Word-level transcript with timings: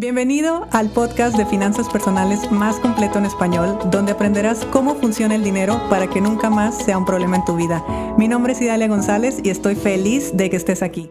Bienvenido 0.00 0.66
al 0.70 0.90
podcast 0.90 1.36
de 1.36 1.44
finanzas 1.44 1.86
personales 1.90 2.50
más 2.50 2.80
completo 2.80 3.18
en 3.18 3.26
español, 3.26 3.78
donde 3.90 4.12
aprenderás 4.12 4.64
cómo 4.72 4.94
funciona 4.94 5.34
el 5.34 5.44
dinero 5.44 5.78
para 5.90 6.08
que 6.08 6.22
nunca 6.22 6.48
más 6.48 6.82
sea 6.86 6.96
un 6.96 7.04
problema 7.04 7.36
en 7.36 7.44
tu 7.44 7.54
vida. 7.54 7.84
Mi 8.16 8.26
nombre 8.26 8.54
es 8.54 8.62
Idalia 8.62 8.88
González 8.88 9.40
y 9.44 9.50
estoy 9.50 9.74
feliz 9.74 10.34
de 10.34 10.48
que 10.48 10.56
estés 10.56 10.82
aquí. 10.82 11.10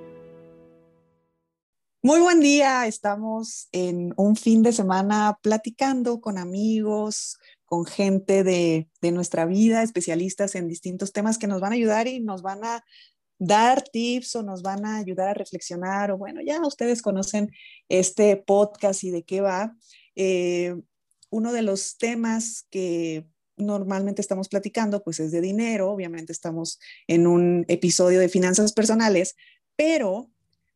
Muy 2.01 2.19
buen 2.19 2.39
día, 2.39 2.87
estamos 2.87 3.67
en 3.73 4.11
un 4.17 4.35
fin 4.35 4.63
de 4.63 4.73
semana 4.73 5.37
platicando 5.43 6.19
con 6.19 6.39
amigos, 6.39 7.37
con 7.65 7.85
gente 7.85 8.43
de, 8.43 8.89
de 9.03 9.11
nuestra 9.11 9.45
vida, 9.45 9.83
especialistas 9.83 10.55
en 10.55 10.67
distintos 10.67 11.13
temas 11.13 11.37
que 11.37 11.45
nos 11.45 11.61
van 11.61 11.73
a 11.73 11.75
ayudar 11.75 12.07
y 12.07 12.21
nos 12.21 12.41
van 12.41 12.65
a 12.65 12.83
dar 13.39 13.81
tips 13.81 14.35
o 14.35 14.43
nos 14.43 14.61
van 14.61 14.85
a 14.85 14.97
ayudar 14.97 15.29
a 15.29 15.33
reflexionar 15.33 16.11
o 16.11 16.17
bueno, 16.17 16.41
ya 16.41 16.61
ustedes 16.61 17.01
conocen 17.01 17.49
este 17.87 18.35
podcast 18.37 19.03
y 19.03 19.11
de 19.11 19.23
qué 19.23 19.41
va. 19.41 19.75
Eh, 20.15 20.75
uno 21.31 21.53
de 21.53 21.61
los 21.61 21.97
temas 21.97 22.67
que 22.69 23.25
normalmente 23.55 24.21
estamos 24.21 24.49
platicando 24.49 25.03
pues 25.03 25.19
es 25.19 25.31
de 25.31 25.41
dinero, 25.41 25.89
obviamente 25.89 26.33
estamos 26.33 26.79
en 27.07 27.27
un 27.27 27.65
episodio 27.67 28.19
de 28.19 28.29
finanzas 28.29 28.73
personales, 28.73 29.35
pero 29.75 30.29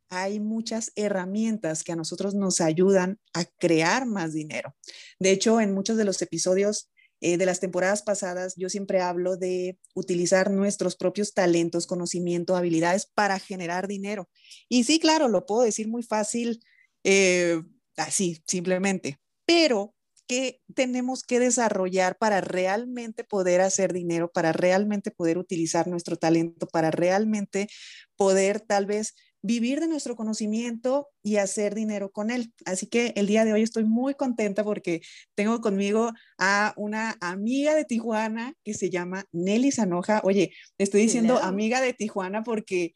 hay 0.10 0.40
muchas 0.40 0.92
herramientas 0.96 1.84
que 1.84 1.92
a 1.92 1.96
nosotros 1.96 2.36
nos 2.36 2.62
ayudan 2.62 3.20
a 3.34 3.46
crear 3.46 4.06
más 4.06 4.34
dinero. 4.34 4.76
De 5.20 5.32
hecho, 5.32 5.60
en 5.60 5.74
muchos 5.74 5.98
de 5.98 6.06
los 6.06 6.22
episodios 6.22 6.92
eh, 7.22 7.38
de 7.38 7.46
las 7.46 7.60
temporadas 7.60 8.02
pasadas, 8.04 8.54
yo 8.58 8.70
siempre 8.70 9.02
hablo 9.02 9.38
de 9.38 9.80
utilizar 9.94 10.52
nuestros 10.52 10.96
propios 10.96 11.34
talentos, 11.34 11.88
conocimiento, 11.88 12.56
habilidades 12.56 13.06
para 13.06 13.40
generar 13.40 13.88
dinero. 13.88 14.30
Y 14.70 14.84
sí, 14.84 15.00
claro, 15.00 15.28
lo 15.30 15.46
puedo 15.46 15.62
decir 15.62 15.88
muy 15.88 16.04
fácil, 16.04 16.60
eh, 17.04 17.62
así, 17.98 18.44
simplemente, 18.48 19.20
pero 19.46 19.96
¿qué 20.28 20.62
tenemos 20.74 21.24
que 21.24 21.40
desarrollar 21.40 22.18
para 22.18 22.42
realmente 22.42 23.24
poder 23.24 23.62
hacer 23.62 23.94
dinero, 23.94 24.32
para 24.32 24.52
realmente 24.52 25.12
poder 25.12 25.38
utilizar 25.38 25.88
nuestro 25.88 26.18
talento, 26.18 26.68
para 26.68 26.92
realmente 26.92 27.68
poder 28.16 28.62
tal 28.62 28.86
vez 28.86 29.14
vivir 29.44 29.82
de 29.82 29.88
nuestro 29.88 30.16
conocimiento 30.16 31.10
y 31.22 31.36
hacer 31.36 31.76
dinero 31.76 32.12
con 32.12 32.32
él. 32.32 32.54
Así 32.66 32.88
que 32.88 33.14
el 33.18 33.28
día 33.28 33.46
de 33.46 33.54
hoy 33.54 33.62
estoy 33.62 33.84
muy 33.84 34.16
contenta 34.16 34.64
porque 34.64 35.02
tengo 35.36 35.60
conmigo 35.62 36.12
a 36.40 36.74
una 36.78 37.18
amiga 37.20 37.76
de 37.76 37.84
Tijuana 37.84 38.56
que 38.64 38.74
se 38.74 38.90
llama 38.90 39.26
Nelly 39.34 39.72
Sanoja. 39.72 40.22
Oye, 40.24 40.54
estoy 40.78 41.02
diciendo 41.02 41.38
amiga 41.38 41.82
de 41.82 41.94
Tijuana 41.94 42.44
porque 42.44 42.94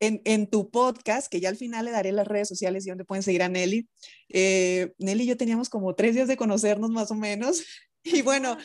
en, 0.00 0.46
tu 0.48 0.70
podcast, 0.70 1.30
que 1.30 1.40
ya 1.40 1.48
al 1.48 1.56
final 1.56 1.84
le 1.86 1.90
daré 1.90 2.12
las 2.12 2.26
redes 2.26 2.48
sociales 2.48 2.86
y 2.86 2.90
donde 2.90 3.04
pueden 3.04 3.22
seguir 3.22 3.42
a 3.42 3.48
Nelly, 3.48 3.88
eh, 4.28 4.92
Nelly 4.98 5.24
y 5.24 5.26
yo 5.26 5.36
teníamos 5.36 5.68
como 5.68 5.94
tres 5.94 6.14
días 6.14 6.28
de 6.28 6.36
conocernos 6.36 6.90
más 6.90 7.10
o 7.10 7.14
menos. 7.14 7.62
Y 8.02 8.22
bueno, 8.22 8.56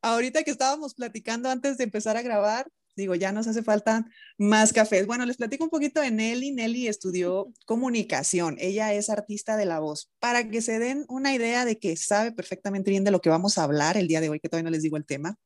ahorita 0.00 0.42
que 0.42 0.50
estábamos 0.50 0.94
platicando 0.94 1.50
antes 1.50 1.76
de 1.76 1.84
empezar 1.84 2.16
a 2.16 2.22
grabar, 2.22 2.66
digo, 3.00 3.14
ya 3.14 3.32
nos 3.32 3.46
hace 3.46 3.62
falta 3.62 4.06
más 4.38 4.72
cafés. 4.72 5.06
Bueno, 5.06 5.26
les 5.26 5.36
platico 5.36 5.64
un 5.64 5.70
poquito 5.70 6.00
de 6.00 6.10
Nelly. 6.10 6.52
Nelly 6.52 6.88
estudió 6.88 7.52
comunicación. 7.66 8.56
Ella 8.60 8.94
es 8.94 9.10
artista 9.10 9.56
de 9.56 9.66
la 9.66 9.80
voz. 9.80 10.10
Para 10.20 10.48
que 10.48 10.62
se 10.62 10.78
den 10.78 11.04
una 11.08 11.34
idea 11.34 11.64
de 11.64 11.78
que 11.78 11.96
sabe 11.96 12.32
perfectamente 12.32 12.90
bien 12.90 13.04
de 13.04 13.10
lo 13.10 13.20
que 13.20 13.30
vamos 13.30 13.58
a 13.58 13.64
hablar 13.64 13.96
el 13.96 14.08
día 14.08 14.20
de 14.20 14.28
hoy, 14.28 14.40
que 14.40 14.48
todavía 14.48 14.64
no 14.64 14.70
les 14.70 14.82
digo 14.82 14.96
el 14.96 15.04
tema, 15.04 15.38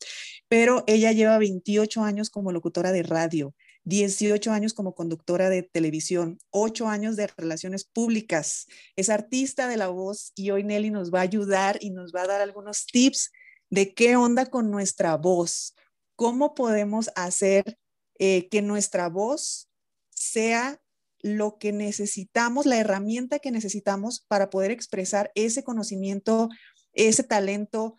pero 0.49 0.85
ella 0.87 1.13
lleva 1.13 1.39
28 1.39 2.03
años 2.03 2.31
como 2.31 2.53
locutora 2.53 2.93
de 2.93 3.03
radio. 3.03 3.55
18 3.85 4.51
años 4.51 4.73
como 4.73 4.95
conductora 4.95 5.51
de 5.51 5.63
televisión, 5.63 6.39
8 6.51 6.89
años 6.89 7.17
de 7.17 7.27
relaciones 7.27 7.85
públicas. 7.85 8.67
Es 8.97 9.11
artista 9.11 9.69
de 9.69 9.77
la 9.77 9.89
voz 9.89 10.33
y 10.35 10.51
hoy 10.51 10.65
Nelly 10.65 10.91
nos 10.91 11.13
va 11.13 11.21
a 11.21 11.23
ayudar 11.23 11.79
y 11.81 11.91
nos 11.91 12.13
va 12.13 12.23
a 12.23 12.27
dar 12.27 12.41
algunos 12.41 12.87
tips 12.87 13.31
de 13.71 13.93
qué 13.93 14.17
onda 14.17 14.47
con 14.47 14.71
nuestra 14.71 15.17
voz, 15.17 15.75
cómo 16.17 16.55
podemos 16.55 17.11
hacer 17.17 17.79
eh, 18.19 18.49
que 18.49 18.63
nuestra 18.63 19.09
voz 19.09 19.69
sea 20.11 20.81
lo 21.21 21.59
que 21.59 21.73
necesitamos, 21.73 22.67
la 22.67 22.77
herramienta 22.77 23.39
que 23.39 23.51
necesitamos 23.51 24.25
para 24.29 24.51
poder 24.51 24.71
expresar 24.71 25.33
ese 25.35 25.65
conocimiento, 25.65 26.51
ese 26.93 27.25
talento, 27.25 27.97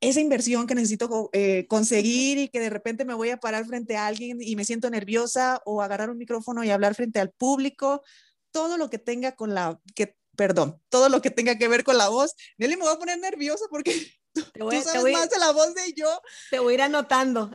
esa 0.00 0.20
inversión 0.20 0.66
que 0.66 0.74
necesito 0.74 1.30
eh, 1.32 1.66
conseguir 1.68 2.38
y 2.38 2.48
que 2.48 2.60
de 2.60 2.70
repente 2.70 3.04
me 3.04 3.14
voy 3.14 3.30
a 3.30 3.38
parar 3.38 3.66
frente 3.66 3.96
a 3.96 4.06
alguien 4.06 4.38
y 4.40 4.56
me 4.56 4.64
siento 4.64 4.90
nerviosa 4.90 5.62
o 5.64 5.82
agarrar 5.82 6.10
un 6.10 6.18
micrófono 6.18 6.62
y 6.62 6.70
hablar 6.70 6.94
frente 6.94 7.18
al 7.18 7.30
público, 7.30 8.02
todo 8.50 8.76
lo 8.76 8.90
que 8.90 8.98
tenga 8.98 9.36
con 9.36 9.54
la, 9.54 9.80
que, 9.94 10.16
perdón, 10.36 10.80
todo 10.88 11.08
lo 11.08 11.22
que 11.22 11.30
tenga 11.30 11.56
que 11.56 11.68
ver 11.68 11.84
con 11.84 11.98
la 11.98 12.08
voz. 12.08 12.34
Nelly 12.58 12.76
me 12.76 12.84
voy 12.84 12.94
a 12.94 12.98
poner 12.98 13.18
nerviosa 13.18 13.64
porque 13.70 13.92
te 14.54 14.62
voy, 14.62 14.76
Tú 14.76 14.82
sabes 14.82 15.12
más 15.12 15.30
de 15.30 15.38
la 15.38 15.52
voz 15.52 15.74
de 15.74 15.92
yo. 15.94 16.22
Te 16.50 16.58
voy 16.58 16.72
a 16.72 16.74
ir 16.74 16.82
anotando. 16.82 17.50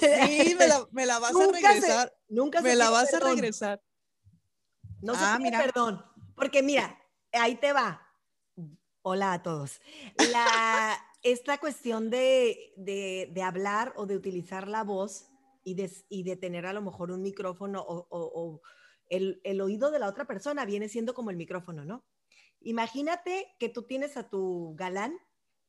Sí, 0.00 0.54
me 0.54 0.68
la, 0.68 0.86
me 0.92 1.06
la 1.06 1.18
vas 1.20 1.34
a 1.34 1.46
regresar. 1.52 2.16
nunca 2.28 2.60
me 2.60 2.76
la 2.76 2.90
vas 2.90 3.12
a 3.14 3.20
regresar. 3.20 3.82
No 5.02 5.12
ah, 5.16 5.38
mira. 5.40 5.58
perdón. 5.58 6.04
Porque 6.34 6.62
mira, 6.62 6.98
ahí 7.32 7.56
te 7.56 7.72
va. 7.72 8.00
Hola 9.02 9.34
a 9.34 9.42
todos. 9.42 9.80
La, 10.32 10.98
esta 11.22 11.58
cuestión 11.58 12.10
de, 12.10 12.72
de, 12.76 13.30
de, 13.32 13.42
hablar 13.42 13.92
o 13.96 14.06
de 14.06 14.16
utilizar 14.16 14.66
la 14.66 14.82
voz 14.82 15.26
y 15.62 15.74
de, 15.74 15.90
y 16.08 16.22
de 16.22 16.36
tener 16.36 16.64
a 16.66 16.72
lo 16.72 16.80
mejor 16.80 17.10
un 17.10 17.22
micrófono 17.22 17.82
o, 17.86 18.06
o, 18.10 18.62
el, 19.08 19.40
el 19.44 19.60
oído 19.60 19.90
de 19.90 19.98
la 19.98 20.08
otra 20.08 20.26
persona 20.26 20.64
viene 20.64 20.88
siendo 20.88 21.12
como 21.12 21.30
el 21.30 21.36
micrófono, 21.36 21.84
¿no? 21.84 22.04
Imagínate 22.60 23.54
que 23.58 23.68
tú 23.68 23.82
tienes 23.82 24.16
a 24.16 24.30
tu 24.30 24.74
galán 24.74 25.18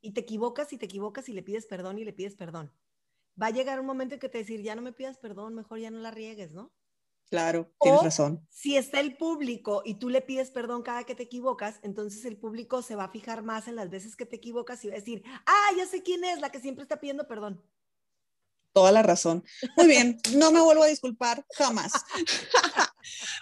y 0.00 0.12
te 0.12 0.20
equivocas 0.20 0.72
y 0.72 0.78
te 0.78 0.86
equivocas 0.86 1.28
y 1.28 1.32
le 1.32 1.42
pides 1.42 1.66
perdón 1.66 1.98
y 1.98 2.04
le 2.04 2.12
pides 2.12 2.34
perdón. 2.34 2.72
Va 3.40 3.46
a 3.46 3.50
llegar 3.50 3.80
un 3.80 3.86
momento 3.86 4.14
en 4.14 4.20
que 4.20 4.28
te 4.28 4.38
decir, 4.38 4.62
ya 4.62 4.74
no 4.74 4.82
me 4.82 4.92
pidas 4.92 5.18
perdón, 5.18 5.54
mejor 5.54 5.78
ya 5.78 5.90
no 5.90 5.98
la 5.98 6.10
riegues, 6.10 6.52
¿no? 6.52 6.72
Claro, 7.28 7.72
tienes 7.80 8.02
razón. 8.02 8.46
Si 8.50 8.76
está 8.76 9.00
el 9.00 9.16
público 9.16 9.82
y 9.84 9.94
tú 9.94 10.08
le 10.08 10.22
pides 10.22 10.50
perdón 10.50 10.82
cada 10.82 11.04
que 11.04 11.16
te 11.16 11.24
equivocas, 11.24 11.80
entonces 11.82 12.24
el 12.24 12.36
público 12.36 12.82
se 12.82 12.94
va 12.94 13.04
a 13.04 13.10
fijar 13.10 13.42
más 13.42 13.66
en 13.66 13.74
las 13.74 13.90
veces 13.90 14.14
que 14.14 14.26
te 14.26 14.36
equivocas 14.36 14.84
y 14.84 14.88
va 14.88 14.94
a 14.94 14.98
decir, 14.98 15.24
ah, 15.44 15.68
ya 15.76 15.86
sé 15.86 16.02
quién 16.02 16.24
es 16.24 16.40
la 16.40 16.50
que 16.50 16.60
siempre 16.60 16.82
está 16.82 17.00
pidiendo 17.00 17.26
perdón. 17.26 17.62
Toda 18.72 18.92
la 18.92 19.02
razón. 19.02 19.42
Muy 19.76 19.86
bien, 19.86 20.18
no 20.36 20.52
me 20.52 20.60
vuelvo 20.60 20.84
a 20.84 20.86
disculpar 20.88 21.44
jamás. 21.56 21.92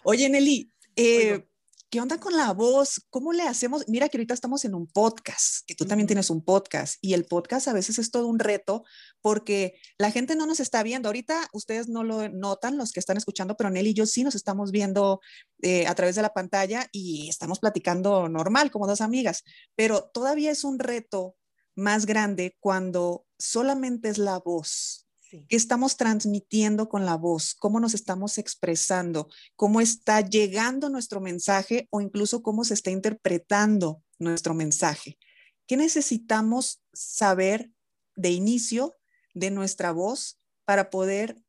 Oye, 0.04 0.30
Nelly, 0.30 0.70
eh, 0.96 1.46
¿qué 1.94 2.00
onda 2.00 2.18
con 2.18 2.36
la 2.36 2.52
voz? 2.52 3.06
¿Cómo 3.08 3.32
le 3.32 3.44
hacemos? 3.44 3.84
Mira 3.86 4.08
que 4.08 4.16
ahorita 4.16 4.34
estamos 4.34 4.64
en 4.64 4.74
un 4.74 4.88
podcast, 4.88 5.64
que 5.64 5.76
tú 5.76 5.84
también 5.84 6.08
tienes 6.08 6.28
un 6.28 6.44
podcast 6.44 6.98
y 7.00 7.14
el 7.14 7.24
podcast 7.24 7.68
a 7.68 7.72
veces 7.72 8.00
es 8.00 8.10
todo 8.10 8.26
un 8.26 8.40
reto 8.40 8.82
porque 9.20 9.74
la 9.96 10.10
gente 10.10 10.34
no 10.34 10.44
nos 10.44 10.58
está 10.58 10.82
viendo. 10.82 11.08
Ahorita 11.08 11.48
ustedes 11.52 11.88
no 11.88 12.02
lo 12.02 12.28
notan, 12.30 12.78
los 12.78 12.90
que 12.90 12.98
están 12.98 13.16
escuchando, 13.16 13.56
pero 13.56 13.70
Nelly 13.70 13.90
y 13.90 13.94
yo 13.94 14.06
sí 14.06 14.24
nos 14.24 14.34
estamos 14.34 14.72
viendo 14.72 15.20
eh, 15.62 15.86
a 15.86 15.94
través 15.94 16.16
de 16.16 16.22
la 16.22 16.34
pantalla 16.34 16.88
y 16.90 17.28
estamos 17.28 17.60
platicando 17.60 18.28
normal 18.28 18.72
como 18.72 18.88
dos 18.88 19.00
amigas, 19.00 19.44
pero 19.76 20.10
todavía 20.12 20.50
es 20.50 20.64
un 20.64 20.80
reto 20.80 21.36
más 21.76 22.06
grande 22.06 22.56
cuando 22.58 23.24
solamente 23.38 24.08
es 24.08 24.18
la 24.18 24.40
voz 24.40 25.03
¿Qué 25.48 25.56
estamos 25.56 25.96
transmitiendo 25.96 26.88
con 26.88 27.04
la 27.04 27.16
voz? 27.16 27.54
¿Cómo 27.54 27.80
nos 27.80 27.94
estamos 27.94 28.38
expresando? 28.38 29.28
¿Cómo 29.56 29.80
está 29.80 30.20
llegando 30.20 30.88
nuestro 30.88 31.20
mensaje 31.20 31.88
o 31.90 32.00
incluso 32.00 32.42
cómo 32.42 32.64
se 32.64 32.74
está 32.74 32.90
interpretando 32.90 34.02
nuestro 34.18 34.54
mensaje? 34.54 35.18
¿Qué 35.66 35.76
necesitamos 35.76 36.82
saber 36.92 37.72
de 38.14 38.30
inicio 38.30 38.94
de 39.34 39.50
nuestra 39.50 39.90
voz 39.90 40.38
para 40.64 40.90
poder 40.90 41.42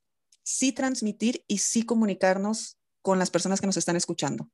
sí 0.44 0.72
transmitir 0.72 1.44
y 1.47 1.59
sí 1.59 1.84
comunicarnos 1.84 2.79
con 3.01 3.19
las 3.19 3.29
personas 3.29 3.62
que 3.62 3.68
nos 3.68 3.78
están 3.78 3.95
escuchando? 3.95 4.50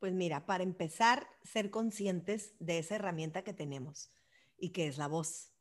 Pues 0.00 0.12
mira, 0.12 0.44
para 0.44 0.64
empezar, 0.64 1.28
ser 1.44 1.70
conscientes 1.70 2.52
de 2.58 2.78
esa 2.78 2.96
herramienta 2.96 3.42
que 3.42 3.52
tenemos 3.52 4.10
y 4.58 4.70
que 4.70 4.88
es 4.88 4.98
la 4.98 5.06
voz. 5.06 5.52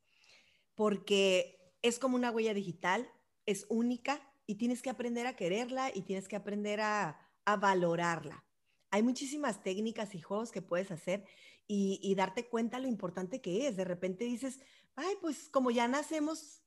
Porque 0.74 1.65
es 1.86 2.00
como 2.00 2.16
una 2.16 2.32
huella 2.32 2.56
digital, 2.56 3.08
es 3.46 3.68
única 3.70 4.20
y 4.48 4.56
tienes 4.56 4.82
que 4.82 4.90
aprender 4.90 5.28
a 5.28 5.36
quererla 5.36 5.92
y 5.94 6.02
tienes 6.02 6.28
que 6.28 6.36
aprender 6.36 6.82
a, 6.82 7.22
valorarla. 7.60 8.44
Hay 8.90 9.04
muchísimas 9.04 9.62
técnicas 9.62 10.16
y 10.16 10.22
juegos 10.22 10.52
que 10.52 10.64
puedes 10.64 10.90
hacer 10.90 11.26
y, 11.68 12.16
darte 12.16 12.50
cuenta 12.50 12.80
lo 12.80 12.88
importante 12.88 13.40
que 13.40 13.68
es. 13.68 13.76
De 13.76 13.84
repente 13.84 14.24
dices, 14.24 14.62
ay, 14.96 15.14
pues 15.22 15.48
como 15.50 15.70
ya 15.70 15.88
nacemos 15.88 16.64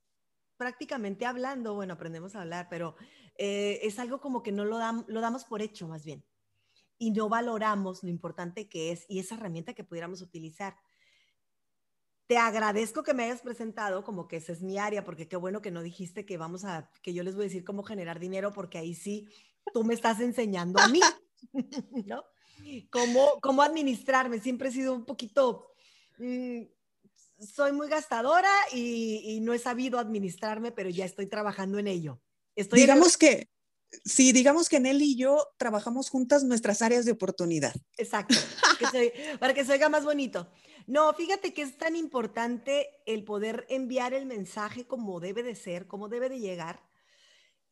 prácticamente 0.56 1.26
hablando, 1.26 1.74
bueno, 1.74 1.94
aprendemos 1.94 2.36
a 2.36 2.42
hablar, 2.42 2.68
pero 2.70 2.94
eh, 3.38 3.80
es 3.82 3.98
algo 3.98 4.20
como 4.20 4.44
que 4.44 4.52
no 4.52 4.64
lo, 4.64 4.78
lo 5.08 5.20
damos 5.20 5.44
por 5.44 5.62
hecho 5.62 5.88
más 5.88 6.04
bien 6.04 6.24
y 6.96 7.10
no 7.10 7.28
valoramos 7.28 8.04
lo 8.04 8.08
importante 8.08 8.68
que 8.68 8.92
es 8.92 9.04
y 9.08 9.18
esa 9.18 9.34
herramienta 9.34 9.74
que 9.74 9.82
pudiéramos 9.82 10.22
utilizar 10.22 10.76
te 12.28 12.36
agradezco 12.36 13.02
que 13.02 13.14
me 13.14 13.24
hayas 13.24 13.40
presentado 13.40 14.04
como 14.04 14.28
que 14.28 14.36
esa 14.36 14.52
es 14.52 14.60
mi 14.60 14.78
área, 14.78 15.02
porque 15.02 15.26
qué 15.26 15.36
bueno 15.36 15.62
que 15.62 15.70
no 15.70 15.82
dijiste 15.82 16.26
que 16.26 16.36
vamos 16.36 16.64
a, 16.64 16.90
que 17.02 17.14
yo 17.14 17.22
les 17.24 17.34
voy 17.34 17.44
a 17.44 17.48
decir 17.48 17.64
cómo 17.64 17.82
generar 17.82 18.20
dinero, 18.20 18.52
porque 18.52 18.76
ahí 18.76 18.94
sí 18.94 19.26
tú 19.72 19.82
me 19.82 19.94
estás 19.94 20.20
enseñando 20.20 20.78
a 20.78 20.88
mí, 20.88 21.00
¿no? 22.06 22.22
cómo, 22.90 23.40
cómo 23.40 23.62
administrarme. 23.62 24.40
Siempre 24.40 24.68
he 24.68 24.72
sido 24.72 24.94
un 24.94 25.06
poquito, 25.06 25.72
mm, 26.18 26.64
soy 27.40 27.72
muy 27.72 27.88
gastadora 27.88 28.52
y, 28.74 29.40
no 29.40 29.54
he 29.54 29.58
sabido 29.58 29.98
administrarme, 29.98 30.70
pero 30.70 30.90
ya 30.90 31.06
estoy 31.06 31.28
trabajando 31.28 31.78
en 31.78 31.88
ello. 31.88 32.20
Estoy 32.54 32.80
digamos 32.80 33.16
que, 33.16 33.48
sí, 34.04 34.32
digamos 34.32 34.68
que 34.68 34.80
Nelly 34.80 35.12
y 35.12 35.16
yo 35.16 35.48
trabajamos 35.56 36.10
juntas 36.10 36.44
nuestras 36.44 36.82
áreas 36.82 37.04
de 37.04 37.12
oportunidad. 37.12 37.74
Exacto, 37.96 38.34
para 39.40 39.54
que 39.54 39.64
se 39.64 39.72
oiga 39.72 39.88
más 39.88 40.04
bonito. 40.04 40.50
No, 40.86 41.12
fíjate 41.12 41.52
que 41.52 41.62
es 41.62 41.76
tan 41.76 41.96
importante 41.96 42.88
el 43.06 43.24
poder 43.24 43.66
enviar 43.68 44.14
el 44.14 44.26
mensaje 44.26 44.86
como 44.86 45.20
debe 45.20 45.42
de 45.42 45.54
ser, 45.54 45.86
como 45.86 46.08
debe 46.08 46.28
de 46.28 46.40
llegar. 46.40 46.82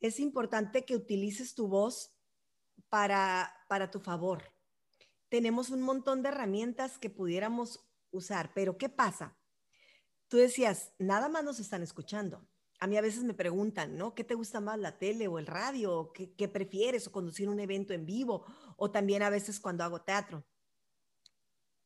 Es 0.00 0.20
importante 0.20 0.84
que 0.84 0.96
utilices 0.96 1.54
tu 1.54 1.68
voz 1.68 2.16
para, 2.90 3.54
para 3.68 3.90
tu 3.90 4.00
favor. 4.00 4.52
Tenemos 5.28 5.70
un 5.70 5.80
montón 5.80 6.22
de 6.22 6.28
herramientas 6.28 6.98
que 6.98 7.10
pudiéramos 7.10 7.80
usar, 8.10 8.52
pero 8.54 8.76
¿qué 8.76 8.88
pasa? 8.88 9.36
Tú 10.28 10.36
decías, 10.36 10.92
nada 10.98 11.28
más 11.28 11.44
nos 11.44 11.58
están 11.58 11.82
escuchando. 11.82 12.46
A 12.78 12.86
mí 12.86 12.96
a 12.96 13.00
veces 13.00 13.24
me 13.24 13.34
preguntan, 13.34 13.96
¿no? 13.96 14.14
¿Qué 14.14 14.24
te 14.24 14.34
gusta 14.34 14.60
más, 14.60 14.78
la 14.78 14.98
tele 14.98 15.28
o 15.28 15.38
el 15.38 15.46
radio? 15.46 16.12
¿Qué, 16.12 16.48
prefieres? 16.48 17.06
¿O 17.06 17.12
conducir 17.12 17.48
un 17.48 17.60
evento 17.60 17.94
en 17.94 18.04
vivo? 18.04 18.44
O 18.76 18.90
también 18.90 19.22
a 19.22 19.30
veces 19.30 19.58
cuando 19.58 19.84
hago 19.84 20.02
teatro. 20.02 20.44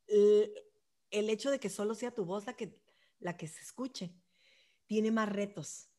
El, 0.06 1.30
hecho 1.30 1.50
de 1.50 1.60
que 1.60 1.70
solo 1.70 1.94
sea 1.94 2.12
tu 2.12 2.24
voz 2.24 2.46
la 2.46 2.54
que, 2.54 2.80
la 3.20 3.36
que 3.36 3.46
se 3.46 3.60
escuche 3.60 4.12
tiene 4.86 5.12
más 5.12 5.28
retos 5.28 5.90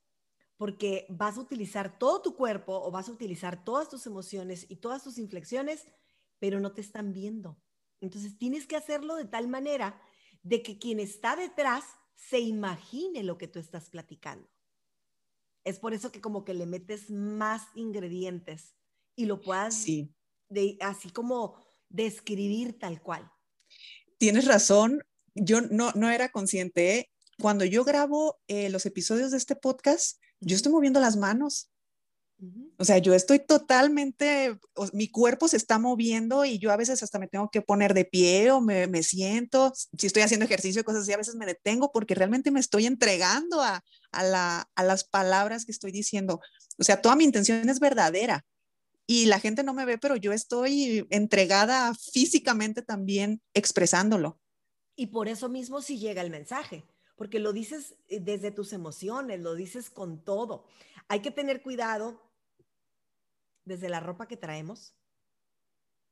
porque 0.62 1.08
vas 1.10 1.38
a 1.38 1.42
utilizar 1.42 1.98
todo 1.98 2.22
tu 2.22 2.36
cuerpo 2.36 2.80
o 2.84 2.92
vas 2.92 3.10
a 3.10 3.12
utilizar 3.12 3.66
todas 3.66 3.90
tus 3.90 4.06
emociones 4.06 4.68
y 4.70 4.76
todas 4.76 5.04
tus 5.04 5.18
inflexiones, 5.18 5.88
pero 6.38 6.60
no 6.60 6.72
te 6.72 6.82
están 6.82 7.14
viendo. 7.14 7.60
Entonces 8.00 8.38
tienes 8.38 8.68
que 8.68 8.76
hacerlo 8.76 9.16
de 9.16 9.26
tal 9.26 9.48
manera 9.48 10.00
de 10.44 10.62
que 10.62 10.78
quien 10.78 11.00
está 11.00 11.36
detrás 11.36 11.84
se 12.14 12.42
imagine 12.42 13.24
lo 13.24 13.40
que 13.40 13.48
tú 13.48 13.58
estás 13.58 13.90
platicando. 13.90 14.51
Es 15.64 15.80
por 15.80 15.94
eso 15.94 16.12
que 16.12 16.22
como 16.22 16.44
que 16.44 16.54
le 16.54 16.66
metes 16.66 17.10
más 17.10 17.64
ingredientes 17.76 18.76
y 19.16 19.26
lo 19.26 19.42
puedas 19.42 19.86
de, 20.50 20.78
así 20.82 21.10
como 21.12 21.56
describir 21.90 22.80
tal 22.80 23.02
cual. 23.02 23.32
Tienes 24.18 24.46
razón, 24.46 25.04
yo 25.36 25.62
no, 25.62 25.92
no 25.94 26.10
era 26.10 26.30
consciente. 26.30 27.10
Cuando 27.40 27.66
yo 27.66 27.84
grabo 27.84 28.40
eh, 28.48 28.70
los 28.70 28.86
episodios 28.86 29.32
de 29.32 29.38
este 29.38 29.56
podcast, 29.56 30.20
yo 30.40 30.56
estoy 30.56 30.72
moviendo 30.72 31.00
las 31.00 31.18
manos. 31.18 31.72
O 32.78 32.86
sea, 32.86 32.98
yo 32.98 33.14
estoy 33.14 33.40
totalmente, 33.40 34.58
mi 34.94 35.08
cuerpo 35.08 35.48
se 35.48 35.58
está 35.58 35.78
moviendo 35.78 36.44
y 36.46 36.58
yo 36.58 36.72
a 36.72 36.78
veces 36.78 37.04
hasta 37.04 37.20
me 37.20 37.28
tengo 37.28 37.50
que 37.52 37.62
poner 37.62 37.94
de 37.94 38.06
pie 38.06 38.50
o 38.50 38.60
me, 38.60 38.88
me 38.88 39.04
siento, 39.04 39.72
si 39.76 40.08
estoy 40.08 40.24
haciendo 40.24 40.46
ejercicio 40.46 40.82
y 40.82 40.84
cosas 40.84 41.04
así, 41.04 41.14
a 41.14 41.18
veces 41.18 41.36
me 41.36 41.46
detengo 41.46 41.92
porque 41.92 42.16
realmente 42.16 42.50
me 42.50 42.60
estoy 42.60 42.88
entregando 42.88 43.62
a, 43.62 43.84
a, 44.12 44.24
la, 44.24 44.68
a 44.76 44.84
las 44.84 45.04
palabras 45.04 45.66
que 45.66 45.72
estoy 45.72 45.92
diciendo. 45.92 46.40
O 46.80 46.84
sea, 46.84 47.02
toda 47.02 47.16
mi 47.16 47.24
intención 47.24 47.70
es 47.70 47.80
verdadera 47.80 48.44
y 49.06 49.26
la 49.26 49.40
gente 49.40 49.62
no 49.62 49.74
me 49.74 49.86
ve, 49.86 49.98
pero 50.00 50.16
yo 50.16 50.34
estoy 50.34 51.06
entregada 51.12 51.94
físicamente 51.94 52.82
también 52.82 53.42
expresándolo. 53.54 54.40
Y 54.96 55.08
por 55.08 55.28
eso 55.28 55.50
mismo 55.50 55.82
sí 55.82 56.00
llega 56.00 56.22
el 56.22 56.32
mensaje, 56.32 56.86
porque 57.16 57.40
lo 57.40 57.54
dices 57.54 57.96
eh, 58.08 58.20
desde 58.20 58.52
tus 58.52 58.74
emociones, 58.74 59.40
lo 59.40 59.54
dices 59.54 59.90
con 59.92 60.24
todo. 60.24 60.66
Hay 61.08 61.20
que 61.20 61.30
tener 61.30 61.62
cuidado 61.62 62.31
desde 63.66 63.90
la 63.90 64.00
ropa 64.00 64.28
que 64.28 64.38
traemos 64.38 64.96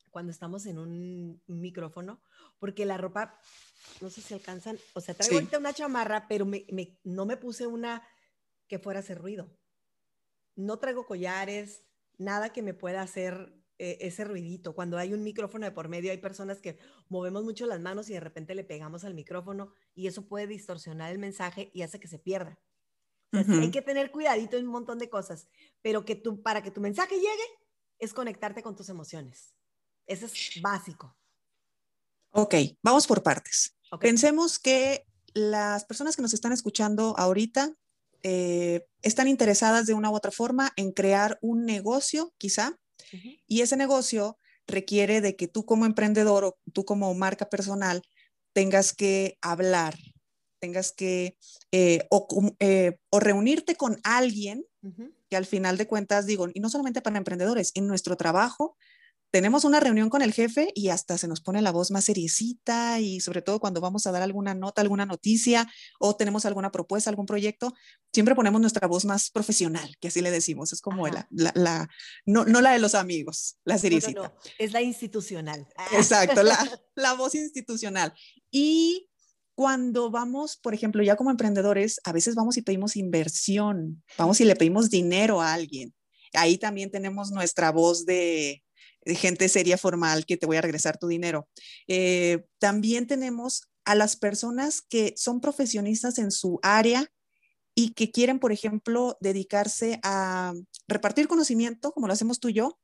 cuando 0.10 0.32
estamos 0.32 0.66
en 0.66 0.80
un 0.80 1.42
micrófono, 1.48 2.22
porque 2.58 2.86
la 2.86 2.98
ropa, 2.98 3.40
no 4.02 4.10
sé 4.10 4.22
si 4.22 4.34
alcanzan, 4.34 4.78
o 4.94 5.02
sea, 5.02 5.14
traigo 5.14 5.36
ahorita 5.36 5.60
una 5.60 5.74
chamarra, 5.74 6.28
pero 6.28 6.48
no 7.04 7.26
me 7.26 7.38
puse 7.38 7.68
una 7.68 8.08
que 8.68 8.80
fuera 8.80 9.00
a 9.00 9.04
hacer 9.04 9.20
ruido. 9.20 9.56
No 10.56 10.80
traigo 10.80 11.06
collares, 11.06 11.84
nada 12.18 12.52
que 12.52 12.62
me 12.62 12.74
pueda 12.74 13.02
hacer 13.02 13.54
eh, 13.78 13.98
ese 14.02 14.26
ruidito. 14.26 14.76
Cuando 14.76 14.98
hay 14.98 15.14
un 15.14 15.24
micrófono 15.24 15.66
de 15.66 15.72
por 15.72 15.88
medio, 15.88 16.12
hay 16.12 16.18
personas 16.18 16.60
que 16.60 16.78
movemos 17.08 17.44
mucho 17.44 17.66
las 17.66 17.80
manos 17.80 18.10
y 18.10 18.14
de 18.14 18.20
repente 18.20 18.56
le 18.56 18.66
pegamos 18.66 19.06
al 19.06 19.14
micrófono 19.14 19.72
y 19.96 20.08
eso 20.08 20.28
puede 20.28 20.48
distorsionar 20.48 21.12
el 21.12 21.18
mensaje 21.18 21.72
y 21.74 21.84
hace 21.84 22.00
que 22.00 22.08
se 22.08 22.20
pierda. 22.20 22.60
Hay 23.32 23.72
que 23.72 23.82
tener 23.82 24.12
cuidadito 24.12 24.58
en 24.58 24.66
un 24.66 24.72
montón 24.72 24.98
de 24.98 25.10
cosas, 25.10 25.48
pero 25.82 26.04
que 26.04 26.16
tú, 26.16 26.42
para 26.42 26.64
que 26.64 26.72
tu 26.72 26.82
mensaje 26.82 27.16
llegue, 27.16 27.44
es 28.00 28.14
conectarte 28.14 28.64
con 28.64 28.76
tus 28.76 28.90
emociones. 28.90 29.54
Eso 30.08 30.26
es 30.26 30.60
básico. 30.62 31.16
Ok, 32.32 32.56
vamos 32.82 33.06
por 33.06 33.22
partes. 33.22 33.76
Pensemos 34.00 34.60
que 34.60 35.06
las 35.34 35.86
personas 35.86 36.16
que 36.16 36.22
nos 36.22 36.34
están 36.34 36.52
escuchando 36.52 37.16
ahorita 37.18 37.74
eh, 38.24 38.86
están 39.02 39.28
interesadas 39.28 39.86
de 39.86 39.94
una 39.94 40.10
u 40.10 40.16
otra 40.16 40.32
forma 40.32 40.72
en 40.76 40.92
crear 40.92 41.38
un 41.42 41.66
negocio, 41.66 42.34
quizá, 42.38 42.78
y 43.48 43.62
ese 43.62 43.78
negocio 43.78 44.38
requiere 44.68 45.22
de 45.22 45.36
que 45.36 45.48
tú 45.48 45.66
como 45.66 45.86
emprendedor 45.86 46.44
o 46.44 46.60
tú 46.74 46.86
como 46.86 47.14
marca 47.16 47.50
personal 47.50 48.04
tengas 48.54 48.94
que 48.94 49.38
hablar 49.42 49.96
tengas 50.60 50.92
que 50.92 51.38
eh, 51.72 52.08
eh, 52.60 52.98
o, 53.10 53.20
reunirte 53.20 53.76
con 53.76 54.00
alguien 54.04 54.66
que 55.30 55.36
al 55.36 55.46
final 55.46 55.78
de 55.78 55.88
cuentas 55.88 56.26
digo, 56.26 56.48
y 56.54 56.60
no 56.60 56.70
solamente 56.70 57.02
para 57.02 57.18
emprendedores, 57.18 57.72
en 57.76 57.88
nuestro 57.88 58.16
trabajo 58.16 58.78
tenemos 59.32 59.64
una 59.64 59.80
reunión 59.80 60.10
con 60.10 60.22
el 60.22 60.34
jefe 60.34 60.72
y 60.74 60.90
hasta 60.90 61.18
se 61.18 61.28
nos 61.28 61.42
pone 61.42 61.62
la 61.62 61.72
voz 61.72 61.92
más 61.92 62.06
seriecita 62.06 63.00
y 63.00 63.20
sobre 63.20 63.42
todo 63.42 63.60
cuando 63.60 63.82
vamos 63.82 64.08
a 64.08 64.12
dar 64.12 64.24
alguna 64.24 64.56
nota, 64.56 64.82
alguna 64.82 65.06
noticia 65.06 65.72
o 66.00 66.16
tenemos 66.16 66.46
alguna 66.46 66.72
propuesta, 66.72 67.10
algún 67.10 67.26
proyecto, 67.26 67.74
siempre 68.12 68.36
ponemos 68.36 68.60
nuestra 68.60 68.88
voz 68.88 69.06
más 69.06 69.30
profesional, 69.30 69.96
que 70.00 70.08
así 70.08 70.22
le 70.22 70.32
decimos, 70.32 70.74
es 70.74 70.82
como 70.82 71.08
la, 71.08 71.28
la, 71.30 71.90
no, 72.26 72.46
no, 72.46 72.62
la 72.62 72.72
de 72.72 72.80
los 72.80 72.96
amigos, 72.96 73.58
la 73.66 73.78
seriecita. 73.78 74.34
es 74.58 74.72
la 74.72 74.82
institucional. 74.82 75.68
Exacto, 75.92 76.42
la, 76.44 76.82
la 76.96 77.14
voz 77.14 77.36
institucional. 77.36 78.14
Y 78.52 79.09
cuando 79.60 80.10
vamos, 80.10 80.56
por 80.56 80.74
ejemplo, 80.74 81.04
ya 81.04 81.18
como 81.18 81.32
emprendedores, 81.32 82.00
a 82.06 82.14
veces 82.14 82.34
vamos 82.34 82.56
y 82.56 82.62
pedimos 82.62 82.96
inversión, 82.96 84.02
vamos 84.18 84.40
y 84.40 84.46
le 84.46 84.56
pedimos 84.56 84.90
dinero 84.90 85.42
a 85.42 85.52
alguien. 85.52 85.94
Ahí 86.32 86.58
también 86.58 86.92
tenemos 86.92 87.32
nuestra 87.32 87.70
voz 87.74 88.06
de, 88.06 88.64
gente 89.06 89.50
seria 89.50 89.78
formal 89.78 90.26
que 90.26 90.38
te 90.38 90.46
voy 90.46 90.56
a 90.56 90.62
regresar 90.62 90.98
tu 90.98 91.10
dinero. 91.10 91.50
Eh, 91.90 92.46
también 92.58 93.06
tenemos 93.06 93.64
a 93.84 93.96
las 93.96 94.16
personas 94.16 94.82
que 94.82 95.14
son 95.18 95.42
profesionistas 95.42 96.20
en 96.20 96.32
su 96.32 96.62
área 96.64 97.12
y 97.76 97.90
que 97.90 98.12
quieren, 98.12 98.40
por 98.40 98.54
ejemplo, 98.54 99.18
dedicarse 99.20 100.00
a 100.04 100.54
repartir 100.88 101.28
conocimiento, 101.28 101.92
como 101.92 102.08
lo 102.08 102.14
hacemos 102.14 102.40
tú 102.40 102.48
y 102.48 102.54
yo, 102.54 102.80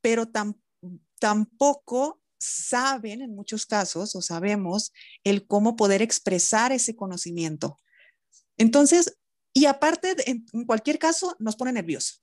pero 0.00 0.24
tampoco 1.20 2.20
saben 2.38 3.22
en 3.22 3.34
muchos 3.34 3.66
casos 3.66 4.14
o 4.14 4.22
sabemos 4.22 4.92
el 5.24 5.46
cómo 5.46 5.76
poder 5.76 6.02
expresar 6.02 6.72
ese 6.72 6.94
conocimiento. 6.96 7.78
Entonces, 8.56 9.18
y 9.52 9.66
aparte, 9.66 10.14
en, 10.30 10.44
cualquier 10.66 10.98
caso, 10.98 11.34
nos 11.38 11.56
pone 11.56 11.72
nervioso. 11.72 12.16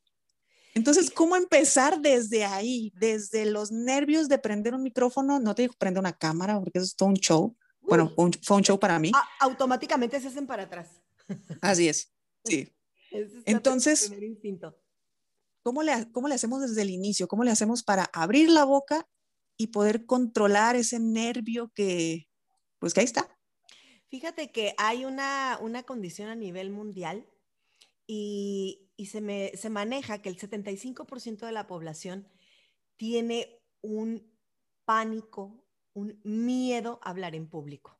Entonces, 0.75 1.11
¿cómo 1.11 1.35
empezar 1.35 1.99
desde 1.99 2.45
ahí? 2.45 2.91
Desde 2.95 3.45
los 3.45 3.71
nervios 3.71 4.27
de 4.27 4.39
prender 4.39 4.73
un 4.73 4.83
micrófono, 4.83 5.39
no 5.39 5.53
te 5.53 5.63
digo 5.63 5.75
prender 5.77 5.99
una 5.99 6.13
cámara, 6.13 6.59
porque 6.59 6.79
eso 6.79 6.85
es 6.85 6.95
todo 6.95 7.09
un 7.09 7.15
show. 7.15 7.55
Bueno, 7.81 8.11
fue 8.41 8.57
un 8.57 8.63
show 8.63 8.79
para 8.79 8.97
mí. 8.99 9.11
automáticamente 9.39 10.19
se 10.19 10.27
hacen 10.27 10.47
para 10.47 10.63
atrás. 10.63 10.89
Así 11.61 11.89
es, 11.89 12.11
sí. 12.45 12.71
Entonces, 13.45 14.11
¿cómo 15.61 15.83
le, 15.83 16.11
¿cómo 16.11 16.27
le 16.27 16.35
hacemos 16.35 16.61
desde 16.61 16.81
el 16.81 16.89
inicio? 16.89 17.27
¿Cómo 17.27 17.43
le 17.43 17.51
hacemos 17.51 17.83
para 17.83 18.05
abrir 18.13 18.49
la 18.49 18.63
boca 18.63 19.07
y 19.57 19.67
poder 19.67 20.05
controlar 20.05 20.75
ese 20.75 20.99
nervio 20.99 21.71
que, 21.73 22.27
pues 22.79 22.93
que 22.93 23.01
ahí 23.01 23.05
está. 23.05 23.37
Fíjate 24.07 24.51
que 24.51 24.75
hay 24.77 25.05
una, 25.05 25.57
una 25.61 25.83
condición 25.83 26.29
a 26.29 26.35
nivel 26.35 26.69
mundial 26.69 27.27
y, 28.05 28.91
y 28.95 29.07
se, 29.07 29.21
me, 29.21 29.51
se 29.55 29.69
maneja 29.69 30.21
que 30.21 30.29
el 30.29 30.37
75% 30.37 31.45
de 31.45 31.51
la 31.51 31.67
población 31.67 32.27
tiene 32.95 33.59
un 33.81 34.31
pánico, 34.85 35.65
un 35.93 36.19
miedo 36.23 36.99
a 37.01 37.09
hablar 37.09 37.35
en 37.35 37.49
público. 37.49 37.99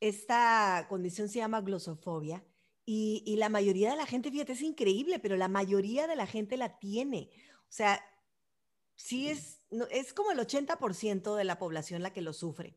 Esta 0.00 0.86
condición 0.88 1.28
se 1.28 1.38
llama 1.38 1.60
glosofobia 1.60 2.44
y, 2.84 3.22
y, 3.24 3.36
la 3.36 3.48
mayoría 3.48 3.90
de 3.90 3.96
la 3.96 4.06
gente, 4.06 4.30
fíjate, 4.30 4.52
es 4.52 4.62
increíble, 4.62 5.18
pero 5.20 5.36
la 5.36 5.48
mayoría 5.48 6.06
de 6.06 6.16
la 6.16 6.26
gente 6.26 6.56
la 6.56 6.78
tiene. 6.78 7.30
O 7.62 7.72
sea, 7.72 8.02
sí 8.96 9.28
es 9.28 9.59
es 9.90 10.12
como 10.12 10.30
el 10.30 10.38
80% 10.38 11.36
de 11.36 11.44
la 11.44 11.58
población 11.58 12.02
la 12.02 12.12
que 12.12 12.22
lo 12.22 12.32
sufre. 12.32 12.76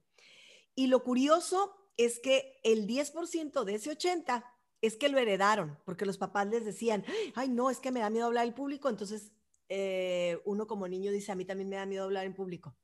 Y 0.75 0.87
lo 0.87 1.03
curioso 1.03 1.75
es 1.97 2.19
que 2.19 2.59
el 2.63 2.87
10% 2.87 3.63
de 3.63 3.75
ese 3.75 3.91
80 3.91 4.45
es 4.81 4.97
que 4.97 5.09
lo 5.09 5.17
heredaron, 5.17 5.79
porque 5.85 6.05
los 6.05 6.17
papás 6.17 6.47
les 6.47 6.65
decían, 6.65 7.05
ay, 7.35 7.49
no, 7.49 7.69
es 7.69 7.79
que 7.79 7.91
me 7.91 8.01
da 8.01 8.09
miedo 8.09 8.25
hablar 8.25 8.45
en 8.45 8.53
público, 8.53 8.89
entonces 8.89 9.31
eh, 9.69 10.41
uno 10.45 10.67
como 10.67 10.87
niño 10.87 11.11
dice, 11.11 11.31
a 11.31 11.35
mí 11.35 11.45
también 11.45 11.69
me 11.69 11.77
da 11.77 11.85
miedo 11.85 12.03
hablar 12.03 12.25
en 12.25 12.35
público. 12.35 12.75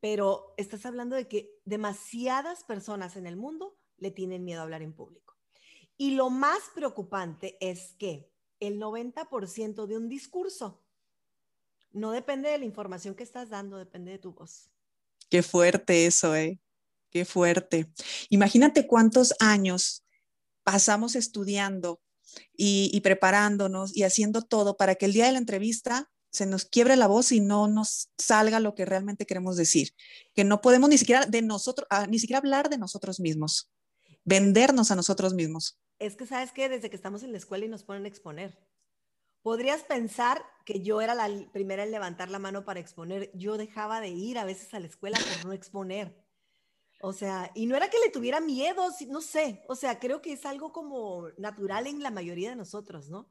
pero 0.00 0.54
estás 0.56 0.86
hablando 0.86 1.16
de 1.16 1.26
que 1.26 1.58
demasiadas 1.64 2.64
personas 2.64 3.16
en 3.16 3.26
el 3.26 3.36
mundo 3.36 3.76
le 3.96 4.10
tienen 4.10 4.44
miedo 4.44 4.60
a 4.60 4.64
hablar 4.64 4.82
en 4.82 4.94
público. 4.94 5.36
Y 5.96 6.12
lo 6.12 6.30
más 6.30 6.60
preocupante 6.74 7.56
es 7.60 7.94
que 7.98 8.30
el 8.60 8.78
90% 8.78 9.86
de 9.86 9.96
un 9.96 10.08
discurso 10.08 10.85
no 11.96 12.12
depende 12.12 12.50
de 12.50 12.58
la 12.58 12.64
información 12.64 13.14
que 13.14 13.22
estás 13.22 13.48
dando, 13.48 13.78
depende 13.78 14.12
de 14.12 14.18
tu 14.18 14.32
voz. 14.32 14.68
Qué 15.30 15.42
fuerte 15.42 16.06
eso, 16.06 16.36
¿eh? 16.36 16.60
Qué 17.10 17.24
fuerte. 17.24 17.90
Imagínate 18.28 18.86
cuántos 18.86 19.34
años 19.40 20.04
pasamos 20.62 21.16
estudiando 21.16 22.00
y, 22.54 23.00
preparándonos 23.00 23.96
y 23.96 24.02
haciendo 24.02 24.42
todo 24.42 24.76
para 24.76 24.96
que 24.96 25.06
el 25.06 25.14
día 25.14 25.26
de 25.26 25.32
la 25.32 25.38
entrevista 25.38 26.10
se 26.30 26.44
nos 26.44 26.66
quiebre 26.66 26.96
la 26.96 27.06
voz 27.06 27.32
y 27.32 27.40
no 27.40 27.66
nos 27.66 28.10
salga 28.18 28.60
lo 28.60 28.74
que 28.74 28.84
realmente 28.84 29.24
queremos 29.24 29.56
decir, 29.56 29.94
que 30.34 30.44
no 30.44 30.60
podemos 30.60 30.90
ni 30.90 30.98
siquiera 30.98 31.24
de 31.24 31.40
nosotros, 31.40 31.86
ah, 31.88 32.06
ni 32.06 32.18
siquiera 32.18 32.38
hablar 32.38 32.68
de 32.68 32.76
nosotros 32.76 33.20
mismos, 33.20 33.70
vendernos 34.24 34.90
a 34.90 34.96
nosotros 34.96 35.32
mismos. 35.32 35.78
Es 35.98 36.14
que 36.14 36.26
sabes 36.26 36.52
que 36.52 36.68
desde 36.68 36.90
que 36.90 36.96
estamos 36.96 37.22
en 37.22 37.32
la 37.32 37.38
escuela 37.38 37.64
y 37.64 37.68
nos 37.68 37.84
ponen 37.84 38.04
a 38.04 38.08
exponer, 38.08 38.58
podrías 39.46 39.84
pensar 39.84 40.44
que 40.64 40.80
yo 40.80 41.00
era 41.00 41.14
la 41.14 41.30
primera 41.52 41.84
en 41.84 41.92
levantar 41.92 42.30
la 42.30 42.40
mano 42.40 42.64
para 42.64 42.80
exponer. 42.80 43.30
Yo 43.32 43.56
dejaba 43.56 44.00
de 44.00 44.08
ir 44.08 44.38
a 44.38 44.44
veces 44.44 44.74
a 44.74 44.80
la 44.80 44.88
escuela 44.88 45.16
por 45.18 45.46
no 45.46 45.52
exponer. 45.52 46.20
O 47.00 47.12
sea, 47.12 47.52
y 47.54 47.66
no 47.66 47.76
era 47.76 47.88
que 47.88 48.00
le 48.00 48.10
tuviera 48.10 48.40
miedo, 48.40 48.88
no 49.06 49.20
sé, 49.20 49.62
o 49.68 49.76
sea, 49.76 50.00
creo 50.00 50.20
que 50.20 50.32
es 50.32 50.44
algo 50.46 50.72
como 50.72 51.28
natural 51.38 51.86
en 51.86 52.02
la 52.02 52.10
mayoría 52.10 52.50
de 52.50 52.56
nosotros, 52.56 53.08
¿no? 53.08 53.30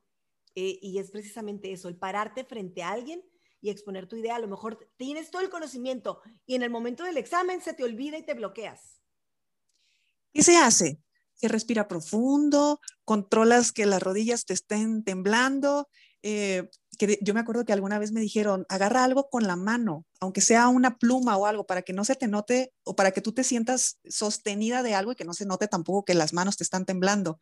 Eh, 0.55 0.79
y 0.81 0.99
es 0.99 1.11
precisamente 1.11 1.73
eso, 1.73 1.89
el 1.89 1.97
pararte 1.97 2.45
frente 2.45 2.81
a 2.81 2.91
alguien 2.91 3.21
y 3.59 3.69
exponer 3.69 4.07
tu 4.07 4.15
idea. 4.15 4.37
A 4.37 4.39
lo 4.39 4.47
mejor 4.47 4.89
tienes 4.95 5.31
todo 5.31 5.41
el 5.41 5.49
conocimiento 5.49 6.21
y 6.45 6.55
en 6.55 6.63
el 6.63 6.69
momento 6.69 7.03
del 7.03 7.17
examen 7.17 7.59
se 7.59 7.73
te 7.73 7.83
olvida 7.83 8.17
y 8.17 8.23
te 8.23 8.35
bloqueas. 8.35 9.01
¿Qué 10.31 10.43
se 10.43 10.55
hace? 10.55 11.01
Se 11.33 11.49
respira 11.49 11.89
profundo, 11.89 12.79
controlas 13.03 13.73
que 13.73 13.85
las 13.85 14.01
rodillas 14.01 14.45
te 14.45 14.53
estén 14.53 15.03
temblando, 15.03 15.89
eh, 16.27 16.71
que 16.97 17.19
yo 17.21 17.35
me 17.35 17.39
acuerdo 17.39 17.65
que 17.65 17.73
alguna 17.73 17.99
vez 17.99 18.11
me 18.11 18.19
dijeron, 18.19 18.65
agarra 18.67 19.03
algo 19.03 19.29
con 19.29 19.43
la 19.43 19.55
mano, 19.55 20.07
aunque 20.19 20.41
sea 20.41 20.69
una 20.69 20.97
pluma 20.97 21.37
o 21.37 21.45
algo, 21.45 21.67
para 21.67 21.83
que 21.83 21.93
no 21.93 22.03
se 22.03 22.15
te 22.15 22.27
note 22.27 22.73
o 22.83 22.95
para 22.95 23.11
que 23.11 23.21
tú 23.21 23.31
te 23.31 23.43
sientas 23.43 23.99
sostenida 24.07 24.81
de 24.81 24.95
algo 24.95 25.11
y 25.11 25.15
que 25.15 25.23
no 25.23 25.33
se 25.33 25.45
note 25.45 25.67
tampoco 25.67 26.03
que 26.03 26.15
las 26.15 26.33
manos 26.33 26.57
te 26.57 26.63
están 26.63 26.83
temblando. 26.83 27.37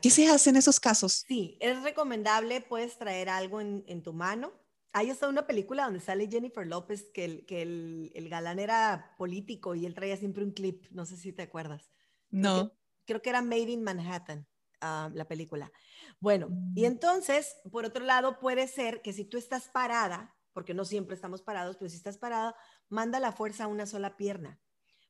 ¿Qué 0.00 0.10
se 0.10 0.28
hace 0.28 0.50
en 0.50 0.56
esos 0.56 0.78
casos? 0.78 1.24
Sí, 1.26 1.58
es 1.60 1.82
recomendable, 1.82 2.60
puedes 2.60 2.98
traer 2.98 3.28
algo 3.30 3.60
en, 3.60 4.02
tu 4.04 4.12
mano. 4.12 4.52
Hay 4.92 5.10
hasta 5.10 5.28
una 5.28 5.48
película 5.48 5.86
donde 5.86 5.98
sale 5.98 6.28
Jennifer 6.30 6.64
López, 6.64 7.10
que, 7.12 7.24
el, 7.24 7.46
que 7.46 7.62
el, 7.62 8.28
galán 8.28 8.60
era 8.60 9.16
político 9.18 9.74
y 9.74 9.86
él 9.86 9.94
traía 9.94 10.16
siempre 10.16 10.44
un 10.44 10.52
clip, 10.52 10.86
no 10.92 11.04
sé 11.04 11.16
si 11.16 11.32
te 11.32 11.42
acuerdas. 11.42 11.90
No. 12.30 12.72
creo 13.06 13.22
que 13.22 13.30
era 13.30 13.42
Made 13.42 13.72
in 13.72 13.82
Manhattan, 13.82 14.46
ah, 14.80 15.10
la 15.12 15.26
película. 15.26 15.72
Bueno, 16.20 16.48
y 16.74 16.84
entonces, 16.84 17.56
por 17.70 17.84
otro 17.84 18.04
lado, 18.04 18.38
puede 18.38 18.68
ser 18.68 19.02
que 19.02 19.12
si 19.12 19.24
tú 19.24 19.38
estás 19.38 19.68
parada, 19.68 20.36
porque 20.52 20.74
no 20.74 20.84
siempre 20.84 21.14
estamos 21.14 21.42
parados, 21.42 21.76
pero 21.76 21.88
si 21.88 21.96
estás 21.96 22.18
parada, 22.18 22.54
manda 22.88 23.20
la 23.20 23.32
fuerza 23.32 23.64
a 23.64 23.68
una 23.68 23.86
sola 23.86 24.16
pierna. 24.16 24.60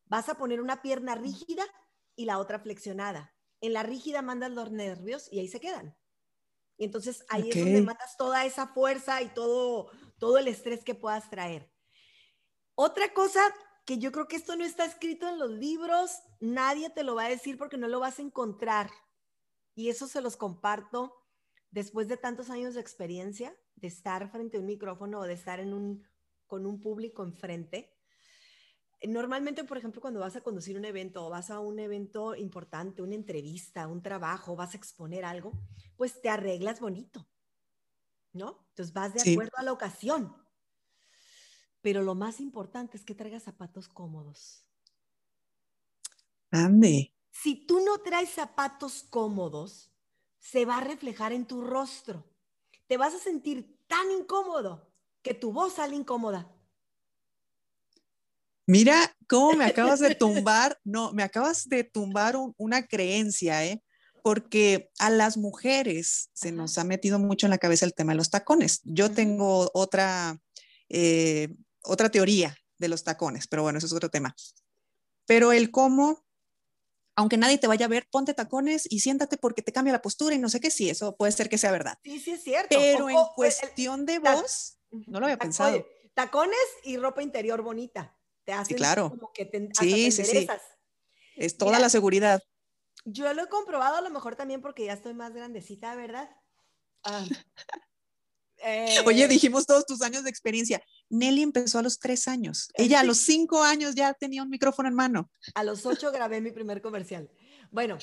Vas 0.06 0.28
a 0.28 0.36
poner 0.36 0.60
una 0.60 0.82
pierna 0.82 1.14
rígida 1.14 1.64
y 2.16 2.24
la 2.24 2.38
otra 2.38 2.58
flexionada. 2.58 3.34
En 3.60 3.72
la 3.72 3.82
rígida 3.82 4.22
mandas 4.22 4.50
los 4.50 4.70
nervios 4.70 5.28
y 5.32 5.40
ahí 5.40 5.48
se 5.48 5.60
quedan. 5.60 5.96
Y 6.76 6.84
entonces 6.84 7.24
ahí 7.28 7.50
es 7.50 7.56
donde 7.56 7.82
mandas 7.82 8.16
toda 8.16 8.44
esa 8.46 8.68
fuerza 8.68 9.20
y 9.22 9.28
todo, 9.28 9.90
todo 10.18 10.38
el 10.38 10.48
estrés 10.48 10.82
que 10.82 10.94
puedas 10.94 11.28
traer. 11.28 11.70
Otra 12.74 13.12
cosa 13.12 13.40
que 13.84 13.98
yo 13.98 14.12
creo 14.12 14.28
que 14.28 14.36
esto 14.36 14.56
no 14.56 14.64
está 14.64 14.84
escrito 14.84 15.28
en 15.28 15.38
los 15.38 15.50
libros, 15.50 16.10
nadie 16.40 16.88
te 16.90 17.02
lo 17.02 17.14
va 17.14 17.24
a 17.24 17.28
decir 17.28 17.58
porque 17.58 17.76
no 17.76 17.88
lo 17.88 18.00
vas 18.00 18.18
a 18.18 18.22
encontrar 18.22 18.90
y 19.80 19.88
eso 19.88 20.06
se 20.06 20.20
los 20.20 20.36
comparto 20.36 21.16
después 21.70 22.06
de 22.06 22.18
tantos 22.18 22.50
años 22.50 22.74
de 22.74 22.82
experiencia, 22.82 23.56
de 23.76 23.88
estar 23.88 24.30
frente 24.30 24.58
a 24.58 24.60
un 24.60 24.66
micrófono 24.66 25.20
o 25.20 25.22
de 25.24 25.32
estar 25.32 25.58
en 25.58 25.72
un, 25.72 26.06
con 26.46 26.66
un 26.66 26.82
público 26.82 27.22
enfrente. 27.24 27.96
Normalmente, 29.08 29.64
por 29.64 29.78
ejemplo, 29.78 30.02
cuando 30.02 30.20
vas 30.20 30.36
a 30.36 30.42
conducir 30.42 30.76
un 30.76 30.84
evento 30.84 31.24
o 31.24 31.30
vas 31.30 31.50
a 31.50 31.60
un 31.60 31.78
evento 31.78 32.34
importante, 32.34 33.00
una 33.00 33.14
entrevista, 33.14 33.86
un 33.86 34.02
trabajo, 34.02 34.54
vas 34.54 34.74
a 34.74 34.76
exponer 34.76 35.24
algo, 35.24 35.52
pues 35.96 36.20
te 36.20 36.28
arreglas 36.28 36.78
bonito, 36.78 37.26
¿no? 38.34 38.66
Entonces 38.68 38.92
vas 38.92 39.14
de 39.14 39.32
acuerdo 39.32 39.56
a 39.56 39.62
la 39.62 39.72
ocasión. 39.72 40.36
Pero 41.80 42.02
lo 42.02 42.14
más 42.14 42.38
importante 42.38 42.98
es 42.98 43.04
que 43.06 43.14
traigas 43.14 43.44
zapatos 43.44 43.88
cómodos. 43.88 44.62
Ande 46.50 47.14
si 47.30 47.54
tú 47.66 47.84
no 47.84 47.98
traes 47.98 48.30
zapatos 48.30 49.04
cómodos, 49.08 49.90
se 50.38 50.64
va 50.64 50.78
a 50.78 50.84
reflejar 50.84 51.32
en 51.32 51.46
tu 51.46 51.62
rostro. 51.62 52.24
Te 52.86 52.96
vas 52.96 53.14
a 53.14 53.18
sentir 53.18 53.78
tan 53.86 54.10
incómodo 54.10 54.90
que 55.22 55.34
tu 55.34 55.52
voz 55.52 55.74
sale 55.74 55.96
incómoda. 55.96 56.50
Mira 58.66 59.16
cómo 59.28 59.54
me 59.54 59.64
acabas 59.64 60.00
de 60.00 60.14
tumbar, 60.16 60.78
no, 60.84 61.12
me 61.12 61.22
acabas 61.22 61.68
de 61.68 61.84
tumbar 61.84 62.36
una 62.56 62.86
creencia, 62.86 63.64
¿eh? 63.64 63.82
Porque 64.22 64.90
a 64.98 65.10
las 65.10 65.36
mujeres 65.36 66.30
se 66.34 66.52
nos 66.52 66.78
ha 66.78 66.84
metido 66.84 67.18
mucho 67.18 67.46
en 67.46 67.50
la 67.50 67.58
cabeza 67.58 67.86
el 67.86 67.94
tema 67.94 68.12
de 68.12 68.18
los 68.18 68.30
tacones. 68.30 68.80
Yo 68.84 69.10
tengo 69.10 69.70
otra, 69.72 70.38
eh, 70.88 71.48
otra 71.82 72.10
teoría 72.10 72.56
de 72.78 72.88
los 72.88 73.02
tacones, 73.02 73.48
pero 73.48 73.62
bueno, 73.62 73.78
eso 73.78 73.86
es 73.86 73.92
otro 73.92 74.10
tema. 74.10 74.34
Pero 75.26 75.52
el 75.52 75.70
cómo 75.70 76.24
aunque 77.20 77.36
nadie 77.36 77.58
te 77.58 77.66
vaya 77.66 77.84
a 77.84 77.88
ver, 77.88 78.08
ponte 78.10 78.32
tacones 78.32 78.86
y 78.90 79.00
siéntate 79.00 79.36
porque 79.36 79.60
te 79.60 79.72
cambia 79.72 79.92
la 79.92 80.00
postura 80.00 80.34
y 80.34 80.38
no 80.38 80.48
sé 80.48 80.58
qué, 80.58 80.70
sí, 80.70 80.88
eso 80.88 81.16
puede 81.16 81.32
ser 81.32 81.50
que 81.50 81.58
sea 81.58 81.70
verdad. 81.70 81.98
Sí, 82.02 82.18
sí, 82.18 82.30
es 82.30 82.42
cierto. 82.42 82.68
Pero 82.70 83.10
en 83.10 83.16
cuestión 83.34 84.06
de 84.06 84.18
voz, 84.18 84.78
no 84.90 85.20
lo 85.20 85.26
había 85.26 85.38
pensado. 85.38 85.86
Tacones 86.14 86.58
y 86.82 86.96
ropa 86.96 87.22
interior 87.22 87.60
bonita. 87.60 88.16
Te 88.44 88.54
hacen 88.54 88.78
claro. 88.78 89.10
como 89.10 89.30
que 89.32 89.44
te, 89.44 89.68
sí, 89.78 90.10
sí, 90.10 90.24
sí. 90.24 90.46
Es 91.36 91.58
toda 91.58 91.78
la 91.78 91.90
seguridad. 91.90 92.42
Yo 93.04 93.32
lo 93.34 93.44
he 93.44 93.48
comprobado 93.48 93.96
a 93.96 94.00
lo 94.00 94.08
mejor 94.08 94.36
también 94.36 94.62
porque 94.62 94.86
ya 94.86 94.94
estoy 94.94 95.12
más 95.12 95.34
grandecita, 95.34 95.94
¿verdad? 95.94 96.30
Ah, 97.04 97.24
Oye, 99.06 99.24
eh, 99.24 99.28
dijimos 99.28 99.66
todos 99.66 99.84
tus 99.84 100.00
años 100.02 100.24
de 100.24 100.30
experiencia. 100.30 100.82
Nelly 101.10 101.42
empezó 101.42 101.78
a 101.80 101.82
los 101.82 101.98
tres 101.98 102.28
años. 102.28 102.70
Ella 102.74 103.00
a 103.00 103.04
los 103.04 103.18
cinco 103.18 103.62
años 103.62 103.94
ya 103.94 104.14
tenía 104.14 104.42
un 104.42 104.48
micrófono 104.48 104.88
en 104.88 104.94
mano. 104.94 105.30
A 105.54 105.64
los 105.64 105.84
ocho 105.84 106.10
grabé 106.12 106.40
mi 106.40 106.52
primer 106.52 106.80
comercial. 106.80 107.30
Bueno, 107.70 107.98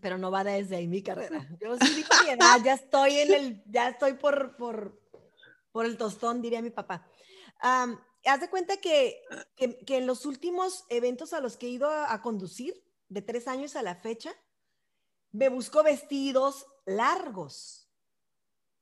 pero 0.00 0.18
no 0.18 0.30
va 0.30 0.44
desde 0.44 0.76
ahí 0.76 0.86
mi 0.86 1.02
carrera. 1.02 1.46
Yo 1.60 1.76
sí 1.78 1.94
digo 1.94 2.08
mi 2.24 2.30
edad, 2.30 2.60
ya 2.64 2.74
estoy 2.74 3.18
en 3.18 3.34
el, 3.34 3.62
ya 3.66 3.90
estoy 3.90 4.14
por, 4.14 4.56
por, 4.56 5.02
por 5.72 5.84
el 5.84 5.96
tostón, 5.98 6.40
diría 6.40 6.62
mi 6.62 6.70
papá. 6.70 7.06
haz 7.60 8.40
de 8.40 8.48
cuenta 8.48 8.76
que, 8.78 9.20
que, 9.56 9.78
que, 9.84 9.98
en 9.98 10.06
los 10.06 10.24
últimos 10.24 10.84
eventos 10.88 11.32
a 11.32 11.40
los 11.40 11.56
que 11.56 11.66
he 11.66 11.70
ido 11.70 11.88
a, 11.88 12.12
a 12.12 12.22
conducir, 12.22 12.82
de 13.08 13.20
tres 13.20 13.46
años 13.46 13.76
a 13.76 13.82
la 13.82 13.96
fecha, 13.96 14.32
me 15.32 15.48
busco 15.50 15.82
vestidos 15.82 16.66
largos 16.86 17.90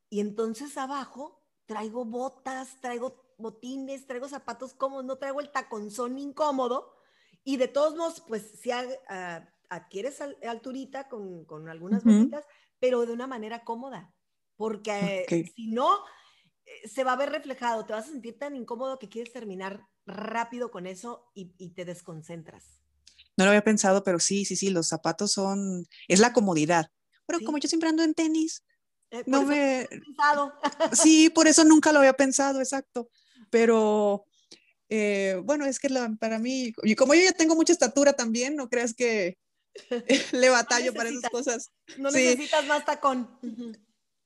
y 0.09 0.21
entonces 0.21 0.77
abajo 0.77 1.40
traigo 1.71 2.05
botas, 2.05 2.81
traigo 2.81 3.33
botines, 3.39 4.05
traigo 4.05 4.29
zapatos 4.29 4.75
cómodos, 4.75 5.05
no 5.05 5.19
traigo 5.19 5.41
el 5.41 5.53
taconzón 5.53 6.19
incómodo. 6.19 6.97
Y 7.45 7.59
de 7.59 7.69
todos 7.69 7.95
modos, 7.95 8.25
pues 8.27 8.43
si 8.61 8.73
adquieres 9.69 10.21
alturita 10.21 11.09
con, 11.09 11.45
con 11.45 11.69
algunas 11.69 12.03
botitas, 12.03 12.45
pero 12.81 13.07
de 13.07 13.13
una 13.13 13.29
manera 13.29 13.63
cómoda. 13.63 14.13
Porque 14.57 15.53
si 15.55 15.69
no, 15.69 16.01
eh, 16.67 16.89
se 16.89 17.05
va 17.05 17.13
a 17.13 17.17
ver 17.17 17.31
reflejado, 17.31 17.87
te 17.87 17.93
vas 17.93 18.09
a 18.09 18.11
sentir 18.11 18.37
tan 18.37 18.57
incómodo 18.57 18.99
que 18.99 19.09
quieres 19.09 19.33
terminar 19.33 19.87
rápido 20.07 20.73
con 20.73 20.89
eso 20.89 21.31
y, 21.35 21.55
y 21.57 21.69
te 21.71 21.85
desconcentras. 21.85 22.83
No 23.37 23.45
lo 23.45 23.51
había 23.51 23.63
pensado, 23.63 24.03
pero 24.03 24.19
sí, 24.19 24.45
sí, 24.45 24.57
sí, 24.57 24.71
los 24.71 24.89
zapatos 24.89 25.31
son, 25.31 25.87
es 26.09 26.19
la 26.19 26.33
comodidad. 26.33 26.91
Pero 27.27 27.39
como 27.47 27.59
yo 27.59 27.69
siempre 27.69 27.91
ando 27.91 28.03
en 28.03 28.15
tenis, 28.15 28.65
eh, 29.11 29.23
no 29.27 29.45
me... 29.45 29.89
Sí, 30.93 31.31
por 31.31 31.49
eso 31.49 31.65
nunca 31.65 31.93
lo 31.93 32.01
había 32.01 32.15
pensado, 32.15 32.61
exacto. 32.61 33.11
Pero 33.51 34.25
eh, 34.89 35.41
bueno, 35.45 35.65
es 35.67 35.79
que 35.79 35.89
para 36.19 36.39
mí, 36.39 36.73
y 36.83 36.95
como 36.97 37.15
yo 37.15 37.23
ya 37.23 37.33
tengo 37.33 37.55
mucha 37.55 37.73
estatura 37.73 38.13
también, 38.13 38.57
no 38.57 38.69
creas 38.69 38.93
que 38.93 39.39
le 40.33 40.51
batallo 40.51 40.93
para 40.93 41.11
esas 41.11 41.31
cosas. 41.31 41.71
No 41.97 42.11
necesitas 42.11 42.67
más 42.67 42.85
tacón. 42.85 43.31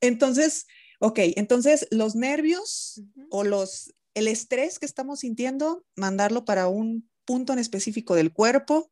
Entonces, 0.01 0.67
ok, 1.01 1.19
entonces 1.37 1.87
los 1.91 2.15
nervios 2.15 3.03
o 3.31 3.45
los, 3.45 3.95
el 4.15 4.27
estrés 4.27 4.79
que 4.79 4.87
estamos 4.87 5.21
sintiendo, 5.21 5.85
mandarlo 5.97 6.45
para 6.45 6.69
un 6.69 7.09
punto 7.27 7.53
en 7.53 7.59
específico 7.59 8.15
del 8.15 8.33
cuerpo. 8.33 8.91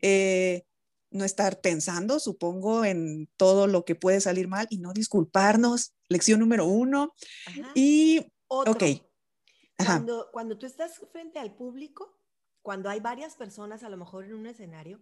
Eh, 0.00 0.64
no 1.10 1.24
estar 1.24 1.60
pensando, 1.60 2.20
supongo, 2.20 2.84
en 2.84 3.28
todo 3.36 3.66
lo 3.66 3.84
que 3.84 3.94
puede 3.94 4.20
salir 4.20 4.48
mal 4.48 4.66
y 4.70 4.78
no 4.78 4.92
disculparnos. 4.92 5.94
Lección 6.08 6.40
número 6.40 6.66
uno. 6.66 7.14
Y, 7.74 8.32
ok. 8.48 8.84
Cuando, 9.76 10.28
cuando 10.32 10.58
tú 10.58 10.66
estás 10.66 11.00
frente 11.12 11.38
al 11.38 11.54
público, 11.54 12.18
cuando 12.62 12.90
hay 12.90 13.00
varias 13.00 13.36
personas 13.36 13.82
a 13.82 13.88
lo 13.88 13.96
mejor 13.96 14.24
en 14.24 14.34
un 14.34 14.46
escenario, 14.46 15.00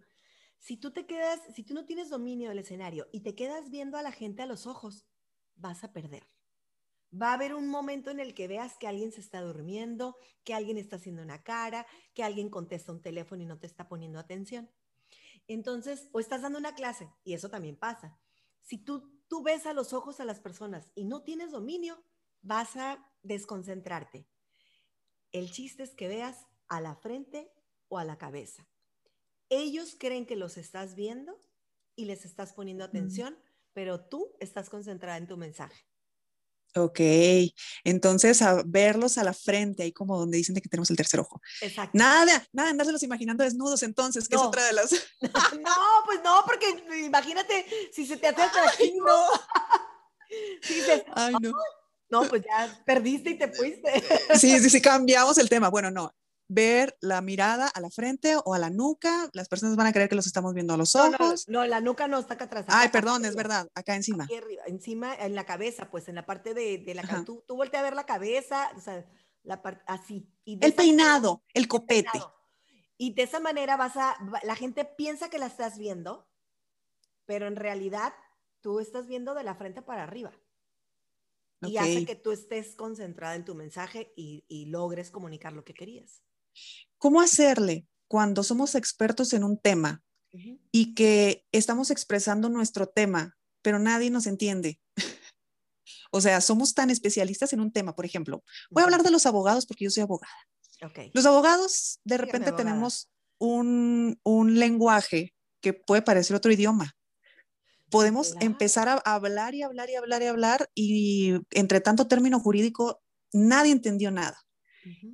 si 0.58 0.76
tú 0.76 0.92
te 0.92 1.06
quedas, 1.06 1.40
si 1.54 1.62
tú 1.62 1.74
no 1.74 1.84
tienes 1.84 2.10
dominio 2.10 2.48
del 2.48 2.60
escenario 2.60 3.08
y 3.12 3.20
te 3.20 3.34
quedas 3.34 3.70
viendo 3.70 3.96
a 3.96 4.02
la 4.02 4.12
gente 4.12 4.42
a 4.42 4.46
los 4.46 4.66
ojos, 4.66 5.06
vas 5.56 5.84
a 5.84 5.92
perder. 5.92 6.28
Va 7.10 7.30
a 7.30 7.34
haber 7.34 7.54
un 7.54 7.68
momento 7.68 8.10
en 8.10 8.20
el 8.20 8.34
que 8.34 8.48
veas 8.48 8.76
que 8.78 8.86
alguien 8.86 9.12
se 9.12 9.20
está 9.20 9.40
durmiendo, 9.40 10.16
que 10.44 10.54
alguien 10.54 10.76
está 10.76 10.96
haciendo 10.96 11.22
una 11.22 11.42
cara, 11.42 11.86
que 12.12 12.22
alguien 12.22 12.50
contesta 12.50 12.92
un 12.92 13.00
teléfono 13.00 13.42
y 13.42 13.46
no 13.46 13.58
te 13.58 13.66
está 13.66 13.88
poniendo 13.88 14.18
atención. 14.18 14.70
Entonces, 15.48 16.08
o 16.12 16.20
estás 16.20 16.42
dando 16.42 16.58
una 16.58 16.74
clase, 16.74 17.10
y 17.24 17.32
eso 17.32 17.48
también 17.48 17.76
pasa. 17.76 18.18
Si 18.62 18.78
tú, 18.78 19.18
tú 19.28 19.42
ves 19.42 19.66
a 19.66 19.72
los 19.72 19.92
ojos 19.92 20.20
a 20.20 20.24
las 20.24 20.40
personas 20.40 20.92
y 20.94 21.04
no 21.04 21.22
tienes 21.22 21.50
dominio, 21.50 22.04
vas 22.42 22.76
a 22.76 23.10
desconcentrarte. 23.22 24.28
El 25.32 25.50
chiste 25.50 25.82
es 25.82 25.94
que 25.94 26.06
veas 26.08 26.46
a 26.68 26.80
la 26.80 26.94
frente 26.94 27.50
o 27.88 27.98
a 27.98 28.04
la 28.04 28.18
cabeza. 28.18 28.68
Ellos 29.48 29.96
creen 29.98 30.26
que 30.26 30.36
los 30.36 30.58
estás 30.58 30.94
viendo 30.94 31.42
y 31.96 32.04
les 32.04 32.26
estás 32.26 32.52
poniendo 32.52 32.84
atención, 32.84 33.38
pero 33.72 34.06
tú 34.06 34.36
estás 34.40 34.68
concentrada 34.68 35.16
en 35.16 35.26
tu 35.26 35.38
mensaje. 35.38 35.86
Ok, 36.78 37.00
entonces 37.84 38.42
a 38.42 38.62
verlos 38.64 39.18
a 39.18 39.24
la 39.24 39.32
frente, 39.32 39.82
ahí 39.82 39.92
como 39.92 40.18
donde 40.18 40.38
dicen 40.38 40.54
que 40.54 40.68
tenemos 40.68 40.90
el 40.90 40.96
tercer 40.96 41.20
ojo. 41.20 41.40
Exacto. 41.60 41.90
Nada, 41.94 42.46
nada, 42.52 42.70
andárselos 42.70 43.02
imaginando 43.02 43.44
desnudos 43.44 43.82
entonces, 43.82 44.28
que 44.28 44.36
es 44.36 44.42
otra 44.42 44.64
de 44.64 44.72
las... 44.72 44.92
no, 45.22 45.76
pues 46.06 46.20
no, 46.22 46.42
porque 46.46 46.84
imagínate 47.04 47.66
si 47.92 48.06
se 48.06 48.16
te 48.16 48.28
hace 48.28 48.42
atractivo. 48.42 49.06
no. 49.06 49.24
Ay, 51.14 51.34
no. 51.40 51.52
No, 52.10 52.24
pues 52.26 52.42
ya 52.42 52.82
perdiste 52.86 53.30
y 53.30 53.38
te 53.38 53.52
fuiste. 53.52 54.02
Sí, 54.34 54.58
sí, 54.60 54.70
sí, 54.70 54.80
cambiamos 54.80 55.36
el 55.36 55.48
tema. 55.48 55.68
Bueno, 55.68 55.90
no, 55.90 56.14
ver 56.48 56.96
la 57.00 57.20
mirada 57.20 57.68
a 57.68 57.80
la 57.80 57.90
frente 57.90 58.36
o 58.44 58.54
a 58.54 58.58
la 58.58 58.70
nuca. 58.70 59.30
Las 59.34 59.48
personas 59.48 59.76
van 59.76 59.86
a 59.86 59.92
creer 59.92 60.08
que 60.08 60.16
los 60.16 60.26
estamos 60.26 60.54
viendo 60.54 60.74
a 60.74 60.76
los 60.76 60.96
ojos. 60.96 61.46
No, 61.48 61.64
la 61.66 61.80
nuca 61.80 62.08
no 62.08 62.18
está 62.18 62.34
acá 62.34 62.46
atrás. 62.46 62.64
Ay, 62.68 62.88
perdón, 62.88 63.24
es 63.24 63.36
verdad, 63.36 63.68
acá 63.74 63.94
encima. 63.94 64.24
Aquí 64.24 64.36
arriba, 64.36 64.62
encima, 64.66 65.14
en 65.14 65.34
la 65.34 65.44
cabeza, 65.44 65.90
pues 65.90 66.08
en 66.08 66.14
la 66.14 66.26
parte 66.26 66.54
de, 66.54 66.78
de 66.78 66.94
la 66.94 67.02
cabeza. 67.02 67.24
Tú, 67.24 67.44
tú 67.46 67.56
volteas 67.56 67.80
a 67.80 67.84
ver 67.84 67.94
la 67.94 68.06
cabeza, 68.06 68.70
o 68.76 68.80
sea, 68.80 69.06
la 69.42 69.62
parte 69.62 69.82
así. 69.86 70.28
el 70.44 70.74
peinado, 70.74 71.44
el 71.54 71.68
copete. 71.68 72.20
Y 72.96 73.14
de 73.14 73.22
esa 73.22 73.38
manera 73.38 73.76
vas 73.76 73.96
a, 73.96 74.16
la 74.42 74.56
gente 74.56 74.84
piensa 74.84 75.30
que 75.30 75.38
la 75.38 75.46
estás 75.46 75.78
viendo, 75.78 76.28
pero 77.26 77.46
en 77.46 77.56
realidad 77.56 78.12
tú 78.60 78.80
estás 78.80 79.06
viendo 79.06 79.34
de 79.34 79.44
la 79.44 79.54
frente 79.54 79.82
para 79.82 80.02
arriba. 80.02 80.32
Y 81.60 81.76
hace 81.76 82.06
que 82.06 82.14
tú 82.14 82.30
estés 82.30 82.76
concentrada 82.76 83.34
en 83.34 83.44
tu 83.44 83.54
mensaje 83.54 84.12
y, 84.16 84.44
y 84.48 84.66
logres 84.66 85.10
comunicar 85.10 85.52
lo 85.52 85.64
que 85.64 85.74
querías. 85.74 86.22
¿Cómo 86.98 87.20
hacerle 87.20 87.86
cuando 88.08 88.42
somos 88.42 88.74
expertos 88.74 89.32
en 89.32 89.44
un 89.44 89.58
tema 89.58 90.02
y 90.72 90.94
que 90.94 91.46
estamos 91.52 91.90
expresando 91.90 92.48
nuestro 92.48 92.88
tema, 92.88 93.36
pero 93.62 93.78
nadie 93.78 94.10
nos 94.10 94.26
entiende? 94.26 94.80
o 96.10 96.20
sea, 96.20 96.40
somos 96.40 96.74
tan 96.74 96.90
especialistas 96.90 97.52
en 97.52 97.60
un 97.60 97.72
tema, 97.72 97.94
por 97.94 98.04
ejemplo, 98.04 98.42
voy 98.70 98.82
a 98.82 98.84
hablar 98.84 99.02
de 99.02 99.10
los 99.10 99.26
abogados 99.26 99.66
porque 99.66 99.84
yo 99.84 99.90
soy 99.90 100.02
abogada. 100.02 100.32
Los 101.12 101.26
abogados, 101.26 101.98
de 102.04 102.18
repente 102.18 102.52
tenemos 102.52 103.10
un, 103.38 104.20
un 104.22 104.58
lenguaje 104.58 105.34
que 105.60 105.72
puede 105.72 106.02
parecer 106.02 106.36
otro 106.36 106.52
idioma 106.52 106.96
podemos 107.90 108.34
empezar 108.40 108.88
a 108.88 108.94
hablar 108.96 109.54
y 109.54 109.62
hablar 109.62 109.90
y 109.90 109.94
hablar 109.96 110.22
y 110.22 110.26
hablar 110.26 110.70
y 110.74 111.34
entre 111.50 111.80
tanto 111.80 112.06
término 112.06 112.40
jurídico 112.40 113.02
nadie 113.32 113.72
entendió 113.72 114.10
nada. 114.10 114.38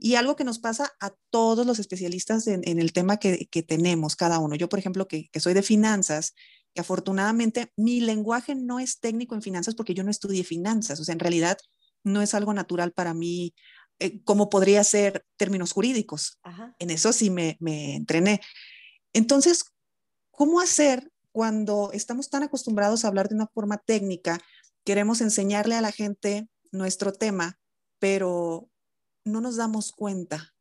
Y 0.01 0.15
algo 0.15 0.37
que 0.37 0.45
nos 0.45 0.59
pasa 0.59 0.93
a 1.01 1.13
todos 1.31 1.67
los 1.67 1.79
especialistas 1.79 2.47
en, 2.47 2.79
el 2.79 2.93
tema 2.93 3.19
que, 3.19 3.49
tenemos 3.67 4.17
cada 4.17 4.39
uno. 4.39 4.55
Yo, 4.57 4.69
por 4.69 4.79
ejemplo, 4.79 5.09
que, 5.09 5.29
soy 5.39 5.55
de 5.55 5.63
finanzas, 5.63 6.35
que 6.75 6.81
afortunadamente 6.81 7.73
mi 7.77 8.01
lenguaje 8.01 8.55
no 8.55 8.81
es 8.81 9.01
técnico 9.01 9.35
en 9.35 9.43
finanzas 9.43 9.75
porque 9.75 9.95
yo 9.95 10.05
no 10.05 10.11
estudié 10.11 10.45
finanzas. 10.45 11.01
O 11.01 11.05
sea, 11.05 11.13
en 11.13 11.21
realidad 11.21 11.59
no 12.03 12.23
es 12.23 12.35
algo 12.35 12.53
natural 12.53 12.93
para 12.93 13.15
mí 13.15 13.55
eh, 14.01 14.23
como 14.25 14.51
podría 14.51 14.83
ser 14.85 15.25
términos 15.37 15.73
jurídicos. 15.73 16.41
En 16.79 16.91
eso 16.91 17.13
sí 17.13 17.31
me, 17.31 17.57
me 17.61 17.95
entrené. 17.97 18.41
Entonces, 19.13 19.65
¿cómo 20.31 20.61
hacer 20.61 21.11
cuando 21.33 21.91
estamos 21.93 22.29
tan 22.29 22.43
acostumbrados 22.43 23.05
a 23.05 23.09
hablar 23.09 23.29
de 23.29 23.37
una 23.37 23.47
forma 23.47 23.79
técnica? 23.79 24.41
Queremos 24.85 25.21
enseñarle 25.21 25.77
a 25.77 25.81
la 25.81 25.93
gente 25.93 26.49
nuestro 26.73 27.13
tema, 27.13 27.59
pero 27.99 28.69
no 29.25 29.41
nos 29.41 29.57
damos 29.57 29.93
cuenta. 29.93 30.55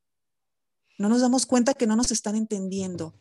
No 0.97 1.09
nos 1.09 1.21
damos 1.21 1.45
cuenta 1.45 1.73
que 1.73 1.87
no 1.87 1.95
nos 1.95 2.11
están 2.11 2.35
entendiendo. 2.35 3.13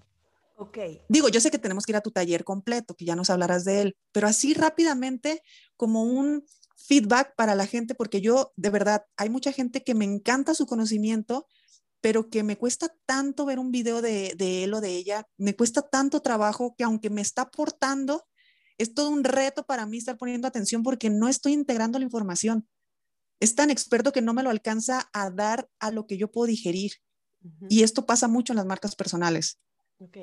Ok. 0.57 0.78
Digo, 1.09 1.28
yo 1.28 1.40
sé 1.40 1.50
que 1.50 1.59
tenemos 1.59 1.85
que 1.85 1.92
ir 1.92 1.96
a 1.96 2.02
tu 2.02 2.11
taller 2.11 2.44
completo, 2.44 2.94
que 2.94 3.05
ya 3.05 3.16
nos 3.16 3.31
hablarás 3.31 3.64
de 3.64 3.81
él, 3.81 3.96
pero 4.12 4.28
así 4.28 4.55
rápidamente 4.55 5.42
como 5.76 6.05
un 6.05 6.44
feedback 6.76 7.35
para 7.37 7.55
la 7.55 7.66
gente, 7.66 7.94
porque 7.94 8.20
yo, 8.20 8.52
de 8.57 8.70
verdad, 8.70 9.05
hay 9.16 9.31
mucha 9.31 9.52
gente 9.52 9.83
que 9.83 9.94
me 9.94 10.05
encanta 10.05 10.55
su 10.55 10.66
conocimiento, 10.66 11.46
pero 12.00 12.28
que 12.28 12.42
me 12.42 12.57
cuesta 12.57 12.94
tanto 13.07 13.46
ver 13.46 13.59
un 13.59 13.70
video 13.70 14.02
de, 14.02 14.35
de 14.37 14.64
él 14.64 14.74
o 14.74 14.81
de 14.81 14.96
ella, 14.96 15.26
me 15.37 15.57
cuesta 15.57 15.83
tanto 15.83 16.20
trabajo 16.20 16.74
que 16.76 16.85
aunque 16.85 17.11
me 17.11 17.20
está 17.20 17.42
aportando, 17.42 18.24
es 18.78 18.94
todo 18.94 19.11
un 19.11 19.24
reto 19.24 19.64
para 19.64 19.87
mí 19.87 19.98
estar 19.98 20.16
poniendo 20.16 20.48
atención 20.48 20.83
porque 20.83 21.11
no 21.11 21.28
estoy 21.28 21.52
integrando 21.52 21.98
la 21.98 22.05
información 22.05 22.68
es 23.42 23.57
tan 23.57 23.70
experto 23.70 24.12
que 24.12 24.22
no 24.22 24.35
me 24.35 24.44
lo 24.44 24.50
alcanza 24.50 25.11
a 25.12 25.28
dar 25.28 25.68
a 25.81 25.90
lo 25.90 26.07
que 26.07 26.16
yo 26.16 26.31
puedo 26.31 26.46
digerir. 26.46 26.92
Y 27.68 27.83
esto 27.83 28.07
pasa 28.07 28.28
mucho 28.28 28.52
en 28.52 28.59
las 28.59 28.66
marcas 28.66 28.94
personales. 28.94 29.59
Ok. 29.98 30.16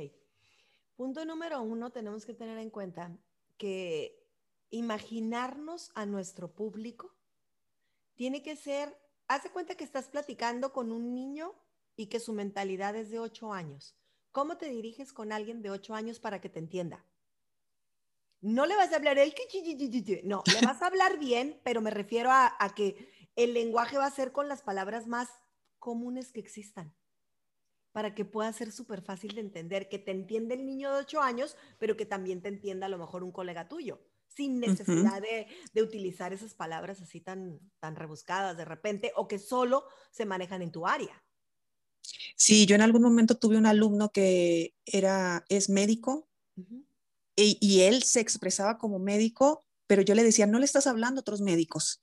Punto 0.95 1.25
número 1.25 1.61
uno, 1.61 1.91
tenemos 1.91 2.25
que 2.25 2.33
tener 2.33 2.57
en 2.57 2.69
cuenta 2.69 3.13
que 3.57 4.25
imaginarnos 4.69 5.91
a 5.95 6.05
nuestro 6.05 6.53
público 6.55 7.13
tiene 8.15 8.41
que 8.41 8.55
ser, 8.55 8.97
hace 9.27 9.49
cuenta 9.49 9.75
que 9.75 9.83
estás 9.83 10.07
platicando 10.07 10.71
con 10.71 10.89
un 10.93 11.13
niño 11.13 11.53
y 11.97 12.05
que 12.05 12.21
su 12.21 12.31
mentalidad 12.31 12.95
es 12.95 13.09
de 13.09 13.19
ocho 13.19 13.51
años. 13.51 13.97
¿Cómo 14.31 14.55
te 14.55 14.69
diriges 14.69 15.11
con 15.11 15.33
alguien 15.33 15.61
de 15.61 15.71
ocho 15.71 15.93
años 15.93 16.21
para 16.21 16.39
que 16.39 16.47
te 16.47 16.59
entienda? 16.59 17.05
No 18.41 18.65
le 18.65 18.75
vas 18.75 18.91
a 18.91 18.95
hablar 18.95 19.17
el 19.17 19.33
que, 19.33 20.21
no, 20.23 20.43
le 20.45 20.65
vas 20.65 20.81
a 20.81 20.87
hablar 20.87 21.19
bien, 21.19 21.59
pero 21.63 21.81
me 21.81 21.89
refiero 21.89 22.29
a, 22.31 22.73
que 22.75 23.09
el 23.35 23.53
lenguaje 23.53 23.97
va 23.97 24.05
a 24.05 24.11
ser 24.11 24.31
con 24.31 24.47
las 24.47 24.61
palabras 24.61 25.07
más 25.07 25.29
comunes 25.77 26.31
que 26.31 26.39
existan, 26.39 26.95
para 27.91 28.15
que 28.15 28.25
pueda 28.25 28.51
ser 28.53 28.71
súper 28.71 29.01
fácil 29.01 29.35
de 29.35 29.41
entender, 29.41 29.89
que 29.89 29.99
te 29.99 30.11
entienda 30.11 30.55
el 30.55 30.65
niño 30.65 30.91
de 30.91 31.01
8 31.01 31.21
años, 31.21 31.57
pero 31.77 31.97
que 31.97 32.05
también 32.05 32.41
te 32.41 32.49
entienda 32.49 32.85
a 32.85 32.89
lo 32.89 32.97
mejor 32.97 33.23
un 33.23 33.31
colega 33.31 33.67
tuyo, 33.67 34.01
sin 34.27 34.59
necesidad 34.59 35.21
de, 35.21 35.47
de, 35.73 35.81
utilizar 35.81 36.31
esas 36.31 36.53
palabras 36.53 37.01
así 37.01 37.19
tan, 37.19 37.59
tan 37.79 37.95
rebuscadas 37.95 38.55
de 38.55 38.65
repente, 38.65 39.11
o 39.15 39.27
que 39.27 39.39
solo 39.39 39.85
se 40.11 40.25
manejan 40.25 40.61
en 40.61 40.71
tu 40.71 40.87
área. 40.87 41.23
Sí, 42.35 42.65
yo 42.65 42.75
en 42.75 42.81
algún 42.81 43.01
momento 43.01 43.37
tuve 43.37 43.57
un 43.57 43.65
alumno 43.65 44.11
que 44.11 44.75
era, 44.85 45.45
es 45.49 45.69
médico, 45.69 46.29
y, 47.43 47.81
él 47.81 48.03
se 48.03 48.19
expresaba 48.19 48.77
como 48.77 48.99
médico, 48.99 49.65
pero 49.87 50.01
yo 50.01 50.15
le 50.15 50.23
decía, 50.23 50.47
no 50.47 50.59
le 50.59 50.65
estás 50.65 50.87
hablando 50.87 51.19
a 51.19 51.21
otros 51.21 51.41
médicos, 51.41 52.01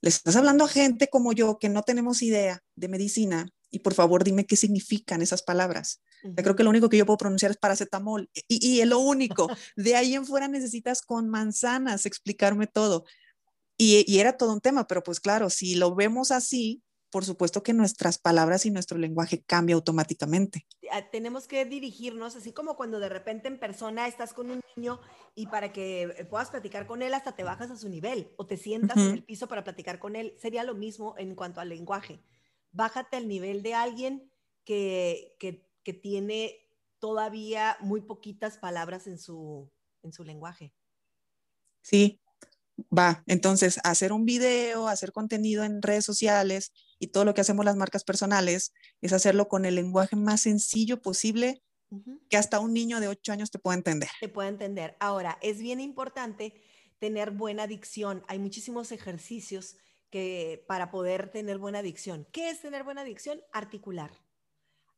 le 0.00 0.08
estás 0.08 0.36
hablando 0.36 0.64
a 0.64 0.68
gente 0.68 1.08
como 1.08 1.32
yo 1.32 1.58
que 1.58 1.68
no 1.68 1.82
tenemos 1.82 2.22
idea 2.22 2.62
de 2.74 2.88
medicina 2.88 3.48
y 3.70 3.80
por 3.80 3.94
favor 3.94 4.24
dime 4.24 4.46
qué 4.46 4.56
significan 4.56 5.22
esas 5.22 5.42
palabras. 5.42 6.02
Yo 6.22 6.34
creo 6.34 6.56
que 6.56 6.64
lo 6.64 6.70
único 6.70 6.88
que 6.88 6.98
yo 6.98 7.06
puedo 7.06 7.16
pronunciar 7.16 7.50
es 7.50 7.56
paracetamol 7.56 8.28
y, 8.46 8.66
y 8.66 8.80
es 8.80 8.86
lo 8.86 8.98
único. 8.98 9.48
De 9.76 9.96
ahí 9.96 10.14
en 10.14 10.26
fuera 10.26 10.48
necesitas 10.48 11.00
con 11.02 11.28
manzanas 11.28 12.04
explicarme 12.04 12.66
todo. 12.66 13.04
Y, 13.78 14.04
y, 14.06 14.18
era 14.18 14.36
todo 14.36 14.52
un 14.52 14.60
tema, 14.60 14.86
pero 14.86 15.02
pues 15.02 15.20
claro, 15.20 15.48
si 15.48 15.76
lo 15.76 15.94
vemos 15.94 16.30
así, 16.30 16.82
por 17.10 17.24
supuesto 17.24 17.62
que 17.62 17.72
nuestras 17.72 18.18
palabras 18.18 18.64
y 18.66 18.70
nuestro 18.70 18.98
lenguaje 18.98 19.42
cambia 19.42 19.74
automáticamente. 19.74 20.66
Ah, 20.92 21.10
tenemos 21.10 21.46
que 21.46 21.64
dirigirnos, 21.64 22.36
así 22.36 22.52
como 22.52 22.76
cuando 22.76 23.00
de 23.00 23.08
repente 23.08 23.48
en 23.48 23.58
persona 23.58 24.06
estás 24.06 24.32
con 24.32 24.50
un 24.50 24.60
niño 24.76 25.00
y 25.34 25.46
para 25.46 25.72
que 25.72 26.02
eh, 26.02 26.24
puedas 26.24 26.50
platicar 26.50 26.86
con 26.86 27.02
él 27.02 27.14
hasta 27.14 27.36
te 27.36 27.44
bajas 27.44 27.70
a 27.70 27.76
su 27.76 27.88
nivel 27.88 28.32
o 28.36 28.46
te 28.46 28.56
sientas 28.56 28.96
en 28.96 29.10
el 29.10 29.24
piso 29.24 29.48
para 29.48 29.64
platicar 29.64 29.98
con 29.98 30.16
él. 30.16 30.34
Sería 30.38 30.64
lo 30.64 30.74
mismo 30.74 31.14
en 31.18 31.34
cuanto 31.34 31.60
al 31.60 31.68
lenguaje. 31.68 32.22
Bájate 32.72 33.16
al 33.16 33.28
nivel 33.28 33.62
de 33.62 33.74
alguien 33.74 34.32
que, 34.64 35.36
que, 35.38 35.68
que 35.82 35.92
tiene 35.92 36.56
todavía 37.00 37.76
muy 37.80 38.02
poquitas 38.02 38.58
palabras 38.58 39.06
en 39.06 39.18
su, 39.18 39.70
en 40.02 40.12
su 40.12 40.22
lenguaje. 40.22 40.72
Sí, 41.82 42.20
va. 42.96 43.22
Entonces, 43.26 43.80
hacer 43.84 44.12
un 44.12 44.24
video, 44.24 44.86
hacer 44.86 45.12
contenido 45.12 45.64
en 45.64 45.82
redes 45.82 46.04
sociales, 46.04 46.72
y 47.00 47.08
todo 47.08 47.24
lo 47.24 47.34
que 47.34 47.40
hacemos 47.40 47.64
las 47.64 47.76
marcas 47.76 48.04
personales 48.04 48.72
es 49.00 49.12
hacerlo 49.12 49.48
con 49.48 49.64
el 49.64 49.74
lenguaje 49.74 50.14
más 50.14 50.42
sencillo 50.42 51.02
posible 51.02 51.62
que 52.28 52.36
hasta 52.36 52.60
un 52.60 52.72
niño 52.72 53.00
de 53.00 53.08
8 53.08 53.32
años 53.32 53.50
te 53.50 53.58
pueda 53.58 53.76
entender. 53.76 54.10
Te 54.20 54.28
puede 54.28 54.50
entender. 54.50 54.96
Ahora, 55.00 55.38
es 55.42 55.58
bien 55.58 55.80
importante 55.80 56.54
tener 57.00 57.32
buena 57.32 57.66
dicción. 57.66 58.22
Hay 58.28 58.38
muchísimos 58.38 58.92
ejercicios 58.92 59.76
que 60.10 60.64
para 60.68 60.90
poder 60.90 61.30
tener 61.32 61.58
buena 61.58 61.82
dicción. 61.82 62.28
¿Qué 62.32 62.50
es 62.50 62.60
tener 62.60 62.84
buena 62.84 63.02
dicción? 63.02 63.40
Articular. 63.52 64.12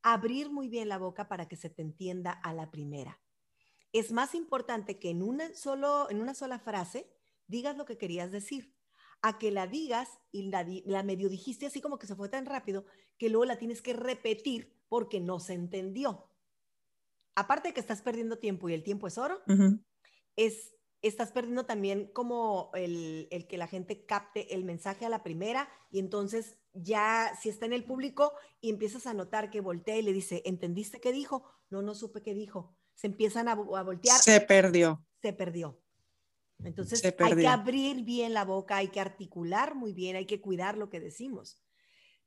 Abrir 0.02 0.50
muy 0.50 0.68
bien 0.68 0.88
la 0.88 0.98
boca 0.98 1.28
para 1.28 1.48
que 1.48 1.56
se 1.56 1.70
te 1.70 1.82
entienda 1.82 2.32
a 2.32 2.52
la 2.52 2.70
primera. 2.70 3.20
Es 3.92 4.10
más 4.10 4.34
importante 4.34 4.98
que 4.98 5.10
en 5.10 5.22
una, 5.22 5.54
solo, 5.54 6.10
en 6.10 6.20
una 6.20 6.34
sola 6.34 6.58
frase 6.58 7.08
digas 7.46 7.76
lo 7.76 7.84
que 7.84 7.98
querías 7.98 8.32
decir, 8.32 8.71
a 9.22 9.38
que 9.38 9.50
la 9.50 9.66
digas 9.66 10.08
y 10.30 10.50
la, 10.50 10.66
la 10.84 11.02
medio 11.02 11.28
dijiste 11.28 11.66
así 11.66 11.80
como 11.80 11.98
que 11.98 12.06
se 12.06 12.16
fue 12.16 12.28
tan 12.28 12.46
rápido 12.46 12.84
que 13.18 13.28
luego 13.28 13.44
la 13.44 13.58
tienes 13.58 13.80
que 13.80 13.92
repetir 13.92 14.76
porque 14.88 15.20
no 15.20 15.40
se 15.40 15.54
entendió. 15.54 16.28
Aparte 17.34 17.68
de 17.68 17.74
que 17.74 17.80
estás 17.80 18.02
perdiendo 18.02 18.38
tiempo 18.38 18.68
y 18.68 18.74
el 18.74 18.82
tiempo 18.82 19.06
es 19.06 19.16
oro, 19.16 19.40
es 20.36 20.74
estás 21.02 21.32
perdiendo 21.32 21.66
también 21.66 22.06
como 22.12 22.70
el, 22.74 23.28
que 23.48 23.58
la 23.58 23.66
gente 23.66 24.06
capte 24.06 24.54
el 24.54 24.64
mensaje 24.64 25.04
a 25.04 25.08
la 25.08 25.22
primera 25.22 25.68
y 25.90 25.98
entonces 25.98 26.56
ya 26.72 27.32
si 27.40 27.48
está 27.48 27.66
en 27.66 27.72
el 27.72 27.84
público 27.84 28.32
y 28.60 28.70
empiezas 28.70 29.06
a 29.06 29.14
notar 29.14 29.50
que 29.50 29.60
voltea 29.60 29.96
y 29.98 30.02
le 30.02 30.12
dice, 30.12 30.42
¿entendiste 30.44 31.00
qué 31.00 31.12
dijo? 31.12 31.44
No, 31.70 31.82
no 31.82 31.94
supe 31.94 32.22
qué 32.22 32.34
dijo. 32.34 32.76
Se 32.94 33.08
empiezan 33.08 33.48
a, 33.48 33.54
voltear. 33.54 34.18
Se 34.20 34.40
perdió. 34.40 35.04
Se 35.20 35.32
perdió. 35.32 35.80
Entonces 36.64 37.04
hay 37.04 37.36
que 37.36 37.46
abrir 37.46 38.04
bien 38.04 38.34
la 38.34 38.44
boca, 38.44 38.76
hay 38.76 38.88
que 38.88 39.00
articular 39.00 39.74
muy 39.74 39.92
bien, 39.92 40.16
hay 40.16 40.26
que 40.26 40.40
cuidar 40.40 40.76
lo 40.76 40.90
que 40.90 41.00
decimos. 41.00 41.60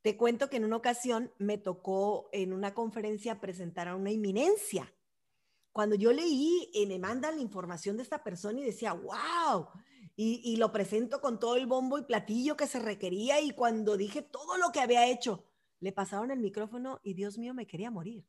Te 0.02 0.18
cuento 0.18 0.50
que 0.50 0.58
en 0.58 0.66
una 0.66 0.76
ocasión 0.76 1.32
me 1.38 1.58
tocó 1.58 2.30
en 2.32 2.54
una 2.54 2.74
conferencia 2.74 3.40
presentar 3.40 3.88
a 3.88 3.96
una 3.96 4.12
inminencia 4.12 4.94
cuando 5.76 5.98
yo 5.98 6.14
leí, 6.14 6.70
y 6.74 6.86
me 6.86 6.98
mandan 7.00 7.36
la 7.36 7.42
información 7.42 7.98
de 7.98 8.04
esta 8.04 8.24
persona 8.24 8.62
y 8.62 8.64
decía, 8.64 8.94
wow, 8.94 9.68
y, 10.16 10.56
lo 10.56 10.72
presento 10.72 11.20
con 11.20 11.38
todo 11.38 11.58
el 11.58 11.66
bombo 11.66 11.98
y 11.98 12.04
platillo 12.04 12.56
que 12.56 12.66
se 12.66 12.80
requería 12.80 13.42
y 13.42 13.52
cuando 13.52 13.98
dije 13.98 14.22
todo 14.22 14.58
lo 14.58 14.72
que 14.72 14.80
había 14.80 15.06
hecho, 15.10 15.44
le 15.82 15.92
pasaron 15.92 16.32
el 16.32 16.40
micrófono 16.40 17.02
y 17.04 17.14
Dios 17.14 17.38
mío, 17.38 17.54
me 17.54 17.68
quería 17.68 17.92
morir. 17.92 18.26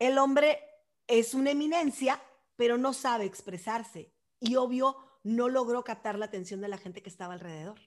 El 0.00 0.18
hombre 0.18 0.58
es 1.06 1.34
una 1.34 1.52
eminencia, 1.52 2.20
pero 2.56 2.78
no 2.78 2.94
sabe 2.94 3.26
expresarse 3.26 4.12
y 4.40 4.56
obvio 4.56 4.96
no 5.22 5.48
logró 5.48 5.84
captar 5.84 6.18
la 6.18 6.26
atención 6.26 6.60
de 6.60 6.68
la 6.68 6.78
gente 6.78 7.02
que 7.02 7.10
estaba 7.10 7.34
alrededor. 7.34 7.80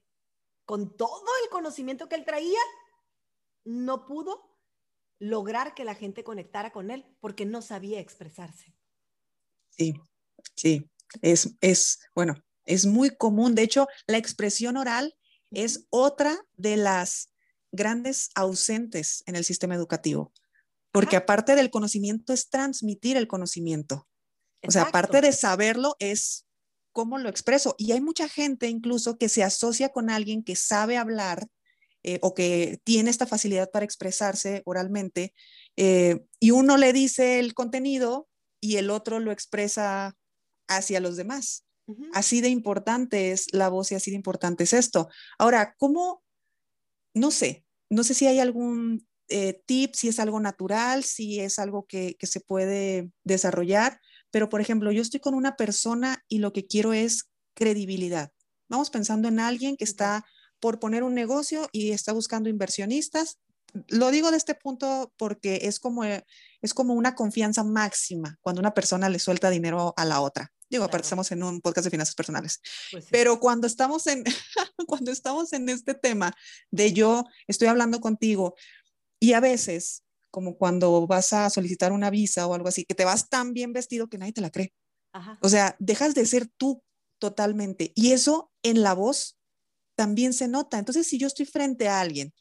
Con 0.65 0.95
todo 0.95 1.25
el 1.43 1.49
conocimiento 1.49 2.07
que 2.07 2.15
él 2.15 2.25
traía, 2.25 2.59
no 3.65 4.05
pudo 4.05 4.53
lograr 5.19 5.73
que 5.73 5.83
la 5.83 5.95
gente 5.95 6.23
conectara 6.23 6.71
con 6.71 6.91
él 6.91 7.05
porque 7.19 7.45
no 7.45 7.61
sabía 7.61 7.99
expresarse. 7.99 8.75
Sí, 9.69 9.93
sí, 10.55 10.89
es, 11.21 11.55
es, 11.61 11.99
bueno, 12.15 12.35
es 12.65 12.85
muy 12.85 13.15
común. 13.15 13.55
De 13.55 13.63
hecho, 13.63 13.87
la 14.07 14.17
expresión 14.17 14.77
oral 14.77 15.15
es 15.51 15.87
otra 15.89 16.37
de 16.53 16.77
las 16.77 17.33
grandes 17.71 18.29
ausentes 18.35 19.23
en 19.25 19.35
el 19.35 19.43
sistema 19.43 19.75
educativo, 19.75 20.31
porque 20.91 21.15
aparte 21.15 21.55
del 21.55 21.71
conocimiento 21.71 22.33
es 22.33 22.49
transmitir 22.49 23.17
el 23.17 23.27
conocimiento. 23.27 24.07
O 24.67 24.71
sea, 24.71 24.83
aparte 24.83 25.21
de 25.21 25.31
saberlo 25.31 25.95
es 25.99 26.45
cómo 26.93 27.17
lo 27.17 27.29
expreso. 27.29 27.75
Y 27.77 27.91
hay 27.91 28.01
mucha 28.01 28.29
gente 28.29 28.67
incluso 28.67 29.17
que 29.17 29.29
se 29.29 29.43
asocia 29.43 29.89
con 29.89 30.09
alguien 30.09 30.43
que 30.43 30.55
sabe 30.55 30.97
hablar 30.97 31.47
eh, 32.03 32.19
o 32.21 32.33
que 32.33 32.79
tiene 32.83 33.09
esta 33.09 33.25
facilidad 33.25 33.71
para 33.71 33.85
expresarse 33.85 34.61
oralmente, 34.65 35.33
eh, 35.77 36.25
y 36.39 36.51
uno 36.51 36.75
le 36.75 36.91
dice 36.91 37.39
el 37.39 37.53
contenido 37.53 38.27
y 38.61 38.75
el 38.75 38.89
otro 38.89 39.19
lo 39.19 39.31
expresa 39.31 40.15
hacia 40.67 40.99
los 40.99 41.15
demás. 41.15 41.65
Así 42.13 42.39
de 42.39 42.47
importante 42.47 43.31
es 43.31 43.53
la 43.53 43.67
voz 43.67 43.91
y 43.91 43.95
así 43.95 44.11
de 44.11 44.15
importante 44.15 44.63
es 44.63 44.71
esto. 44.73 45.09
Ahora, 45.37 45.75
¿cómo? 45.77 46.23
No 47.13 47.29
sé, 47.29 47.65
no 47.89 48.03
sé 48.03 48.13
si 48.13 48.25
hay 48.27 48.39
algún 48.39 49.07
eh, 49.27 49.61
tip, 49.65 49.93
si 49.93 50.07
es 50.07 50.19
algo 50.19 50.39
natural, 50.39 51.03
si 51.03 51.39
es 51.39 51.59
algo 51.59 51.85
que, 51.85 52.15
que 52.17 52.27
se 52.27 52.39
puede 52.39 53.11
desarrollar, 53.23 53.99
pero 54.33 54.49
por 54.49 54.61
ejemplo, 54.61 54.91
yo 54.91 55.03
estoy 55.03 55.19
con 55.19 55.35
una 55.35 55.55
persona 55.55 56.25
y 56.27 56.39
lo 56.39 56.53
que 56.53 56.65
quiero 56.65 56.91
es 56.91 57.29
credibilidad. 57.53 58.31
Vamos 58.67 58.89
pensando 58.89 59.27
en 59.27 59.39
alguien 59.39 59.77
que 59.77 59.83
está 59.83 60.25
por 60.59 60.79
poner 60.79 61.03
un 61.03 61.13
negocio 61.13 61.69
y 61.71 61.91
está 61.91 62.13
buscando 62.13 62.49
inversionistas. 62.49 63.37
Lo 63.89 64.09
digo 64.09 64.31
de 64.31 64.37
este 64.37 64.55
punto 64.55 65.13
porque 65.17 65.59
es 65.61 65.79
como, 65.79 66.03
es 66.03 66.73
como 66.73 66.95
una 66.95 67.13
confianza 67.13 67.63
máxima 67.63 68.39
cuando 68.41 68.59
una 68.59 68.73
persona 68.73 69.07
le 69.07 69.19
suelta 69.19 69.51
dinero 69.51 69.93
a 69.95 70.03
la 70.03 70.19
otra. 70.19 70.51
Digo, 70.67 70.85
aparte 70.85 71.05
estamos 71.05 71.31
en 71.31 71.43
un 71.43 71.61
podcast 71.61 71.85
de 71.85 71.91
finanzas 71.91 72.15
personales. 72.15 72.59
Pues 72.91 73.05
Pero 73.11 73.39
cuando 73.39 73.67
estamos, 73.67 74.07
en, 74.07 74.23
cuando 74.87 75.11
estamos 75.11 75.53
en 75.53 75.69
este 75.69 75.93
tema 75.93 76.33
de 76.71 76.91
yo 76.91 77.23
estoy 77.45 77.67
hablando 77.67 78.01
contigo 78.01 78.55
y 79.19 79.33
a 79.33 79.39
veces, 79.39 80.01
como 80.33 80.57
cuando 80.57 81.05
vas 81.05 81.31
a 81.31 81.47
solicitar 81.51 81.91
una 81.91 82.09
visa 82.09 82.47
o 82.47 82.55
algo 82.55 82.67
así, 82.67 82.85
que 82.85 82.95
te 82.95 83.05
vas 83.05 83.29
tan 83.29 83.53
bien 83.53 83.71
vestido 83.71 84.09
que 84.09 84.17
nadie 84.17 84.33
te 84.33 84.41
la 84.41 84.49
cree. 84.49 84.73
O 85.41 85.47
sea, 85.47 85.75
dejas 85.77 86.15
de 86.15 86.25
ser 86.25 86.47
tú 86.57 86.83
totalmente. 87.19 87.91
Y 87.93 88.13
eso 88.13 88.51
en 88.63 88.81
la 88.81 88.95
voz 88.95 89.37
también 89.95 90.33
se 90.33 90.47
nota. 90.47 90.79
Entonces, 90.79 91.05
si 91.05 91.19
yo 91.19 91.27
estoy 91.27 91.45
frente 91.45 91.87
a 91.87 91.99
alguien, 91.99 92.33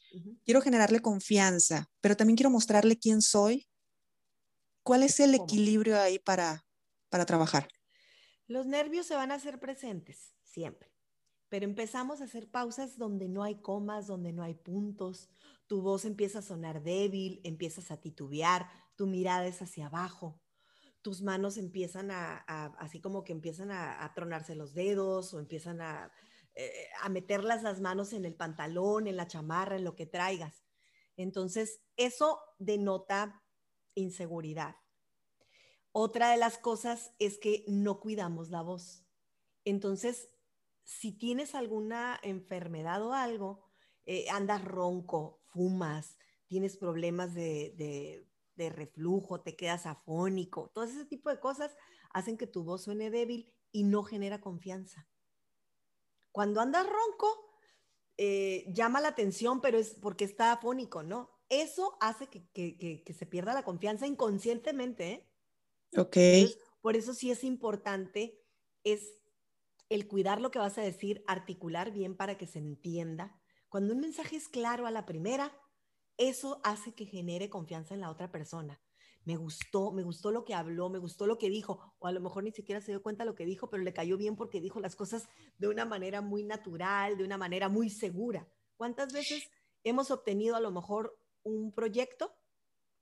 quiero 0.43 0.59
generarle 0.59 1.01
confianza, 1.01 1.87
pero 2.01 2.17
también 2.17 2.35
quiero 2.35 2.49
mostrarle 2.49 2.97
quién 2.97 3.21
soy, 3.21 3.67
¿cuál 4.81 5.03
es 5.03 5.19
el 5.19 5.35
equilibrio 5.35 5.99
ahí 5.99 6.17
para, 6.17 6.65
para 7.09 7.27
trabajar? 7.27 7.67
Los 8.47 8.65
nervios 8.65 9.05
se 9.05 9.13
van 9.13 9.31
a 9.31 9.35
hacer 9.35 9.59
presentes 9.59 10.33
siempre, 10.41 10.91
pero 11.47 11.65
empezamos 11.65 12.21
a 12.21 12.23
hacer 12.23 12.49
pausas 12.49 12.97
donde 12.97 13.29
no 13.29 13.43
hay 13.43 13.61
comas, 13.61 14.07
donde 14.07 14.33
no 14.33 14.41
hay 14.41 14.55
puntos, 14.55 15.29
tu 15.73 15.81
voz 15.81 16.05
empieza 16.05 16.37
a 16.37 16.43
sonar 16.43 16.83
débil, 16.83 17.41
empiezas 17.43 17.89
a 17.89 17.97
titubear, 17.97 18.69
tu 18.95 19.07
mirada 19.07 19.47
es 19.47 19.59
hacia 19.59 19.87
abajo, 19.87 20.39
tus 21.01 21.23
manos 21.23 21.57
empiezan 21.57 22.11
a, 22.11 22.43
así 22.77 23.01
como 23.01 23.23
que 23.23 23.31
empiezan 23.33 23.71
a 23.71 24.13
tronarse 24.13 24.53
los 24.53 24.75
dedos 24.75 25.33
o 25.33 25.39
empiezan 25.39 25.81
a, 25.81 26.11
eh, 26.55 26.89
a 27.01 27.09
meter 27.09 27.43
las 27.43 27.81
manos 27.81 28.13
en 28.13 28.25
el 28.25 28.35
pantalón, 28.35 29.07
en 29.07 29.17
la 29.17 29.27
chamarra, 29.27 29.75
en 29.75 29.83
lo 29.83 29.95
que 29.95 30.05
traigas. 30.05 30.63
Entonces, 31.17 31.81
eso 31.97 32.39
denota 32.59 33.43
inseguridad. 33.95 34.75
Otra 35.91 36.29
de 36.29 36.37
las 36.37 36.59
cosas 36.59 37.15
es 37.17 37.39
que 37.39 37.65
no 37.67 37.99
cuidamos 37.99 38.49
la 38.49 38.61
voz. 38.61 39.03
Entonces, 39.65 40.29
si 40.83 41.11
tienes 41.11 41.55
alguna 41.55 42.19
enfermedad 42.21 43.03
o 43.03 43.13
algo, 43.13 43.65
eh, 44.05 44.29
andas 44.29 44.63
ronco, 44.63 45.42
fumas, 45.53 46.17
tienes 46.47 46.77
problemas 46.77 47.33
de, 47.33 48.25
de 48.55 48.69
reflujo, 48.69 49.41
te 49.41 49.55
quedas 49.55 49.85
afónico, 49.85 50.69
todo 50.73 50.83
ese 50.83 51.05
tipo 51.05 51.29
de 51.29 51.39
cosas 51.39 51.75
hacen 52.11 52.37
que 52.37 52.47
tu 52.47 52.63
voz 52.63 52.83
suene 52.83 53.09
débil 53.09 53.51
y 53.71 53.83
no 53.83 54.03
genera 54.03 54.41
confianza. 54.41 55.07
Cuando 56.31 56.61
andas 56.61 56.85
ronco, 56.87 57.53
eh, 58.17 58.65
llama 58.73 59.01
la 59.01 59.09
atención, 59.09 59.61
pero 59.61 59.77
es 59.77 59.95
porque 59.95 60.25
está 60.25 60.51
afónico, 60.51 61.03
¿no? 61.03 61.31
Eso 61.49 61.97
hace 61.99 62.27
que, 62.27 63.03
se 63.17 63.25
pierda 63.25 63.53
la 63.53 63.63
confianza 63.63 64.07
inconscientemente. 64.07 65.11
¿eh? 65.11 65.29
Ok. 65.97 66.17
por 66.81 66.95
eso 66.95 67.13
sí 67.13 67.31
es 67.31 67.43
importante, 67.43 68.39
es 68.83 69.23
el 69.89 70.07
cuidar 70.07 70.41
lo 70.41 70.51
que 70.51 70.59
vas 70.59 70.77
a 70.77 70.81
decir, 70.81 71.23
articular 71.27 71.91
bien 71.91 72.15
para 72.15 72.37
que 72.37 72.47
se 72.47 72.59
entienda. 72.59 73.39
Cuando 73.73 73.95
un 73.95 74.01
mensaje 74.01 74.35
es 74.35 74.47
claro 74.47 74.85
a 74.85 74.91
la 74.91 75.07
primera, 75.07 75.51
eso 76.17 76.61
hace 76.63 76.93
que 76.93 77.07
genere 77.07 77.49
confianza 77.49 77.95
en 77.95 78.01
la 78.01 78.11
otra 78.11 78.31
persona 78.31 78.79
me 79.25 79.35
gustó, 79.35 79.91
me 79.91 80.03
gustó 80.03 80.31
lo 80.31 80.43
que 80.43 80.53
habló, 80.53 80.89
me 80.89 80.99
gustó 80.99 81.27
lo 81.27 81.37
que 81.37 81.49
dijo, 81.49 81.95
o 81.99 82.07
a 82.07 82.11
lo 82.11 82.19
mejor 82.19 82.43
ni 82.43 82.51
siquiera 82.51 82.81
se 82.81 82.91
dio 82.91 83.01
cuenta 83.01 83.25
lo 83.25 83.35
que 83.35 83.45
dijo, 83.45 83.69
pero 83.69 83.83
le 83.83 83.93
cayó 83.93 84.17
bien 84.17 84.35
porque 84.35 84.61
dijo 84.61 84.79
las 84.79 84.95
cosas 84.95 85.27
de 85.57 85.67
una 85.67 85.85
manera 85.85 86.21
muy 86.21 86.43
natural, 86.43 87.17
de 87.17 87.23
una 87.23 87.37
manera 87.37 87.69
muy 87.69 87.89
segura. 87.89 88.47
¿Cuántas 88.75 89.13
veces 89.13 89.49
hemos 89.83 90.11
obtenido 90.11 90.55
a 90.55 90.59
lo 90.59 90.71
mejor 90.71 91.17
un 91.43 91.73
proyecto 91.73 92.35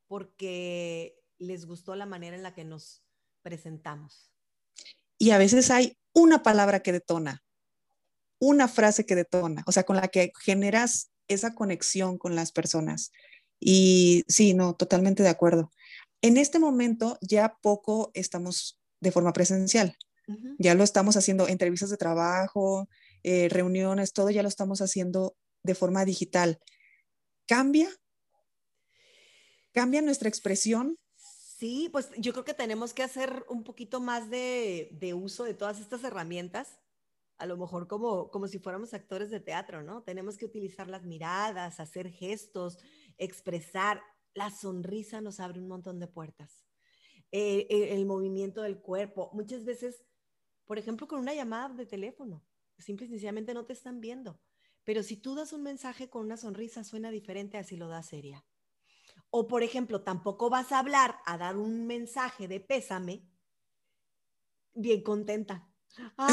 porque 0.07 1.19
les 1.38 1.65
gustó 1.65 1.95
la 1.95 2.05
manera 2.05 2.36
en 2.36 2.43
la 2.43 2.53
que 2.53 2.65
nos 2.65 3.03
presentamos? 3.41 4.31
Y 5.17 5.31
a 5.31 5.38
veces 5.38 5.71
hay 5.71 5.97
una 6.13 6.43
palabra 6.43 6.81
que 6.81 6.91
detona, 6.91 7.43
una 8.41 8.67
frase 8.67 9.06
que 9.06 9.15
detona, 9.15 9.63
o 9.67 9.71
sea, 9.71 9.84
con 9.84 9.95
la 9.95 10.08
que 10.08 10.34
generas 10.41 11.12
esa 11.27 11.54
conexión 11.54 12.17
con 12.17 12.36
las 12.36 12.51
personas. 12.51 13.12
Y 13.60 14.25
sí, 14.27 14.56
no, 14.56 14.75
totalmente 14.75 15.21
de 15.21 15.30
acuerdo. 15.30 15.71
En 16.21 16.38
este 16.38 16.58
momento 16.58 17.19
ya 17.21 17.56
poco 17.62 18.10
estamos 18.15 18.82
de 18.99 19.12
forma 19.12 19.32
presencial. 19.32 19.95
Ya 20.60 20.75
lo 20.75 20.84
estamos 20.84 21.17
haciendo 21.17 21.47
entrevistas 21.49 21.89
de 21.89 21.97
trabajo, 21.97 22.88
eh, 23.21 23.49
reuniones, 23.49 24.13
todo 24.13 24.30
ya 24.30 24.43
lo 24.43 24.47
estamos 24.47 24.82
haciendo 24.82 25.36
de 25.62 25.75
forma 25.75 26.06
digital. 26.06 26.60
¿Cambia? 27.47 27.89
¿Cambia 29.73 30.01
nuestra 30.01 30.30
expresión? 30.30 30.97
Sí, 31.62 31.89
pues 31.91 32.10
yo 32.17 32.32
creo 32.32 32.45
que 32.45 32.54
tenemos 32.54 32.93
que 32.93 33.04
hacer 33.04 33.45
un 33.49 33.63
poquito 33.63 33.99
más 33.99 34.30
de, 34.30 35.13
uso 35.13 35.43
de 35.43 35.54
todas 35.54 35.80
estas 35.80 36.04
herramientas. 36.04 36.80
A 37.41 37.47
lo 37.47 37.58
mejor 37.58 37.88
como, 37.88 38.30
como 38.30 38.47
si 38.47 38.60
fuéramos 38.60 38.93
actores 38.93 39.32
de 39.32 39.39
teatro, 39.39 39.82
¿no? 39.82 40.04
Tenemos 40.04 40.38
que 40.38 40.45
utilizar 40.45 40.88
las 40.88 41.06
miradas, 41.06 41.80
hacer 41.80 42.12
gestos, 42.12 42.77
expresar. 43.17 43.99
La 44.36 44.51
sonrisa 44.51 45.21
nos 45.21 45.39
abre 45.39 45.60
un 45.60 45.67
montón 45.67 45.99
de 45.99 46.08
puertas. 46.08 46.67
Eh, 47.32 47.65
eh, 47.71 47.95
el 47.95 48.06
movimiento 48.06 48.62
del 48.62 48.80
cuerpo. 48.80 49.32
Muchas 49.34 49.65
veces, 49.65 50.06
por 50.65 50.77
ejemplo, 50.77 51.08
con 51.08 51.19
una 51.19 51.34
llamada 51.34 51.69
de 51.69 51.88
teléfono, 51.88 52.45
simple 52.77 53.08
y 53.08 53.10
sencillamente 53.10 53.56
no 53.56 53.65
te 53.65 53.73
están 53.73 54.01
viendo. 54.01 54.39
Pero 54.84 55.01
si 55.01 55.17
tú 55.17 55.34
das 55.34 55.51
un 55.51 55.63
mensaje 55.63 56.12
con 56.12 56.23
una 56.23 56.38
sonrisa, 56.38 56.84
suena 56.84 57.10
diferente 57.10 57.58
a 57.58 57.63
si 57.63 57.75
lo 57.75 57.88
das 57.88 58.08
seria. 58.08 58.45
O, 59.32 59.47
por 59.47 59.63
ejemplo, 59.63 60.04
tampoco 60.04 60.51
vas 60.51 60.71
a 60.71 60.77
hablar 60.77 61.15
a 61.25 61.39
dar 61.39 61.58
un 61.58 61.88
mensaje 61.88 62.47
de 62.47 62.60
pésame 62.60 63.27
bien 64.75 65.01
contenta. 65.01 65.70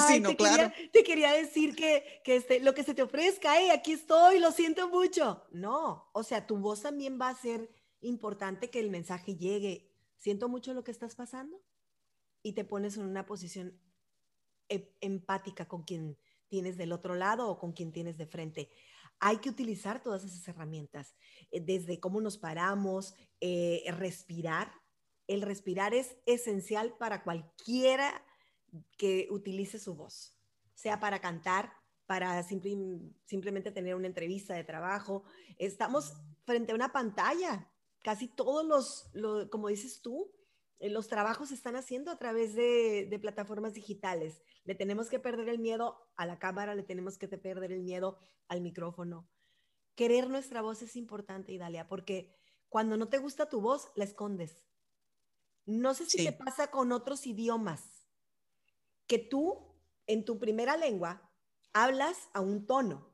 Sí, 0.08 0.20
no, 0.20 0.30
te, 0.30 0.36
claro. 0.36 0.72
quería, 0.72 0.90
te 0.92 1.04
quería 1.04 1.32
decir 1.32 1.74
que, 1.74 2.20
que 2.24 2.36
este, 2.36 2.60
lo 2.60 2.74
que 2.74 2.84
se 2.84 2.94
te 2.94 3.02
ofrezca, 3.02 3.58
hey, 3.58 3.70
aquí 3.70 3.92
estoy, 3.92 4.38
lo 4.38 4.52
siento 4.52 4.88
mucho. 4.88 5.44
No, 5.50 6.10
o 6.12 6.22
sea, 6.22 6.46
tu 6.46 6.56
voz 6.58 6.82
también 6.82 7.18
va 7.20 7.28
a 7.28 7.34
ser 7.34 7.70
importante 8.00 8.70
que 8.70 8.80
el 8.80 8.90
mensaje 8.90 9.36
llegue. 9.36 9.90
Siento 10.16 10.48
mucho 10.48 10.74
lo 10.74 10.84
que 10.84 10.90
estás 10.90 11.14
pasando 11.14 11.60
y 12.42 12.52
te 12.52 12.64
pones 12.64 12.96
en 12.96 13.04
una 13.04 13.26
posición 13.26 13.78
e, 14.68 14.96
empática 15.00 15.66
con 15.66 15.82
quien 15.82 16.18
tienes 16.48 16.76
del 16.76 16.92
otro 16.92 17.14
lado 17.14 17.48
o 17.48 17.58
con 17.58 17.72
quien 17.72 17.92
tienes 17.92 18.16
de 18.16 18.26
frente. 18.26 18.70
Hay 19.20 19.38
que 19.38 19.50
utilizar 19.50 20.02
todas 20.02 20.24
esas 20.24 20.46
herramientas, 20.46 21.16
eh, 21.50 21.60
desde 21.60 22.00
cómo 22.00 22.20
nos 22.20 22.38
paramos, 22.38 23.14
eh, 23.40 23.84
respirar. 23.88 24.72
El 25.26 25.42
respirar 25.42 25.92
es 25.94 26.16
esencial 26.26 26.96
para 26.96 27.22
cualquiera 27.22 28.24
que 28.96 29.28
utilice 29.30 29.78
su 29.78 29.94
voz, 29.94 30.36
sea 30.74 31.00
para 31.00 31.20
cantar, 31.20 31.72
para 32.08 32.42
simplemente 32.42 33.70
tener 33.70 33.94
una 33.94 34.06
entrevista 34.06 34.54
de 34.54 34.64
trabajo. 34.64 35.24
Estamos 35.58 36.14
frente 36.44 36.72
a 36.72 36.74
una 36.74 36.90
pantalla. 36.90 37.70
Casi 38.02 38.28
todos 38.28 38.64
los, 39.12 39.50
como 39.50 39.68
dices 39.68 40.00
tú, 40.00 40.32
eh, 40.78 40.88
los 40.88 41.08
trabajos 41.08 41.50
se 41.50 41.54
están 41.54 41.76
haciendo 41.76 42.10
a 42.10 42.18
través 42.18 42.54
de, 42.54 43.06
de, 43.10 43.18
plataformas 43.18 43.74
digitales. 43.74 44.42
Le 44.64 44.74
tenemos 44.74 45.10
que 45.10 45.18
perder 45.18 45.50
el 45.50 45.58
miedo 45.58 45.98
a 46.16 46.24
la 46.24 46.38
cámara, 46.38 46.74
le 46.74 46.82
tenemos 46.82 47.18
que 47.18 47.28
perder 47.28 47.72
el 47.72 47.82
miedo 47.82 48.16
al 48.48 48.62
micrófono. 48.62 49.28
Querer 49.94 50.30
nuestra 50.30 50.62
voz 50.62 50.80
es 50.80 50.96
importante, 50.96 51.52
Idalia, 51.52 51.88
porque 51.88 52.34
cuando 52.70 52.96
no 52.96 53.08
te 53.08 53.18
gusta 53.18 53.50
tu 53.50 53.60
voz, 53.60 53.90
la 53.96 54.04
escondes. 54.04 54.64
No 55.66 55.92
sé 55.92 56.06
si 56.06 56.24
te 56.24 56.32
pasa 56.32 56.70
con 56.70 56.92
otros 56.92 57.26
idiomas 57.26 57.97
que 59.08 59.18
tú 59.18 59.58
en 60.06 60.24
tu 60.24 60.38
primera 60.38 60.76
lengua 60.76 61.28
hablas 61.72 62.28
a 62.34 62.40
un 62.40 62.66
tono, 62.66 63.10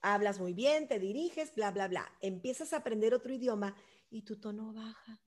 hablas 0.00 0.40
muy 0.40 0.54
bien, 0.54 0.88
te 0.88 0.98
diriges, 0.98 1.54
bla, 1.54 1.70
bla, 1.70 1.88
bla. 1.88 2.10
Empiezas 2.20 2.72
a 2.72 2.78
aprender 2.78 3.12
otro 3.12 3.34
idioma 3.34 3.76
y 4.08 4.22
tu 4.22 4.40
tono 4.40 4.72
baja, 4.72 5.20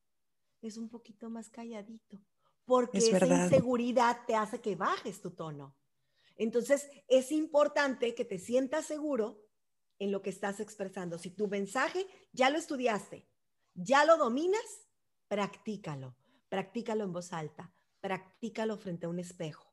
es 0.61 0.77
un 0.77 0.89
poquito 0.89 1.29
más 1.29 1.49
calladito, 1.49 2.23
porque 2.65 2.97
esa 2.97 3.25
inseguridad 3.27 4.25
te 4.25 4.35
hace 4.35 4.61
que 4.61 4.75
bajes 4.75 5.21
tu 5.21 5.31
tono. 5.31 5.77
Entonces, 6.37 6.89
es 7.07 7.31
importante 7.31 8.15
que 8.15 8.25
te 8.25 8.39
sientas 8.39 8.85
seguro 8.85 9.45
en 9.99 10.11
lo 10.11 10.21
que 10.21 10.29
estás 10.29 10.59
expresando. 10.59 11.17
Si 11.17 11.29
tu 11.29 11.47
mensaje 11.47 12.05
ya 12.33 12.49
lo 12.49 12.57
estudiaste, 12.57 13.29
ya 13.73 14.03
lo 14.05 14.17
dominas, 14.17 14.89
practícalo. 15.27 16.17
Practícalo 16.49 17.03
en 17.03 17.11
voz 17.11 17.33
alta, 17.33 17.73
practícalo 18.01 18.77
frente 18.77 19.07
a 19.07 19.09
un 19.09 19.19
espejo 19.19 19.64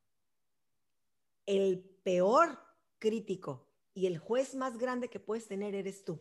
el 1.46 1.80
peor 2.02 2.58
crítico 2.98 3.68
y 3.94 4.06
el 4.06 4.18
juez 4.18 4.54
más 4.54 4.78
grande 4.78 5.08
que 5.08 5.20
puedes 5.20 5.46
tener 5.48 5.74
eres 5.74 6.04
tú. 6.04 6.20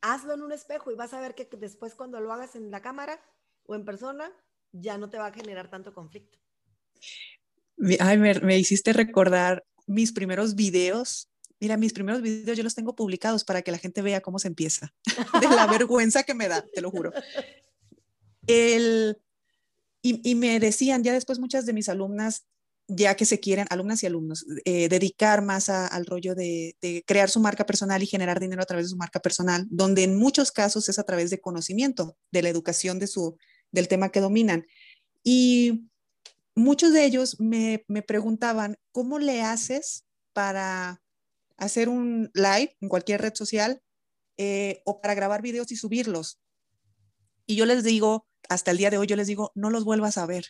Hazlo 0.00 0.34
en 0.34 0.42
un 0.42 0.52
espejo 0.52 0.90
y 0.90 0.94
vas 0.94 1.14
a 1.14 1.20
ver 1.20 1.34
que 1.34 1.48
después 1.56 1.94
cuando 1.94 2.20
lo 2.20 2.32
hagas 2.32 2.56
en 2.56 2.70
la 2.70 2.82
cámara 2.82 3.20
o 3.64 3.74
en 3.74 3.84
persona, 3.84 4.30
ya 4.72 4.98
no 4.98 5.08
te 5.08 5.18
va 5.18 5.26
a 5.26 5.32
generar 5.32 5.70
tanto 5.70 5.94
conflicto. 5.94 6.38
Ay, 8.00 8.18
me, 8.18 8.58
hiciste 8.58 8.92
recordar 8.92 9.64
mis 9.86 10.12
primeros 10.12 10.54
videos. 10.54 11.30
Mira, 11.60 11.76
mis 11.76 11.92
primeros 11.92 12.22
videos 12.22 12.56
yo 12.56 12.64
los 12.64 12.74
tengo 12.74 12.94
publicados 12.94 13.44
para 13.44 13.62
que 13.62 13.72
la 13.72 13.78
gente 13.78 14.02
vea 14.02 14.20
cómo 14.20 14.38
se 14.38 14.48
empieza. 14.48 14.92
De 15.40 15.48
la 15.48 15.66
vergüenza 15.66 16.22
que 16.22 16.34
me 16.34 16.48
da, 16.48 16.64
te 16.74 16.80
lo 16.80 16.90
juro. 16.90 17.12
El, 18.46 19.18
y, 20.02 20.34
me 20.34 20.60
decían 20.60 21.02
ya 21.02 21.14
después 21.14 21.38
muchas 21.38 21.64
de 21.64 21.72
mis 21.72 21.88
alumnas, 21.88 22.46
ya 22.86 23.16
que 23.16 23.24
se 23.24 23.40
quieren, 23.40 23.66
alumnas 23.70 24.02
y 24.02 24.06
alumnos, 24.06 24.44
eh, 24.64 24.88
dedicar 24.88 25.42
más 25.42 25.68
al 25.68 26.06
rollo 26.06 26.34
de, 26.34 26.76
crear 27.06 27.30
su 27.30 27.40
marca 27.40 27.64
personal 27.64 28.02
y 28.02 28.06
generar 28.06 28.40
dinero 28.40 28.62
a 28.62 28.66
través 28.66 28.86
de 28.86 28.90
su 28.90 28.96
marca 28.96 29.20
personal, 29.20 29.66
donde 29.70 30.04
en 30.04 30.16
muchos 30.16 30.52
casos 30.52 30.88
es 30.88 30.98
a 30.98 31.04
través 31.04 31.30
de 31.30 31.40
conocimiento, 31.40 32.16
de 32.30 32.42
la 32.42 32.50
educación 32.50 32.98
de 32.98 33.06
su, 33.06 33.36
del 33.72 33.88
tema 33.88 34.10
que 34.10 34.20
dominan. 34.20 34.66
Y 35.22 35.88
muchos 36.54 36.92
de 36.92 37.04
ellos 37.04 37.40
me, 37.40 37.84
preguntaban, 38.06 38.76
¿cómo 38.92 39.18
le 39.18 39.42
haces 39.42 40.04
para 40.32 41.02
hacer 41.56 41.88
un 41.88 42.30
live 42.34 42.76
en 42.80 42.88
cualquier 42.88 43.22
red 43.22 43.34
social 43.34 43.80
eh, 44.36 44.82
o 44.84 45.00
para 45.00 45.14
grabar 45.14 45.40
videos 45.40 45.72
y 45.72 45.76
subirlos? 45.76 46.38
Y 47.46 47.56
yo 47.56 47.64
les 47.66 47.82
digo, 47.82 48.26
hasta 48.48 48.70
el 48.70 48.76
día 48.76 48.90
de 48.90 48.98
hoy, 48.98 49.06
yo 49.06 49.16
les 49.16 49.26
digo, 49.26 49.52
no 49.54 49.70
los 49.70 49.84
vuelvas 49.84 50.18
a 50.18 50.26
ver. 50.26 50.48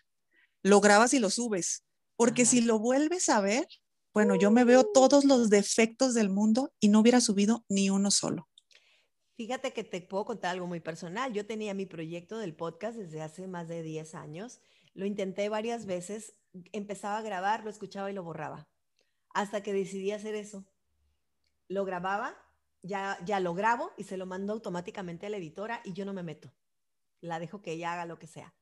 Lo 0.62 0.80
grabas 0.80 1.14
y 1.14 1.18
lo 1.20 1.30
subes 1.30 1.84
porque 2.16 2.44
si 2.44 2.60
lo 2.60 2.78
vuelves 2.78 3.28
a 3.28 3.40
ver, 3.40 3.66
bueno, 4.12 4.36
yo 4.36 4.50
me 4.50 4.64
veo 4.64 4.80
uh. 4.80 4.92
todos 4.94 5.24
los 5.24 5.50
defectos 5.50 6.14
del 6.14 6.30
mundo 6.30 6.72
y 6.80 6.88
no 6.88 7.00
hubiera 7.00 7.20
subido 7.20 7.64
ni 7.68 7.90
uno 7.90 8.10
solo. 8.10 8.48
Fíjate 9.36 9.72
que 9.72 9.82
te 9.82 10.00
puedo 10.00 10.24
contar 10.24 10.52
algo 10.52 10.68
muy 10.68 10.78
personal. 10.78 11.32
Yo 11.32 11.44
tenía 11.44 11.74
mi 11.74 11.86
proyecto 11.86 12.38
del 12.38 12.54
podcast 12.54 12.96
desde 12.96 13.20
hace 13.20 13.48
más 13.48 13.66
de 13.66 13.82
10 13.82 14.14
años. 14.14 14.60
Lo 14.94 15.06
intenté 15.06 15.48
varias 15.48 15.86
veces, 15.86 16.34
empezaba 16.70 17.18
a 17.18 17.22
grabar, 17.22 17.64
lo 17.64 17.70
escuchaba 17.70 18.10
y 18.10 18.14
lo 18.14 18.22
borraba. 18.22 18.68
Hasta 19.30 19.64
que 19.64 19.72
decidí 19.72 20.12
hacer 20.12 20.36
eso. 20.36 20.64
Lo 21.66 21.84
grababa, 21.84 22.36
ya, 22.82 23.18
ya 23.24 23.40
lo 23.40 23.54
grabo 23.54 23.90
y 23.96 24.04
se 24.04 24.16
lo 24.16 24.26
mando 24.26 24.52
automáticamente 24.52 25.26
a 25.26 25.30
la 25.30 25.38
editora 25.38 25.80
y 25.84 25.94
yo 25.94 26.04
no 26.04 26.12
me 26.12 26.22
meto. 26.22 26.52
La 27.20 27.40
dejo 27.40 27.60
que 27.60 27.72
ella 27.72 27.94
haga 27.94 28.06
lo 28.06 28.20
que 28.20 28.28
sea. 28.28 28.54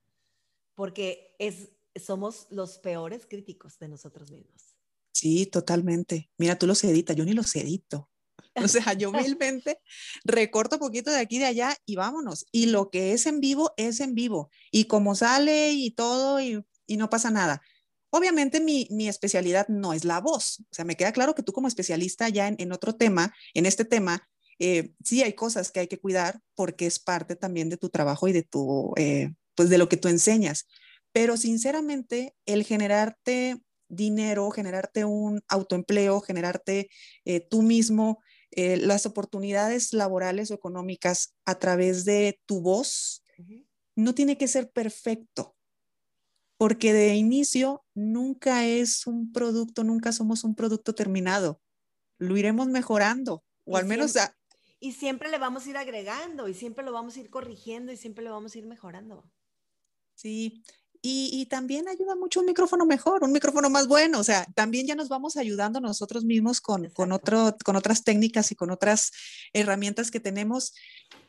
Porque 0.74 1.36
es, 1.38 1.68
somos 1.96 2.46
los 2.50 2.78
peores 2.78 3.26
críticos 3.26 3.78
de 3.78 3.88
nosotros 3.88 4.30
mismos. 4.30 4.76
Sí, 5.12 5.46
totalmente. 5.46 6.30
Mira, 6.38 6.58
tú 6.58 6.66
los 6.66 6.82
editas, 6.84 7.16
yo 7.16 7.24
ni 7.24 7.32
los 7.32 7.54
edito. 7.54 8.10
O 8.54 8.68
sea, 8.68 8.92
yo 8.94 9.10
humilmente 9.10 9.78
recorto 10.24 10.76
un 10.76 10.80
poquito 10.80 11.10
de 11.10 11.18
aquí 11.18 11.36
y 11.36 11.40
de 11.40 11.46
allá 11.46 11.76
y 11.86 11.96
vámonos. 11.96 12.46
Y 12.52 12.66
lo 12.66 12.90
que 12.90 13.12
es 13.12 13.26
en 13.26 13.40
vivo 13.40 13.72
es 13.76 14.00
en 14.00 14.14
vivo. 14.14 14.50
Y 14.70 14.84
como 14.84 15.14
sale 15.14 15.72
y 15.72 15.90
todo 15.90 16.40
y, 16.40 16.64
y 16.86 16.96
no 16.96 17.10
pasa 17.10 17.30
nada. 17.30 17.62
Obviamente 18.10 18.60
mi, 18.60 18.86
mi, 18.90 19.08
especialidad 19.08 19.68
no 19.68 19.94
es 19.94 20.04
la 20.04 20.20
voz. 20.20 20.60
O 20.60 20.74
sea, 20.74 20.84
me 20.84 20.96
queda 20.96 21.12
claro 21.12 21.34
que 21.34 21.42
tú 21.42 21.52
como 21.52 21.68
especialista 21.68 22.28
ya 22.28 22.48
en, 22.48 22.56
en 22.58 22.72
otro 22.72 22.94
tema, 22.94 23.34
en 23.54 23.64
este 23.64 23.86
tema, 23.86 24.28
eh, 24.58 24.92
sí 25.02 25.22
hay 25.22 25.32
cosas 25.32 25.72
que 25.72 25.80
hay 25.80 25.88
que 25.88 25.98
cuidar 25.98 26.40
porque 26.54 26.86
es 26.86 26.98
parte 26.98 27.36
también 27.36 27.70
de 27.70 27.78
tu 27.78 27.88
trabajo 27.88 28.28
y 28.28 28.32
de 28.32 28.42
tu, 28.42 28.92
eh, 28.96 29.32
pues 29.54 29.70
de 29.70 29.78
lo 29.78 29.88
que 29.88 29.96
tú 29.96 30.08
enseñas. 30.08 30.66
Pero 31.12 31.36
sinceramente, 31.36 32.34
el 32.46 32.64
generarte 32.64 33.60
dinero, 33.88 34.50
generarte 34.50 35.04
un 35.04 35.42
autoempleo, 35.48 36.20
generarte 36.20 36.88
eh, 37.24 37.40
tú 37.40 37.62
mismo 37.62 38.22
eh, 38.50 38.76
las 38.78 39.06
oportunidades 39.06 39.92
laborales 39.92 40.50
o 40.50 40.54
económicas 40.54 41.34
a 41.44 41.58
través 41.58 42.04
de 42.04 42.40
tu 42.46 42.60
voz, 42.60 43.22
no 43.94 44.14
tiene 44.14 44.38
que 44.38 44.48
ser 44.48 44.70
perfecto, 44.70 45.54
porque 46.56 46.92
de 46.92 47.14
inicio 47.14 47.84
nunca 47.94 48.66
es 48.66 49.06
un 49.06 49.32
producto, 49.32 49.84
nunca 49.84 50.12
somos 50.12 50.44
un 50.44 50.54
producto 50.54 50.94
terminado. 50.94 51.60
Lo 52.18 52.36
iremos 52.36 52.68
mejorando, 52.68 53.44
o 53.64 53.76
al 53.76 53.86
menos... 53.86 54.14
y 54.80 54.92
siempre 54.92 55.30
le 55.30 55.38
vamos 55.38 55.66
a 55.66 55.70
ir 55.70 55.76
agregando, 55.76 56.48
y 56.48 56.54
siempre 56.54 56.84
lo 56.84 56.92
vamos 56.92 57.16
a 57.16 57.20
ir 57.20 57.30
corrigiendo, 57.30 57.92
y 57.92 57.96
siempre 57.96 58.24
lo 58.24 58.32
vamos 58.32 58.54
a 58.54 58.58
ir 58.58 58.66
mejorando. 58.66 59.30
Sí, 60.14 60.62
y, 61.04 61.46
también 61.46 61.88
ayuda 61.88 62.14
mucho 62.14 62.38
un 62.38 62.46
micrófono 62.46 62.86
mejor, 62.86 63.24
un 63.24 63.32
micrófono 63.32 63.68
más 63.68 63.88
bueno. 63.88 64.20
O 64.20 64.24
sea, 64.24 64.46
también 64.54 64.86
ya 64.86 64.94
nos 64.94 65.08
vamos 65.08 65.36
ayudando 65.36 65.80
nosotros 65.80 66.24
mismos 66.24 66.60
con, 66.60 66.90
con, 66.90 67.10
otro, 67.10 67.56
con 67.64 67.74
otras 67.74 68.04
técnicas 68.04 68.52
y 68.52 68.54
con 68.54 68.70
otras 68.70 69.10
herramientas 69.52 70.12
que 70.12 70.20
tenemos. 70.20 70.74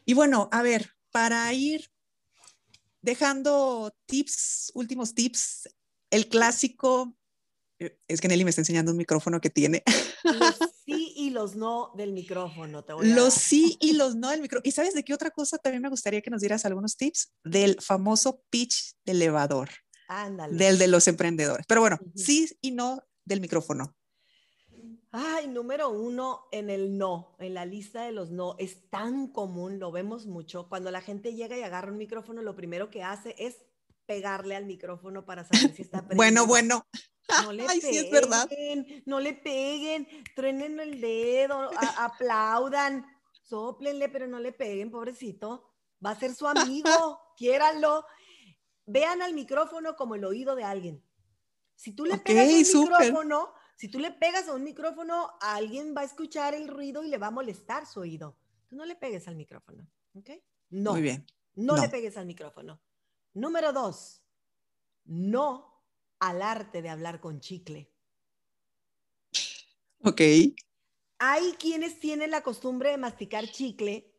Y 0.06 0.14
bueno, 0.14 0.48
a 0.52 0.62
ver, 0.62 0.92
para 1.12 1.52
ir 1.54 1.90
dejando 3.02 3.96
tips, 4.06 4.72
últimos 4.76 5.16
tips, 5.16 5.68
el 6.12 6.28
clásico, 6.30 7.16
es 8.08 8.22
que 8.22 8.28
Nelly 8.28 8.44
me 8.44 8.50
está 8.50 8.62
enseñando 8.62 8.92
un 8.92 8.98
micrófono 8.98 9.42
que 9.42 9.50
tiene. 9.50 9.84
sí 10.86 11.14
y 11.16 11.30
los 11.30 11.56
no 11.56 11.92
del 11.96 12.14
micrófono. 12.14 12.84
los 13.02 13.34
sí 13.34 13.78
y 13.80 13.94
los 13.94 14.16
no 14.16 14.30
del 14.30 14.42
micrófono. 14.42 14.68
¿Y 14.68 14.72
sabes 14.72 14.94
de 14.94 15.04
qué 15.04 15.14
otra 15.14 15.32
cosa 15.32 15.58
también 15.58 15.82
me 15.82 15.90
gustaría 15.90 16.22
que 16.22 16.30
nos 16.30 16.42
dieras 16.42 16.66
algunos 16.66 16.98
tips? 16.98 17.34
Del 17.44 17.82
famoso 17.82 18.44
pitch 18.50 18.96
de 19.06 19.14
elevador. 19.14 19.70
Ándale. 20.08 20.58
Del 20.58 20.78
de 20.78 20.88
los 20.88 21.08
emprendedores. 21.08 21.66
Pero 21.68 21.82
bueno, 21.82 22.00
sí 22.16 22.50
y 22.62 22.72
no 22.72 23.02
del 23.26 23.42
micrófono. 23.42 23.96
Ay, 25.16 25.48
número 25.48 25.90
uno 25.90 26.48
en 26.52 26.72
el 26.72 26.98
no, 26.98 27.36
en 27.38 27.54
la 27.54 27.66
lista 27.66 28.04
de 28.04 28.12
los 28.12 28.32
no. 28.32 28.56
Es 28.58 28.90
tan 28.90 29.28
común, 29.28 29.78
lo 29.78 29.92
vemos 29.92 30.26
mucho. 30.26 30.68
Cuando 30.70 30.90
la 30.90 31.02
gente 31.02 31.36
llega 31.36 31.56
y 31.56 31.62
agarra 31.62 31.92
un 31.92 32.00
micrófono, 32.00 32.42
lo 32.42 32.56
primero 32.56 32.90
que 32.90 33.04
hace 33.04 33.36
es 33.38 33.58
pegarle 34.08 34.56
al 34.56 34.66
micrófono 34.66 35.24
para 35.24 35.44
saber 35.44 35.76
si 35.76 35.84
está 35.84 36.00
prendido. 36.08 36.18
Bueno, 36.18 36.48
bueno. 36.48 36.88
No 37.44 37.52
le 37.52 37.64
Ay, 37.70 37.80
peguen, 37.80 37.94
sí 37.94 38.06
es 38.06 38.12
verdad. 38.12 38.50
no 39.06 39.20
le 39.20 39.34
peguen, 39.34 40.08
truenen 40.36 40.80
el 40.80 41.00
dedo, 41.02 41.70
aplaudan, 41.98 43.06
soplenle, 43.44 44.10
pero 44.10 44.28
no 44.28 44.40
le 44.40 44.52
peguen, 44.52 44.92
pobrecito. 44.92 45.70
Va 46.06 46.12
a 46.12 46.20
ser 46.20 46.34
su 46.36 46.48
amigo, 46.48 47.22
quiéranlo. 47.38 48.06
Vean 48.86 49.22
al 49.22 49.34
micrófono 49.34 49.96
como 49.96 50.16
el 50.16 50.26
oído 50.26 50.56
de 50.56 50.64
alguien. 50.64 51.04
Si 51.76 51.94
tú 51.94 52.06
le 52.06 52.18
pegas 52.18 52.74
un 52.74 52.84
micrófono, 52.84 53.54
si 53.76 53.90
tú 53.90 54.00
le 54.00 54.12
pegas 54.12 54.48
a 54.48 54.54
un 54.54 54.64
micrófono, 54.64 55.32
alguien 55.42 55.94
va 55.96 56.02
a 56.02 56.06
escuchar 56.06 56.54
el 56.54 56.68
ruido 56.68 57.04
y 57.04 57.08
le 57.08 57.18
va 57.18 57.28
a 57.28 57.32
molestar 57.32 57.86
su 57.86 58.02
oído. 58.02 58.38
Tú 58.68 58.76
no 58.76 58.86
le 58.86 58.96
pegues 58.96 59.28
al 59.28 59.36
micrófono, 59.36 59.88
¿ok? 60.16 60.30
No. 60.70 60.92
Muy 60.92 61.02
bien. 61.02 61.26
No, 61.56 61.78
le 61.78 61.90
pegues 61.90 62.18
al 62.18 62.26
micrófono. 62.26 62.82
Número 63.34 63.74
dos, 63.74 64.24
no 65.06 65.73
al 66.24 66.42
arte 66.42 66.82
de 66.82 66.90
hablar 66.90 67.20
con 67.20 67.42
chicle. 67.42 67.92
Ok. 70.04 70.22
Hay 71.20 71.54
quienes 71.60 72.00
tienen 72.00 72.32
la 72.32 72.44
costumbre 72.44 72.92
de 72.92 72.98
masticar 72.98 73.46
chicle 73.48 74.10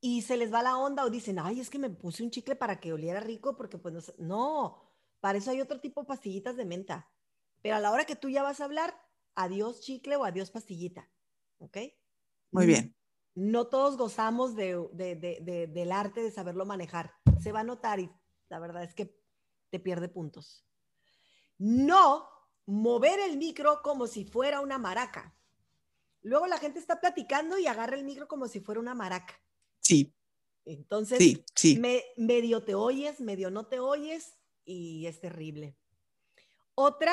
y 0.00 0.22
se 0.22 0.36
les 0.36 0.52
va 0.52 0.62
la 0.62 0.76
onda 0.76 1.04
o 1.04 1.10
dicen, 1.10 1.38
ay, 1.38 1.60
es 1.60 1.70
que 1.70 1.78
me 1.78 1.90
puse 1.90 2.24
un 2.24 2.30
chicle 2.30 2.56
para 2.56 2.80
que 2.80 2.92
oliera 2.92 3.20
rico 3.20 3.56
porque 3.56 3.78
pues 3.78 3.94
no, 3.94 4.00
no 4.18 4.82
para 5.20 5.38
eso 5.38 5.52
hay 5.52 5.60
otro 5.60 5.80
tipo 5.80 6.00
de 6.00 6.08
pastillitas 6.08 6.56
de 6.56 6.64
menta. 6.64 7.08
Pero 7.62 7.76
a 7.76 7.80
la 7.80 7.92
hora 7.92 8.06
que 8.06 8.16
tú 8.16 8.28
ya 8.28 8.42
vas 8.42 8.60
a 8.60 8.64
hablar, 8.64 9.00
adiós 9.36 9.82
chicle 9.82 10.16
o 10.16 10.24
adiós 10.24 10.50
pastillita. 10.50 11.08
¿Ok? 11.58 11.76
Muy 12.50 12.66
bien. 12.66 12.96
No 13.36 13.68
todos 13.68 13.96
gozamos 13.96 14.56
de, 14.56 14.76
del 15.70 15.92
arte 15.92 16.22
de 16.22 16.32
saberlo 16.32 16.66
manejar. 16.66 17.14
Se 17.40 17.52
va 17.52 17.60
a 17.60 17.64
notar 17.64 18.00
y 18.00 18.10
la 18.48 18.58
verdad 18.58 18.82
es 18.82 18.94
que 18.94 19.16
te 19.70 19.78
pierde 19.78 20.08
puntos. 20.08 20.66
No 21.60 22.26
mover 22.64 23.20
el 23.20 23.36
micro 23.36 23.82
como 23.82 24.06
si 24.06 24.24
fuera 24.24 24.62
una 24.62 24.78
maraca. 24.78 25.36
Luego 26.22 26.46
la 26.46 26.56
gente 26.56 26.78
está 26.78 27.00
platicando 27.00 27.58
y 27.58 27.66
agarra 27.66 27.96
el 27.96 28.04
micro 28.04 28.26
como 28.28 28.48
si 28.48 28.60
fuera 28.60 28.80
una 28.80 28.94
maraca. 28.94 29.38
Sí. 29.80 30.14
Entonces, 30.64 31.42
sí, 31.54 31.80
medio 32.16 32.62
te 32.64 32.74
oyes, 32.74 33.20
medio 33.20 33.50
no 33.50 33.66
te 33.66 33.78
oyes 33.78 34.38
y 34.64 35.06
es 35.06 35.20
terrible. 35.20 35.76
Otra 36.74 37.12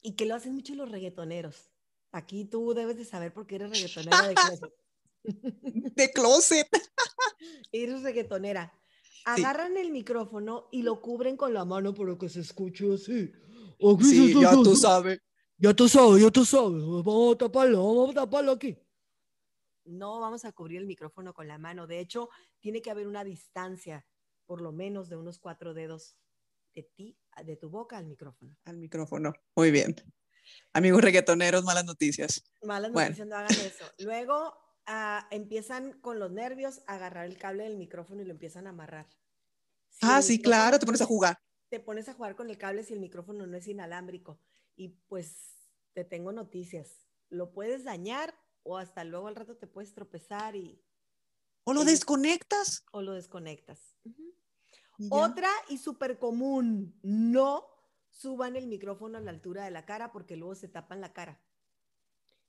y 0.00 0.16
que 0.16 0.24
lo 0.24 0.34
hacen 0.34 0.54
mucho 0.54 0.74
los 0.74 0.90
reggaetoneros. 0.90 1.70
Aquí 2.10 2.46
tú 2.46 2.72
debes 2.72 2.96
de 2.96 3.04
saber 3.04 3.34
por 3.34 3.46
qué 3.46 3.56
eres 3.56 3.70
reggaetonera 3.70 4.28
de 4.28 4.34
closet. 4.34 4.74
de 5.94 6.12
closet. 6.12 6.68
eres 7.72 8.02
reggaetonera. 8.02 8.72
Agarran 9.26 9.76
el 9.76 9.90
micrófono 9.90 10.68
y 10.70 10.82
lo 10.82 11.02
cubren 11.02 11.36
con 11.36 11.52
la 11.52 11.66
mano 11.66 11.92
para 11.92 12.16
que 12.16 12.30
se 12.30 12.40
escuche 12.40 12.94
así. 12.94 13.32
Sí, 14.00 14.34
ya 14.40 14.52
tú 14.52 14.76
sabes. 14.76 15.20
Ya 15.56 15.72
tú 15.72 15.88
sabes, 15.88 16.22
ya 16.22 16.30
tú 16.30 16.44
sabes. 16.44 16.82
Vamos 16.82 17.34
a 17.34 17.38
taparlo, 17.38 17.78
vamos 17.78 18.10
a 18.10 18.14
taparlo 18.14 18.52
aquí. 18.52 18.76
No 19.84 20.20
vamos 20.20 20.44
a 20.44 20.52
cubrir 20.52 20.78
el 20.78 20.86
micrófono 20.86 21.32
con 21.32 21.46
la 21.46 21.58
mano. 21.58 21.86
De 21.86 22.00
hecho, 22.00 22.28
tiene 22.60 22.82
que 22.82 22.90
haber 22.90 23.06
una 23.06 23.22
distancia, 23.22 24.06
por 24.46 24.60
lo 24.60 24.72
menos 24.72 25.08
de 25.08 25.16
unos 25.16 25.38
cuatro 25.38 25.74
dedos 25.74 26.16
de 26.74 26.82
ti 26.82 27.16
de 27.44 27.56
tu 27.56 27.68
boca 27.68 27.98
al 27.98 28.06
micrófono. 28.06 28.56
Al 28.64 28.78
micrófono. 28.78 29.32
Muy 29.56 29.70
bien. 29.70 29.94
Amigos 30.72 31.02
reggaetoneros, 31.02 31.64
malas 31.64 31.84
noticias. 31.84 32.42
Malas 32.62 32.92
noticias, 32.92 33.26
no 33.26 33.36
hagan 33.36 33.52
eso. 33.52 33.84
Luego 33.98 34.54
ah, 34.86 35.26
empiezan 35.30 35.92
con 36.00 36.18
los 36.18 36.30
nervios 36.30 36.82
a 36.86 36.94
agarrar 36.94 37.26
el 37.26 37.38
cable 37.38 37.64
del 37.64 37.76
micrófono 37.76 38.22
y 38.22 38.24
lo 38.24 38.32
empiezan 38.32 38.66
a 38.66 38.70
amarrar. 38.70 39.06
ah, 40.02 40.22
sí, 40.22 40.40
claro, 40.40 40.78
te 40.78 40.86
pones 40.86 41.00
a 41.00 41.06
jugar. 41.06 41.38
Te 41.74 41.80
pones 41.80 42.08
a 42.08 42.14
jugar 42.14 42.36
con 42.36 42.50
el 42.50 42.56
cable 42.56 42.84
si 42.84 42.92
el 42.92 43.00
micrófono 43.00 43.48
no 43.48 43.56
es 43.56 43.66
inalámbrico. 43.66 44.38
Y 44.76 44.90
pues 45.08 45.56
te 45.92 46.04
tengo 46.04 46.30
noticias. 46.30 47.08
Lo 47.30 47.52
puedes 47.52 47.82
dañar 47.82 48.32
o 48.62 48.78
hasta 48.78 49.02
luego 49.02 49.26
al 49.26 49.34
rato 49.34 49.56
te 49.56 49.66
puedes 49.66 49.92
tropezar 49.92 50.54
y... 50.54 50.80
O 51.64 51.72
lo 51.74 51.82
desconectas. 51.82 52.86
O 52.92 53.02
lo 53.02 53.14
desconectas. 53.14 53.96
Otra 55.10 55.48
y 55.68 55.78
súper 55.78 56.20
común, 56.20 56.96
no 57.02 57.66
suban 58.08 58.54
el 58.54 58.68
micrófono 58.68 59.18
a 59.18 59.20
la 59.20 59.32
altura 59.32 59.64
de 59.64 59.72
la 59.72 59.84
cara 59.84 60.12
porque 60.12 60.36
luego 60.36 60.54
se 60.54 60.68
tapan 60.68 61.00
la 61.00 61.12
cara. 61.12 61.42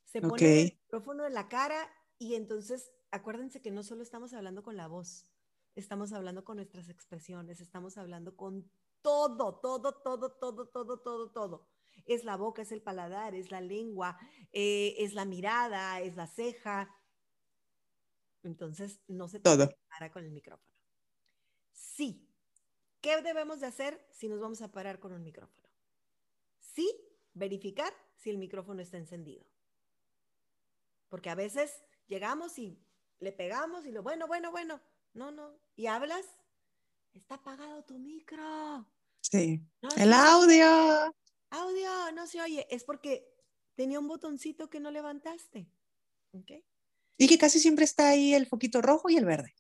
Se 0.04 0.22
pone 0.22 0.62
el 0.62 0.80
micrófono 0.84 1.26
en 1.26 1.34
la 1.34 1.48
cara 1.48 1.90
y 2.20 2.36
entonces 2.36 2.92
acuérdense 3.10 3.64
que 3.64 3.72
no 3.72 3.82
solo 3.82 4.04
estamos 4.04 4.34
hablando 4.34 4.62
con 4.62 4.78
la 4.78 4.86
voz, 4.86 5.32
estamos 5.74 6.14
hablando 6.14 6.46
con 6.46 6.58
nuestras 6.58 6.90
expresiones, 6.90 7.60
estamos 7.60 7.98
hablando 7.98 8.38
con 8.38 8.70
todo, 9.06 9.60
todo, 9.60 9.94
todo, 10.02 10.32
todo, 10.32 10.68
todo, 10.68 11.00
todo, 11.00 11.32
todo. 11.32 11.68
Es 12.06 12.24
la 12.24 12.38
boca, 12.38 12.64
es 12.64 12.72
el 12.72 12.82
paladar, 12.82 13.36
es 13.36 13.52
la 13.52 13.62
lengua, 13.62 14.18
eh, 14.52 14.96
es 14.98 15.14
la 15.14 15.26
mirada, 15.26 16.02
es 16.02 16.16
la 16.16 16.26
ceja. 16.26 16.90
Entonces, 18.42 19.00
no 19.08 19.28
se 19.28 19.40
todo. 19.40 19.70
cara 19.90 20.12
con 20.12 20.24
el 20.24 20.32
micrófono. 20.32 20.74
Sí, 21.72 22.26
¿Qué 23.06 23.22
debemos 23.22 23.60
de 23.60 23.68
hacer 23.68 24.04
si 24.10 24.28
nos 24.28 24.40
vamos 24.40 24.64
a 24.64 24.72
parar 24.72 25.00
con 25.00 25.14
un 25.14 25.22
micrófono? 25.22 25.70
Sí, 26.60 26.90
verificar 27.36 27.94
si 28.16 28.32
el 28.32 28.40
micrófono 28.40 28.82
está 28.82 28.98
encendido. 28.98 29.46
Porque 31.08 31.30
a 31.30 31.36
veces 31.36 31.84
llegamos 32.08 32.58
y 32.58 32.84
le 33.20 33.32
pegamos 33.32 33.86
y 33.86 33.92
lo, 33.92 34.02
bueno, 34.02 34.26
bueno, 34.26 34.50
bueno, 34.50 34.82
no, 35.14 35.30
no, 35.30 35.56
y 35.76 35.86
hablas, 35.86 36.26
está 37.14 37.36
apagado 37.36 37.84
tu 37.84 38.00
micro. 38.00 38.88
Sí, 39.32 39.60
el 39.98 40.14
audio. 40.14 41.12
Audio, 41.50 42.12
no 42.14 42.28
se 42.28 42.42
oye, 42.42 42.68
es 42.70 42.84
porque 42.84 43.28
tenía 43.74 44.00
un 44.00 44.08
botoncito 44.08 44.70
que 44.70 44.80
no 44.80 44.92
levantaste. 44.92 45.68
¿Ok? 46.32 46.52
Y 47.18 47.28
que 47.28 47.38
casi 47.40 47.60
siempre 47.60 47.86
está 47.86 48.10
ahí 48.10 48.36
el 48.36 48.46
foquito 48.46 48.84
rojo 48.84 49.10
y 49.10 49.18
el 49.18 49.26
verde. 49.26 49.56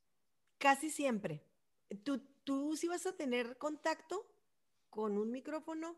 Casi 0.60 0.91
siempre. 0.91 1.43
Tú, 2.04 2.19
tú 2.43 2.75
si 2.75 2.88
vas 2.88 3.08
a 3.08 3.15
tener 3.15 3.58
contacto 3.58 4.30
con 4.91 5.17
un 5.17 5.32
micrófono, 5.32 5.97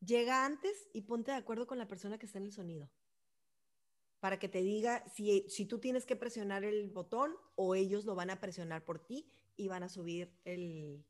llega 0.00 0.44
antes 0.44 0.88
y 0.92 1.02
ponte 1.02 1.30
de 1.30 1.36
acuerdo 1.36 1.68
con 1.68 1.78
la 1.78 1.86
persona 1.86 2.18
que 2.18 2.26
está 2.26 2.38
en 2.38 2.46
el 2.46 2.52
sonido. 2.52 2.90
Para 4.18 4.40
que 4.40 4.48
te 4.48 4.62
diga 4.62 5.04
si, 5.14 5.46
si 5.48 5.66
tú 5.66 5.78
tienes 5.78 6.06
que 6.06 6.16
presionar 6.16 6.64
el 6.64 6.90
botón 6.90 7.36
o 7.54 7.76
ellos 7.76 8.04
lo 8.04 8.16
van 8.16 8.30
a 8.30 8.40
presionar 8.40 8.84
por 8.84 8.98
ti 8.98 9.30
y 9.54 9.68
van 9.68 9.84
a 9.84 9.88
subir 9.88 10.32
el, 10.44 11.04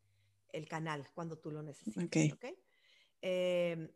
el 0.56 0.68
canal 0.68 1.08
cuando 1.14 1.38
tú 1.38 1.50
lo 1.50 1.62
necesites. 1.62 2.04
Okay. 2.06 2.32
Em, 3.20 3.90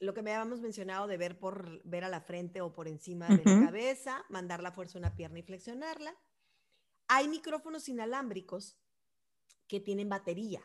lo 0.00 0.14
que 0.14 0.22
me 0.22 0.32
habíamos 0.32 0.60
mencionado 0.60 1.06
de 1.06 1.16
ver 1.16 1.38
por 1.38 1.82
ver 1.84 2.04
a 2.04 2.08
la 2.08 2.20
frente 2.20 2.60
o 2.60 2.72
por 2.72 2.88
encima 2.88 3.28
de 3.28 3.42
la 3.44 3.66
cabeza, 3.66 4.24
mandar 4.28 4.62
la 4.62 4.72
fuerza 4.72 4.98
a 4.98 5.00
una 5.00 5.16
pierna 5.16 5.38
y 5.38 5.42
flexionarla. 5.42 6.14
Hay 7.08 7.28
micrófonos 7.28 7.88
inalámbricos 7.88 8.78
que 9.66 9.80
tienen 9.80 10.08
batería. 10.08 10.62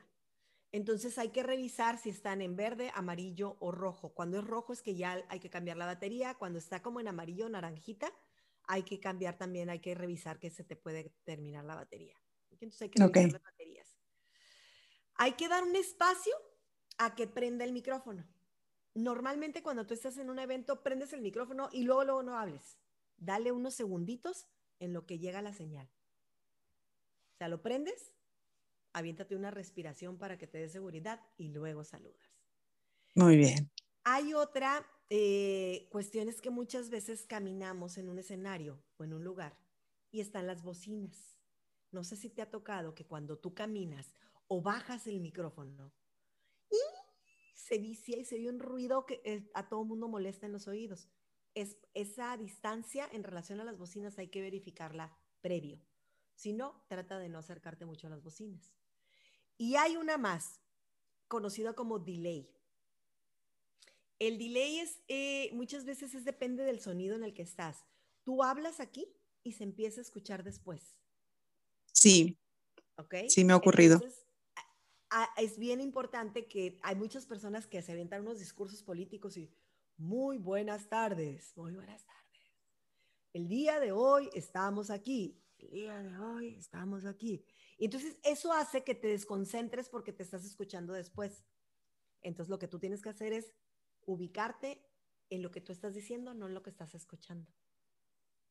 Entonces 0.71 1.17
hay 1.17 1.29
que 1.29 1.43
revisar 1.43 1.97
si 1.97 2.09
están 2.09 2.41
en 2.41 2.55
verde, 2.55 2.91
amarillo 2.93 3.57
o 3.59 3.71
rojo. 3.71 4.13
Cuando 4.13 4.39
es 4.39 4.45
rojo 4.45 4.73
es 4.73 4.81
que 4.81 4.95
ya 4.95 5.25
hay 5.29 5.39
que 5.39 5.49
cambiar 5.49 5.77
la 5.77 5.85
batería. 5.85 6.35
Cuando 6.35 6.59
está 6.59 6.81
como 6.81 6.99
en 6.99 7.07
amarillo 7.07 7.47
o 7.47 7.49
naranjita, 7.49 8.11
hay 8.63 8.83
que 8.83 8.99
cambiar 8.99 9.37
también, 9.37 9.69
hay 9.69 9.79
que 9.79 9.95
revisar 9.95 10.39
que 10.39 10.51
se 10.51 10.63
te 10.63 10.75
puede 10.75 11.11
terminar 11.23 11.65
la 11.65 11.75
batería. 11.75 12.15
Entonces 12.51 12.81
hay 12.83 12.89
que 12.89 13.01
revisar 13.01 13.31
las 13.31 13.43
baterías. 13.43 13.58
Hay 15.21 15.33
que 15.33 15.49
dar 15.49 15.65
un 15.65 15.75
espacio 15.75 16.33
a 16.97 17.13
que 17.13 17.27
prenda 17.27 17.65
el 17.65 17.73
micrófono. 17.73 18.25
Normalmente 18.95 19.61
cuando 19.61 19.85
tú 19.85 19.93
estás 19.93 20.17
en 20.17 20.29
un 20.29 20.39
evento, 20.39 20.81
prendes 20.81 21.11
el 21.11 21.21
micrófono 21.21 21.67
y 21.73 21.83
luego, 21.83 22.05
luego 22.05 22.23
no 22.23 22.39
hables. 22.39 22.79
Dale 23.17 23.51
unos 23.51 23.73
segunditos 23.73 24.47
en 24.79 24.93
lo 24.93 25.05
que 25.05 25.19
llega 25.19 25.41
la 25.41 25.51
señal. 25.51 25.89
O 27.33 27.37
sea, 27.37 27.49
lo 27.49 27.61
prendes, 27.61 28.13
aviéntate 28.93 29.35
una 29.35 29.51
respiración 29.51 30.17
para 30.17 30.37
que 30.37 30.47
te 30.47 30.57
dé 30.57 30.69
seguridad 30.69 31.21
y 31.35 31.49
luego 31.49 31.83
saludas. 31.83 32.33
Muy 33.13 33.35
bien. 33.35 33.69
Hay 34.05 34.33
otra 34.33 34.89
eh, 35.09 35.89
cuestión 35.91 36.29
es 36.29 36.39
que 36.39 36.49
muchas 36.49 36.89
veces 36.89 37.25
caminamos 37.25 37.97
en 37.97 38.07
un 38.07 38.19
escenario 38.19 38.81
o 38.95 39.03
en 39.03 39.11
un 39.11 39.25
lugar 39.25 39.57
y 40.11 40.21
están 40.21 40.47
las 40.47 40.63
bocinas. 40.63 41.35
No 41.91 42.05
sé 42.05 42.15
si 42.15 42.29
te 42.29 42.41
ha 42.41 42.49
tocado 42.49 42.95
que 42.95 43.05
cuando 43.05 43.37
tú 43.37 43.53
caminas 43.53 44.13
o 44.49 44.61
bajas 44.61 45.07
el 45.07 45.21
micrófono 45.21 45.93
y 46.69 46.77
se 47.53 47.77
vicia 47.77 48.17
y 48.17 48.25
se 48.25 48.35
oye 48.35 48.49
un 48.49 48.59
ruido 48.59 49.05
que 49.05 49.21
eh, 49.23 49.49
a 49.53 49.69
todo 49.69 49.85
mundo 49.85 50.07
molesta 50.07 50.47
en 50.47 50.51
los 50.51 50.67
oídos. 50.67 51.07
Es, 51.53 51.77
esa 51.93 52.35
distancia 52.35 53.07
en 53.11 53.23
relación 53.23 53.61
a 53.61 53.63
las 53.63 53.77
bocinas 53.77 54.17
hay 54.17 54.27
que 54.27 54.41
verificarla 54.41 55.15
previo. 55.41 55.79
Si 56.35 56.51
no, 56.51 56.83
trata 56.87 57.19
de 57.19 57.29
no 57.29 57.37
acercarte 57.39 57.85
mucho 57.85 58.07
a 58.07 58.09
las 58.09 58.23
bocinas. 58.23 58.73
Y 59.57 59.75
hay 59.75 59.97
una 59.97 60.17
más, 60.17 60.61
conocida 61.27 61.73
como 61.73 61.99
delay. 61.99 62.49
El 64.17 64.39
delay 64.39 64.79
es, 64.79 64.99
eh, 65.07 65.49
muchas 65.53 65.85
veces 65.85 66.15
es 66.15 66.25
depende 66.25 66.63
del 66.63 66.79
sonido 66.79 67.15
en 67.15 67.23
el 67.23 67.33
que 67.33 67.43
estás. 67.43 67.85
Tú 68.23 68.43
hablas 68.43 68.79
aquí 68.79 69.07
y 69.43 69.53
se 69.53 69.63
empieza 69.63 70.01
a 70.01 70.03
escuchar 70.03 70.43
después. 70.43 70.97
Sí. 71.91 72.37
¿Ok? 72.95 73.15
Sí, 73.27 73.43
me 73.43 73.53
ha 73.53 73.57
ocurrido. 73.57 74.01
Es 75.37 75.57
bien 75.57 75.81
importante 75.81 76.47
que 76.47 76.79
hay 76.83 76.95
muchas 76.95 77.25
personas 77.25 77.67
que 77.67 77.81
se 77.81 77.91
avientan 77.91 78.21
unos 78.21 78.39
discursos 78.39 78.83
políticos 78.83 79.37
y 79.37 79.51
muy 79.97 80.37
buenas 80.37 80.87
tardes, 80.87 81.55
muy 81.55 81.73
buenas 81.73 82.05
tardes. 82.05 82.19
El 83.33 83.47
día 83.47 83.79
de 83.79 83.91
hoy 83.91 84.29
estamos 84.33 84.89
aquí, 84.89 85.41
el 85.57 85.71
día 85.71 86.01
de 86.01 86.17
hoy 86.17 86.55
estamos 86.55 87.05
aquí. 87.05 87.45
Y 87.77 87.85
entonces 87.85 88.19
eso 88.23 88.53
hace 88.53 88.83
que 88.83 88.95
te 88.95 89.07
desconcentres 89.07 89.89
porque 89.89 90.13
te 90.13 90.23
estás 90.23 90.45
escuchando 90.45 90.93
después. 90.93 91.43
Entonces 92.21 92.49
lo 92.49 92.59
que 92.59 92.67
tú 92.67 92.79
tienes 92.79 93.01
que 93.01 93.09
hacer 93.09 93.33
es 93.33 93.53
ubicarte 94.05 94.85
en 95.29 95.41
lo 95.41 95.51
que 95.51 95.61
tú 95.61 95.71
estás 95.71 95.93
diciendo, 95.93 96.33
no 96.33 96.47
en 96.47 96.53
lo 96.53 96.63
que 96.63 96.69
estás 96.69 96.95
escuchando. 96.95 97.49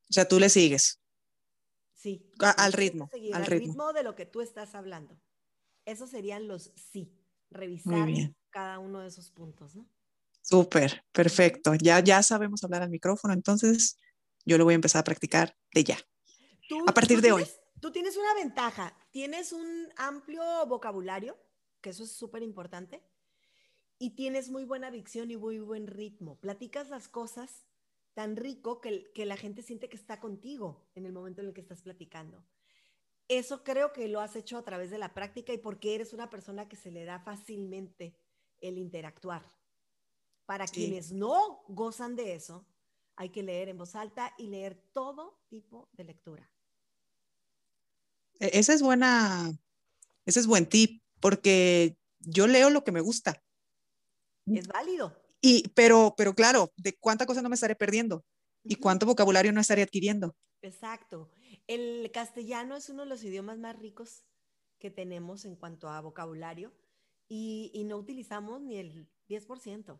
O 0.09 0.13
sea, 0.13 0.27
tú 0.27 0.39
le 0.39 0.49
sigues. 0.49 1.01
Sí. 1.93 2.31
al 2.39 2.73
ritmo. 2.73 3.09
al 3.33 3.45
ritmo. 3.45 3.91
de 3.91 4.03
lo 4.03 4.15
que 4.15 4.25
tú 4.25 4.41
estás 4.41 4.73
hablando. 4.73 5.19
Esos 5.89 6.11
serían 6.11 6.47
los 6.47 6.71
sí. 6.75 7.11
Revisar 7.49 8.07
cada 8.51 8.77
uno 8.77 8.99
de 8.99 9.07
esos 9.07 9.31
puntos, 9.31 9.75
¿no? 9.75 9.87
Súper, 10.41 11.03
perfecto. 11.11 11.73
Ya, 11.73 11.99
ya 11.99 12.21
sabemos 12.21 12.63
hablar 12.63 12.83
al 12.83 12.91
micrófono, 12.91 13.33
entonces 13.33 13.97
yo 14.45 14.59
lo 14.59 14.65
voy 14.65 14.73
a 14.73 14.75
empezar 14.75 14.99
a 14.99 15.03
practicar 15.03 15.55
de 15.73 15.83
ya. 15.83 15.97
a 16.85 16.93
partir 16.93 17.21
de 17.21 17.31
hoy. 17.31 17.45
Tú 17.81 17.91
tienes 17.91 18.17
una 18.17 18.35
ventaja, 18.35 18.95
tienes 19.09 19.51
un 19.51 19.89
amplio 19.97 20.43
vocabulario, 20.67 21.37
que 21.81 21.89
eso 21.89 22.03
es 22.03 22.11
súper 22.11 22.43
importante, 22.43 23.01
y 23.97 24.11
tienes 24.11 24.49
muy 24.49 24.65
buena 24.65 24.91
dicción 24.91 25.31
y 25.31 25.37
muy 25.37 25.59
buen 25.59 25.87
ritmo. 25.87 26.39
Platicas 26.39 26.89
las 26.89 27.07
cosas 27.07 27.65
tan 28.13 28.35
rico 28.35 28.79
que, 28.79 29.11
que 29.15 29.25
la 29.25 29.37
gente 29.37 29.63
siente 29.63 29.89
que 29.89 29.97
está 29.97 30.19
contigo 30.19 30.87
en 30.93 31.07
el 31.07 31.13
momento 31.13 31.41
en 31.41 31.47
el 31.47 31.53
que 31.53 31.61
estás 31.61 31.81
platicando. 31.81 32.45
Eso 33.29 33.63
creo 33.63 33.93
que 33.93 34.07
lo 34.07 34.19
has 34.21 34.35
hecho 34.35 34.57
a 34.57 34.63
través 34.63 34.89
de 34.89 34.97
la 34.97 35.13
práctica 35.13 35.53
y 35.53 35.59
porque 35.59 35.93
eres 35.93 36.13
una 36.13 36.29
persona 36.31 36.67
que 36.67 36.75
se 36.75 36.89
le 36.89 37.05
da 37.05 37.19
fácilmente 37.19 38.15
el 38.59 38.77
interactuar. 38.79 39.45
Para 40.47 40.65
quienes 40.65 41.11
no 41.11 41.63
gozan 41.67 42.15
de 42.15 42.33
eso, 42.33 42.65
hay 43.15 43.29
que 43.29 43.43
leer 43.43 43.69
en 43.69 43.77
voz 43.77 43.95
alta 43.95 44.33
y 44.39 44.47
leer 44.47 44.81
todo 44.93 45.39
tipo 45.47 45.89
de 45.93 46.05
lectura. 46.05 46.51
E, 48.39 48.49
esa 48.57 48.73
es 48.73 48.81
buena, 48.81 49.51
ese 50.25 50.39
es 50.39 50.47
buen 50.47 50.65
tip, 50.65 51.03
porque 51.19 51.97
yo 52.19 52.47
leo 52.47 52.71
lo 52.71 52.83
que 52.83 52.91
me 52.91 53.01
gusta. 53.01 53.43
Es 54.47 54.67
válido. 54.67 55.15
Y, 55.39 55.67
pero, 55.75 56.15
pero 56.17 56.33
claro, 56.33 56.73
¿de 56.77 56.97
cuánta 56.97 57.27
cosa 57.27 57.43
no 57.43 57.49
me 57.49 57.55
estaré 57.55 57.75
perdiendo? 57.75 58.25
¿Y 58.63 58.75
cuánto 58.75 59.05
vocabulario 59.05 59.51
no 59.51 59.61
estaré 59.61 59.83
adquiriendo? 59.83 60.35
Exacto. 60.61 61.29
El 61.69 62.09
castellano 62.11 62.75
es 62.75 62.89
uno 62.89 63.03
de 63.03 63.09
los 63.09 63.23
idiomas 63.23 63.59
más 63.59 63.77
ricos 63.77 64.25
que 64.79 64.89
tenemos 64.89 65.45
en 65.45 65.55
cuanto 65.55 65.87
a 65.87 66.01
vocabulario 66.01 66.73
y, 67.27 67.69
y 67.75 67.83
no 67.83 67.95
utilizamos 67.97 68.59
ni 68.59 68.77
el 68.77 69.07
10%. 69.29 69.99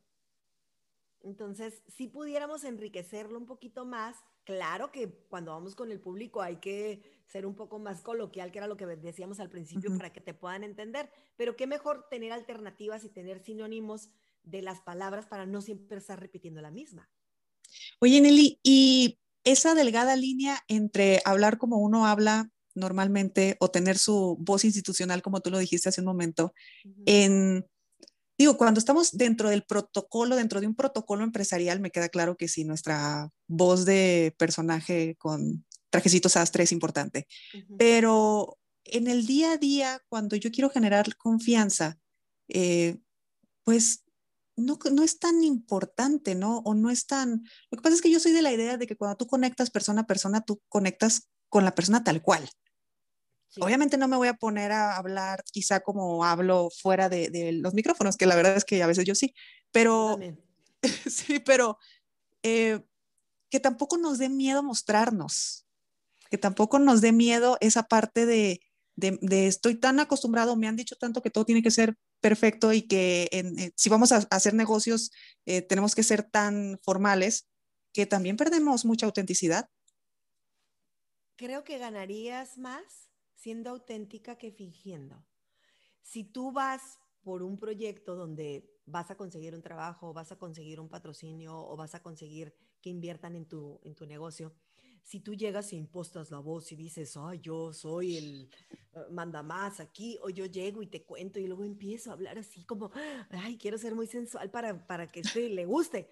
Entonces, 1.21 1.83
si 1.87 2.07
pudiéramos 2.07 2.63
enriquecerlo 2.63 3.37
un 3.37 3.45
poquito 3.45 3.85
más, 3.85 4.15
claro 4.45 4.91
que 4.91 5.11
cuando 5.29 5.51
vamos 5.51 5.75
con 5.75 5.91
el 5.91 5.99
público 5.99 6.41
hay 6.41 6.55
que 6.55 7.03
ser 7.27 7.45
un 7.45 7.53
poco 7.53 7.77
más 7.77 8.01
coloquial, 8.01 8.51
que 8.51 8.57
era 8.57 8.65
lo 8.65 8.75
que 8.75 8.87
decíamos 8.87 9.39
al 9.39 9.51
principio, 9.51 9.95
para 9.95 10.11
que 10.11 10.21
te 10.21 10.33
puedan 10.33 10.63
entender, 10.63 11.11
pero 11.37 11.55
qué 11.55 11.67
mejor 11.67 12.07
tener 12.09 12.31
alternativas 12.31 13.03
y 13.03 13.09
tener 13.09 13.43
sinónimos 13.43 14.09
de 14.41 14.63
las 14.63 14.81
palabras 14.81 15.27
para 15.27 15.45
no 15.45 15.61
siempre 15.61 15.99
estar 15.99 16.19
repitiendo 16.19 16.61
la 16.61 16.71
misma. 16.71 17.11
Oye, 17.99 18.21
Nelly, 18.21 18.59
y 18.63 19.19
esa 19.51 19.73
delgada 19.73 20.15
línea 20.15 20.63
entre 20.67 21.21
hablar 21.25 21.57
como 21.57 21.77
uno 21.77 22.05
habla 22.05 22.49
normalmente 22.75 23.57
o 23.59 23.71
tener 23.71 23.97
su 23.97 24.37
voz 24.39 24.63
institucional, 24.63 25.21
como 25.21 25.41
tú 25.41 25.49
lo 25.49 25.57
dijiste 25.57 25.89
hace 25.89 26.01
un 26.01 26.05
momento, 26.05 26.53
en 27.05 27.65
digo, 28.37 28.57
cuando 28.57 28.79
estamos 28.79 29.17
dentro 29.17 29.49
del 29.49 29.63
protocolo, 29.63 30.37
dentro 30.37 30.61
de 30.61 30.67
un 30.67 30.75
protocolo 30.75 31.23
empresarial, 31.23 31.81
me 31.81 31.91
queda 31.91 32.07
claro 32.07 32.37
que 32.37 32.47
sí, 32.47 32.63
nuestra 32.63 33.29
voz 33.47 33.85
de 33.85 34.33
personaje 34.37 35.15
con 35.17 35.65
trajecitos 35.89 36.37
astre 36.37 36.63
es 36.63 36.71
importante. 36.71 37.27
Pero 37.77 38.57
en 38.85 39.07
el 39.07 39.25
día 39.25 39.53
a 39.53 39.57
día, 39.57 40.01
cuando 40.07 40.37
yo 40.37 40.51
quiero 40.51 40.69
generar 40.69 41.17
confianza, 41.17 41.99
eh, 42.47 42.97
pues 43.63 44.03
no, 44.59 44.77
no, 44.91 45.03
es 45.03 45.19
tan 45.19 45.43
importante, 45.43 46.35
¿no? 46.35 46.59
O 46.59 46.73
no 46.73 46.89
es 46.89 47.07
tan... 47.07 47.43
Lo 47.71 47.77
que 47.77 47.81
pasa 47.81 47.95
es 47.95 48.01
que 48.01 48.11
yo 48.11 48.19
soy 48.19 48.31
de 48.31 48.41
la 48.41 48.51
idea 48.51 48.77
de 48.77 48.87
que 48.87 48.95
cuando 48.95 49.17
tú 49.17 49.27
conectas 49.27 49.71
persona 49.71 50.01
a 50.01 50.07
persona, 50.07 50.41
tú 50.41 50.61
conectas 50.69 51.29
con 51.49 51.65
la 51.65 51.75
persona 51.75 52.03
tal 52.03 52.21
cual. 52.21 52.49
Obviamente 53.59 53.97
no 53.97 54.07
me 54.07 54.17
voy 54.17 54.27
a 54.27 54.35
poner 54.35 54.71
a 54.71 54.95
hablar 54.95 55.43
quizá 55.51 55.79
como 55.79 56.23
hablo 56.23 56.69
fuera 56.69 57.09
de, 57.09 57.51
los 57.53 57.73
micrófonos, 57.73 58.15
que 58.15 58.27
la 58.27 58.35
verdad 58.35 58.55
es 58.55 58.63
que 58.63 58.83
a 58.83 58.87
veces 58.87 59.05
yo 59.05 59.15
sí, 59.15 59.33
pero 59.71 60.19
sí, 61.09 61.39
pero 61.39 61.77
eh, 62.43 62.81
que 63.49 63.59
tampoco 63.59 63.97
nos 63.97 64.19
dé 64.19 64.29
miedo 64.29 64.61
mostrarnos, 64.61 65.65
que 66.29 66.37
tampoco 66.37 66.77
nos 66.77 67.01
dé 67.01 67.11
miedo 67.11 67.57
esa 67.59 67.83
parte 67.83 68.27
de, 68.27 68.61
estoy 69.31 69.75
tan 69.75 69.99
acostumbrado, 69.99 70.55
me 70.55 70.67
han 70.67 70.75
dicho 70.75 70.95
tanto 70.95 71.21
que 71.21 71.31
todo 71.31 71.45
tiene 71.45 71.63
que 71.63 71.71
ser 71.71 71.95
perfecto 72.19 72.73
y 72.73 72.83
que 72.83 73.29
eh, 73.31 73.71
si 73.75 73.89
vamos 73.89 74.11
a, 74.11 74.17
hacer 74.29 74.53
negocios 74.53 75.11
eh, 75.45 75.61
tenemos 75.61 75.95
que 75.95 76.03
ser 76.03 76.23
tan 76.23 76.79
formales 76.83 77.47
que 77.93 78.05
también 78.05 78.37
perdemos 78.37 78.85
mucha 78.85 79.05
autenticidad. 79.05 79.69
Creo 81.35 81.63
que 81.63 81.77
ganarías 81.77 82.57
más 82.57 83.09
siendo 83.35 83.69
auténtica 83.69 84.37
que 84.37 84.51
fingiendo. 84.51 85.25
Si 86.01 86.23
tú 86.23 86.51
vas 86.51 86.99
por 87.21 87.43
un 87.43 87.57
proyecto 87.57 88.15
donde 88.15 88.69
vas 88.85 89.11
a 89.11 89.15
conseguir 89.15 89.55
un 89.55 89.61
trabajo, 89.61 90.13
vas 90.13 90.31
a 90.31 90.37
conseguir 90.37 90.79
un 90.79 90.89
patrocinio 90.89 91.57
o 91.57 91.77
vas 91.77 91.95
a 91.95 92.01
conseguir 92.01 92.53
que 92.81 92.89
inviertan 92.89 93.35
en 93.35 93.45
tu, 93.45 93.79
en 93.83 93.95
tu 93.95 94.05
negocio, 94.05 94.53
si 95.03 95.19
tú 95.19 95.33
llegas 95.35 95.71
e 95.73 95.75
impostas 95.75 96.31
la 96.31 96.39
voz 96.39 96.71
y 96.71 96.75
dices, 96.75 97.15
ay, 97.17 97.39
yo 97.39 97.73
soy 97.73 98.17
el 98.17 98.49
uh, 98.93 99.11
manda 99.11 99.43
más 99.43 99.79
aquí, 99.79 100.17
o 100.21 100.29
yo 100.29 100.45
llego 100.45 100.81
y 100.81 100.87
te 100.87 101.03
cuento 101.03 101.39
y 101.39 101.47
luego 101.47 101.63
empiezo 101.63 102.09
a 102.09 102.13
hablar 102.13 102.37
así 102.37 102.63
como, 102.65 102.91
ay, 103.29 103.57
quiero 103.57 103.77
ser 103.77 103.95
muy 103.95 104.07
sensual 104.07 104.49
para, 104.51 104.85
para 104.87 105.07
que 105.07 105.21
este 105.21 105.49
le 105.49 105.65
guste, 105.65 106.09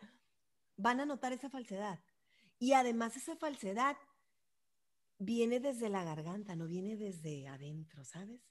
van 0.75 0.99
a 0.99 1.05
notar 1.05 1.33
esa 1.33 1.49
falsedad. 1.49 1.99
Y 2.59 2.73
además 2.73 3.15
esa 3.15 3.35
falsedad 3.35 3.97
viene 5.19 5.59
desde 5.59 5.89
la 5.89 6.03
garganta, 6.03 6.55
no 6.55 6.67
viene 6.67 6.95
desde 6.95 7.47
adentro, 7.47 8.03
¿sabes? 8.03 8.41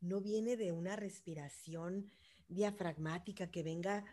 No 0.00 0.20
viene 0.20 0.56
de 0.56 0.72
una 0.72 0.96
respiración 0.96 2.12
diafragmática 2.48 3.50
que 3.50 3.62
venga 3.62 4.04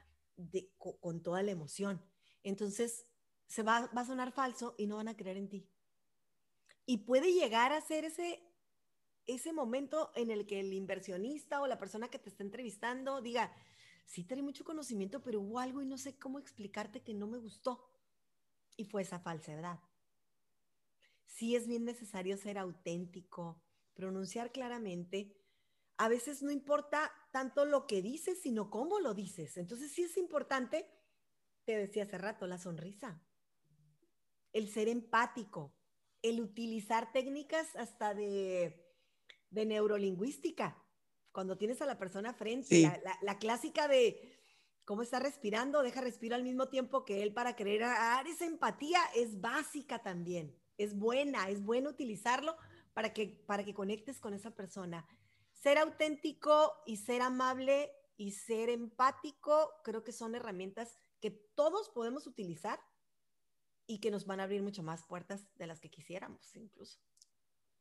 con, 0.77 1.21
toda 1.21 1.43
la 1.43 1.51
emoción. 1.51 2.01
Entonces, 2.43 3.05
se 3.47 3.63
va, 3.63 3.77
a 3.77 4.05
sonar 4.05 4.31
falso 4.31 4.75
y 4.77 4.87
no 4.87 4.97
van 4.97 5.07
a 5.07 5.17
creer 5.17 5.37
en 5.37 5.49
ti. 5.49 5.69
Y 6.85 6.99
puede 6.99 7.33
llegar 7.33 7.71
a 7.71 7.81
ser 7.81 8.05
ese, 8.05 8.41
ese 9.25 9.53
momento 9.53 10.11
en 10.15 10.31
el 10.31 10.45
que 10.45 10.59
el 10.59 10.73
inversionista 10.73 11.61
o 11.61 11.67
la 11.67 11.77
persona 11.77 12.09
que 12.09 12.19
te 12.19 12.29
está 12.29 12.43
entrevistando 12.43 13.21
diga, 13.21 13.53
sí 14.05 14.23
tengo 14.23 14.43
mucho 14.43 14.65
conocimiento, 14.65 15.21
pero 15.21 15.41
hubo 15.41 15.59
algo 15.59 15.81
y 15.81 15.85
no 15.85 15.97
sé 15.97 16.17
cómo 16.17 16.39
explicarte 16.39 17.01
que 17.01 17.13
no 17.13 17.27
me 17.27 17.37
gustó. 17.37 17.89
Y 18.75 18.85
fue 18.85 19.03
esa 19.03 19.19
falsedad 19.19 19.79
sí 21.33 21.55
es 21.55 21.67
bien 21.67 21.83
necesario 21.83 22.37
ser 22.37 22.57
auténtico, 22.57 23.61
pronunciar 23.93 24.51
claramente. 24.51 25.35
A 25.97 26.07
veces 26.07 26.43
no 26.43 26.51
importa 26.51 27.11
tanto 27.31 27.65
lo 27.65 27.87
que 27.87 28.01
dices, 28.01 28.41
sino 28.41 28.69
cómo 28.69 28.99
lo 28.99 29.13
dices. 29.13 29.57
Entonces 29.57 29.91
sí 29.91 30.03
es 30.03 30.17
importante, 30.17 30.87
te 31.65 31.77
decía 31.77 32.03
hace 32.03 32.17
rato, 32.17 32.45
la 32.45 32.57
sonrisa, 32.57 33.21
el 34.51 34.69
ser 34.69 34.87
empático, 34.87 35.75
el 36.23 36.41
utilizar 36.41 37.11
técnicas 37.11 37.75
hasta 37.75 38.15
de, 38.15 38.83
neurolingüística. 39.51 40.83
Cuando 41.31 41.57
tienes 41.57 41.81
a 41.81 41.85
la 41.85 41.99
persona 41.99 42.33
frente, 42.33 42.91
la, 43.21 43.37
clásica 43.37 43.87
de 43.87 44.39
cómo 44.85 45.03
está 45.03 45.19
respirando, 45.19 45.83
deja 45.83 46.01
respirar 46.01 46.39
al 46.39 46.43
mismo 46.43 46.69
tiempo 46.69 47.05
que 47.05 47.21
él 47.21 47.33
para 47.33 47.55
querer 47.55 47.81
dar 47.81 48.25
esa 48.27 48.45
empatía 48.45 48.99
es 49.15 49.39
básica 49.39 49.99
también 50.01 50.59
es 50.77 50.97
buena, 50.97 51.49
es 51.49 51.63
bueno 51.63 51.89
utilizarlo 51.89 52.55
para 52.93 53.13
que, 53.13 53.27
para 53.47 53.63
que 53.63 53.73
conectes 53.73 54.19
con 54.19 54.33
esa 54.33 54.51
persona. 54.51 55.07
Ser 55.51 55.77
auténtico 55.77 56.73
y 56.85 56.97
ser 56.97 57.21
amable 57.21 57.91
y 58.17 58.31
ser 58.31 58.69
empático 58.69 59.71
creo 59.83 60.03
que 60.03 60.11
son 60.11 60.35
herramientas 60.35 60.99
que 61.19 61.31
todos 61.31 61.89
podemos 61.89 62.27
utilizar 62.27 62.79
y 63.87 63.99
que 63.99 64.11
nos 64.11 64.25
van 64.25 64.39
a 64.39 64.43
abrir 64.43 64.61
mucho 64.61 64.83
más 64.83 65.03
puertas 65.07 65.45
de 65.55 65.67
las 65.67 65.79
que 65.79 65.89
quisiéramos 65.89 66.55
incluso. 66.55 66.99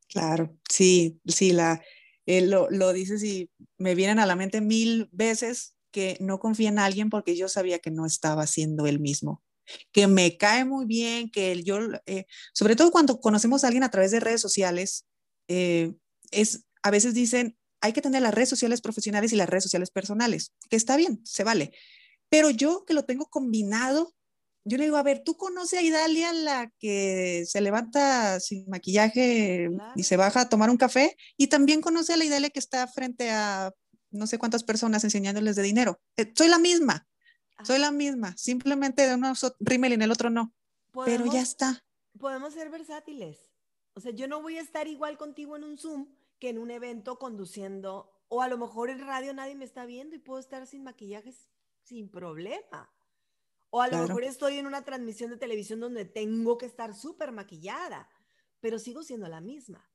Claro, 0.09 0.57
sí, 0.69 1.21
sí, 1.27 1.53
la, 1.53 1.83
eh, 2.27 2.43
lo, 2.43 2.69
lo, 2.71 2.93
dices 2.93 3.23
y 3.25 3.51
me 3.79 3.95
vienen 3.95 4.19
a 4.19 4.27
la 4.27 4.37
mente 4.37 4.61
mil 4.61 5.09
veces 5.13 5.75
que 5.91 6.17
no 6.21 6.39
confía 6.39 6.69
en 6.69 6.79
alguien 6.79 7.11
porque 7.11 7.37
yo 7.37 7.49
sabía 7.49 7.79
que 7.79 7.91
no 7.91 8.07
estaba 8.07 8.47
siendo 8.47 8.87
él 8.87 9.01
mismo, 9.01 9.43
que 9.93 10.07
me 10.07 10.37
cae 10.37 10.65
muy 10.65 10.87
bien, 10.87 11.31
que 11.31 11.63
yo, 11.63 11.79
eh, 12.07 12.27
sobre 12.53 12.77
todo 12.77 12.91
cuando 12.91 13.21
conocemos 13.21 13.63
a 13.63 13.69
alguien 13.69 13.85
a 13.85 13.91
través 13.91 14.11
de 14.11 14.21
redes 14.21 14.41
sociales, 14.41 15.07
eh, 15.49 15.95
es, 16.31 16.65
a 16.83 16.91
veces 16.91 17.15
dicen, 17.15 17.57
hay 17.81 17.93
que 17.93 18.03
tener 18.03 18.23
las 18.23 18.35
redes 18.35 18.49
sociales 18.49 18.81
profesionales 18.81 19.33
y 19.33 19.37
las 19.37 19.49
redes 19.49 19.65
sociales 19.65 19.91
personales, 19.91 20.53
que 20.71 20.77
está 20.77 20.97
bien, 20.97 21.21
se 21.25 21.45
vale. 21.45 21.73
Pero 22.29 22.51
yo 22.51 22.85
que 22.87 22.95
lo 22.95 23.05
tengo 23.05 23.27
combinado, 23.27 24.15
yo 24.65 24.79
le 24.79 24.85
digo, 24.85 24.97
a 24.97 25.03
ver, 25.03 25.23
¿tú 25.25 25.37
conoces 25.37 25.81
a 25.81 25.83
Idalia, 25.83 26.33
la 26.33 26.71
que 26.79 27.45
se 27.47 27.61
levanta 27.61 28.39
sin 28.39 28.69
maquillaje 28.69 29.69
y 29.97 30.03
se 30.05 30.17
baja 30.17 30.43
a 30.43 30.49
tomar 30.49 30.71
un 30.71 30.77
café? 30.77 31.17
Y 31.37 31.49
también 31.49 31.81
conoce 31.81 32.13
a 32.13 32.17
la 32.17 32.25
Idalia 32.25 32.51
que 32.51 32.61
está 32.61 32.87
frente 32.87 33.31
a 33.31 33.73
no 34.11 34.27
sé 34.27 34.39
cuántas 34.39 34.63
personas 34.63 35.03
enseñándoles 35.05 35.57
de 35.57 35.63
dinero. 35.63 36.01
Eh, 36.17 36.33
soy 36.37 36.49
la 36.49 36.59
misma, 36.59 37.09
soy 37.65 37.79
la 37.79 37.91
misma. 37.91 38.37
Simplemente 38.37 39.07
de 39.09 39.15
uno 39.15 39.33
rímel 39.59 39.93
y 39.93 39.95
en 39.95 40.03
el 40.03 40.13
otro 40.13 40.31
no. 40.31 40.55
Pero 41.05 41.27
ya 41.27 41.41
está. 41.41 41.83
Podemos 42.19 42.55
ser 42.55 42.71
versátiles. 42.71 43.39
O 43.95 44.01
sea, 44.01 44.13
yo 44.13 44.29
no 44.29 44.43
voy 44.43 44.59
a 44.59 44.61
estar 44.61 44.87
igual 44.87 45.17
contigo 45.17 45.57
en 45.57 45.65
un 45.65 45.79
Zoom 45.79 46.07
que 46.39 46.51
en 46.51 46.59
un 46.59 46.71
evento 46.71 47.19
conduciendo, 47.19 48.11
o 48.29 48.43
a 48.43 48.49
lo 48.49 48.59
mejor 48.59 48.91
en 48.91 49.01
radio 49.01 49.33
nadie 49.33 49.55
me 49.55 49.65
está 49.65 49.87
viendo 49.87 50.17
y 50.17 50.19
puedo 50.19 50.41
estar 50.41 50.67
sin 50.67 50.83
maquillajes 50.83 51.49
sin 51.85 52.11
problema. 52.11 52.91
O 53.75 53.81
a 53.81 53.89
lo 53.89 54.07
mejor 54.07 54.23
estoy 54.25 54.59
en 54.59 54.67
una 54.67 54.85
transmisión 54.85 55.31
de 55.31 55.39
televisión 55.39 55.81
donde 55.81 56.05
tengo 56.05 56.59
que 56.59 56.67
estar 56.67 56.95
súper 56.95 57.33
maquillada, 57.33 58.07
pero 58.61 58.79
sigo 58.79 59.03
siendo 59.03 59.29
la 59.29 59.41
misma. 59.41 59.91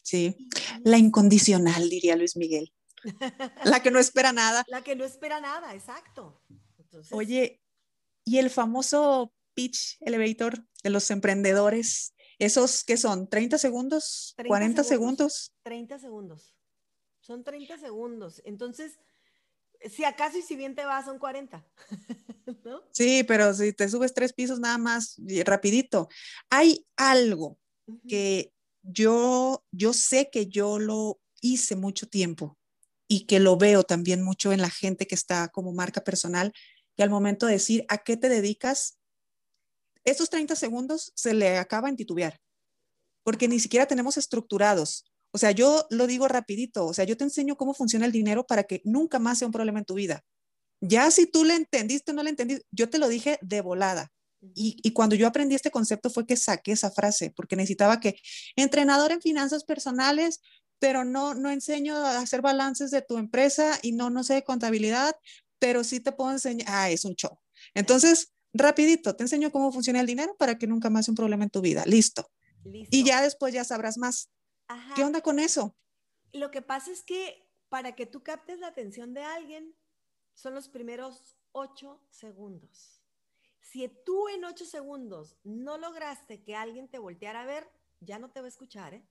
Sí, 0.00 0.48
la 0.82 0.96
incondicional, 0.96 1.90
diría 1.90 2.16
Luis 2.16 2.38
Miguel. 2.38 2.72
la 3.64 3.82
que 3.82 3.90
no 3.90 3.98
espera 3.98 4.32
nada. 4.32 4.64
La 4.68 4.82
que 4.82 4.96
no 4.96 5.04
espera 5.04 5.40
nada, 5.40 5.74
exacto. 5.74 6.40
Oye, 7.10 7.60
y 8.24 8.38
el 8.38 8.48
famoso 8.48 9.34
pitch 9.52 9.98
elevator 10.00 10.66
de 10.82 10.88
los 10.88 11.10
emprendedores, 11.10 12.14
esos 12.38 12.82
que 12.82 12.96
son 12.96 13.28
30 13.28 13.58
segundos, 13.58 14.34
40 14.48 14.84
segundos, 14.84 15.52
30 15.64 15.98
segundos. 15.98 16.56
Son 17.20 17.44
30 17.44 17.76
segundos. 17.76 18.40
Entonces, 18.46 18.98
si 19.90 20.04
acaso 20.04 20.38
y 20.38 20.42
si 20.42 20.56
bien 20.56 20.74
te 20.74 20.84
va, 20.84 21.04
son 21.04 21.18
40. 21.18 21.64
Sí, 22.92 23.24
pero 23.24 23.52
si 23.54 23.72
te 23.72 23.88
subes 23.88 24.14
tres 24.14 24.32
pisos 24.32 24.58
nada 24.58 24.78
más, 24.78 25.20
rapidito. 25.44 26.08
Hay 26.50 26.86
algo 26.96 27.58
que 28.08 28.52
yo, 28.82 29.64
yo 29.70 29.92
sé 29.92 30.30
que 30.30 30.46
yo 30.46 30.78
lo 30.78 31.20
hice 31.40 31.76
mucho 31.76 32.08
tiempo 32.08 32.56
y 33.08 33.26
que 33.26 33.38
lo 33.38 33.56
veo 33.56 33.82
también 33.82 34.22
mucho 34.22 34.52
en 34.52 34.60
la 34.60 34.70
gente 34.70 35.06
que 35.06 35.14
está 35.14 35.48
como 35.48 35.72
marca 35.72 36.02
personal, 36.02 36.52
que 36.96 37.02
al 37.02 37.10
momento 37.10 37.46
de 37.46 37.54
decir 37.54 37.84
a 37.88 37.98
qué 37.98 38.16
te 38.16 38.28
dedicas, 38.28 38.98
esos 40.04 40.30
30 40.30 40.56
segundos 40.56 41.12
se 41.14 41.34
le 41.34 41.58
acaba 41.58 41.88
en 41.88 41.96
titubear, 41.96 42.40
porque 43.22 43.48
ni 43.48 43.60
siquiera 43.60 43.86
tenemos 43.86 44.16
estructurados. 44.16 45.04
O 45.36 45.38
sea, 45.38 45.50
yo 45.50 45.86
lo 45.90 46.06
digo 46.06 46.28
rapidito, 46.28 46.86
o 46.86 46.94
sea, 46.94 47.04
yo 47.04 47.14
te 47.14 47.24
enseño 47.24 47.58
cómo 47.58 47.74
funciona 47.74 48.06
el 48.06 48.12
dinero 48.12 48.46
para 48.46 48.64
que 48.64 48.80
nunca 48.84 49.18
más 49.18 49.36
sea 49.36 49.46
un 49.46 49.52
problema 49.52 49.78
en 49.78 49.84
tu 49.84 49.92
vida. 49.92 50.24
Ya 50.80 51.10
si 51.10 51.26
tú 51.26 51.44
le 51.44 51.52
entendiste 51.52 52.12
o 52.12 52.14
no 52.14 52.22
le 52.22 52.30
entendiste, 52.30 52.64
yo 52.70 52.88
te 52.88 52.96
lo 52.96 53.06
dije 53.06 53.38
de 53.42 53.60
volada. 53.60 54.10
Y, 54.54 54.78
y, 54.82 54.92
cuando 54.92 55.14
yo 55.14 55.26
aprendí 55.26 55.54
este 55.54 55.70
concepto 55.70 56.08
fue 56.08 56.26
que 56.26 56.38
saqué 56.38 56.72
esa 56.72 56.90
frase, 56.90 57.34
porque 57.36 57.54
necesitaba 57.54 58.00
que 58.00 58.18
entrenador 58.56 59.12
en 59.12 59.20
finanzas 59.20 59.64
personales, 59.64 60.40
pero 60.78 61.04
no, 61.04 61.34
no 61.34 61.50
enseño 61.50 61.94
a 61.98 62.18
hacer 62.20 62.40
balances 62.40 62.90
de 62.90 63.02
tu 63.02 63.18
empresa 63.18 63.78
y 63.82 63.92
no, 63.92 64.08
no 64.08 64.24
sé 64.24 64.36
de 64.36 64.42
contabilidad, 64.42 65.16
pero 65.58 65.84
sí 65.84 66.00
te 66.00 66.12
puedo 66.12 66.30
enseñar, 66.30 66.66
ah, 66.70 66.88
es 66.88 67.04
un 67.04 67.14
show. 67.14 67.38
Entonces, 67.74 68.32
rapidito, 68.54 69.14
te 69.16 69.24
enseño 69.24 69.52
cómo 69.52 69.70
funciona 69.70 70.00
el 70.00 70.06
dinero 70.06 70.34
para 70.38 70.56
que 70.56 70.66
nunca 70.66 70.88
más 70.88 71.04
sea 71.04 71.12
un 71.12 71.16
problema 71.16 71.44
en 71.44 71.50
tu 71.50 71.60
vida. 71.60 71.84
Listo. 71.84 72.30
Y 72.64 73.04
ya 73.04 73.20
después 73.20 73.52
ya 73.52 73.62
sabrás 73.62 73.98
más. 73.98 74.30
¿Qué 74.94 75.04
onda 75.04 75.20
con 75.20 75.38
eso? 75.38 75.74
Lo 76.32 76.50
que 76.50 76.62
pasa 76.62 76.90
es 76.90 77.02
que 77.02 77.46
para 77.68 77.94
que 77.94 78.06
tú 78.06 78.22
captes 78.22 78.58
la 78.58 78.68
atención 78.68 79.14
de 79.14 79.22
alguien, 79.22 79.74
son 80.34 80.54
los 80.54 80.68
primeros 80.68 81.36
ocho 81.52 82.00
segundos. 82.10 83.02
Si 83.60 83.88
tú 84.04 84.28
en 84.28 84.44
ocho 84.44 84.64
segundos 84.64 85.36
no 85.42 85.78
lograste 85.78 86.42
que 86.42 86.54
alguien 86.54 86.88
te 86.88 86.98
volteara 86.98 87.42
a 87.42 87.46
ver, 87.46 87.68
ya 88.00 88.18
no 88.18 88.30
te 88.30 88.40
va 88.40 88.46
a 88.46 88.48
escuchar, 88.48 88.94
¿eh? 88.94 89.06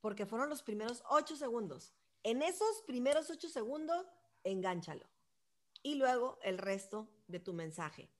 porque 0.00 0.26
fueron 0.26 0.48
los 0.48 0.62
primeros 0.62 1.02
ocho 1.08 1.36
segundos. 1.36 1.94
En 2.22 2.42
esos 2.42 2.82
primeros 2.86 3.30
ocho 3.30 3.48
segundos, 3.48 4.06
engánchalo. 4.44 5.08
Y 5.82 5.94
luego 5.94 6.38
el 6.42 6.58
resto 6.58 7.08
de 7.28 7.40
tu 7.40 7.54
mensaje. 7.54 8.10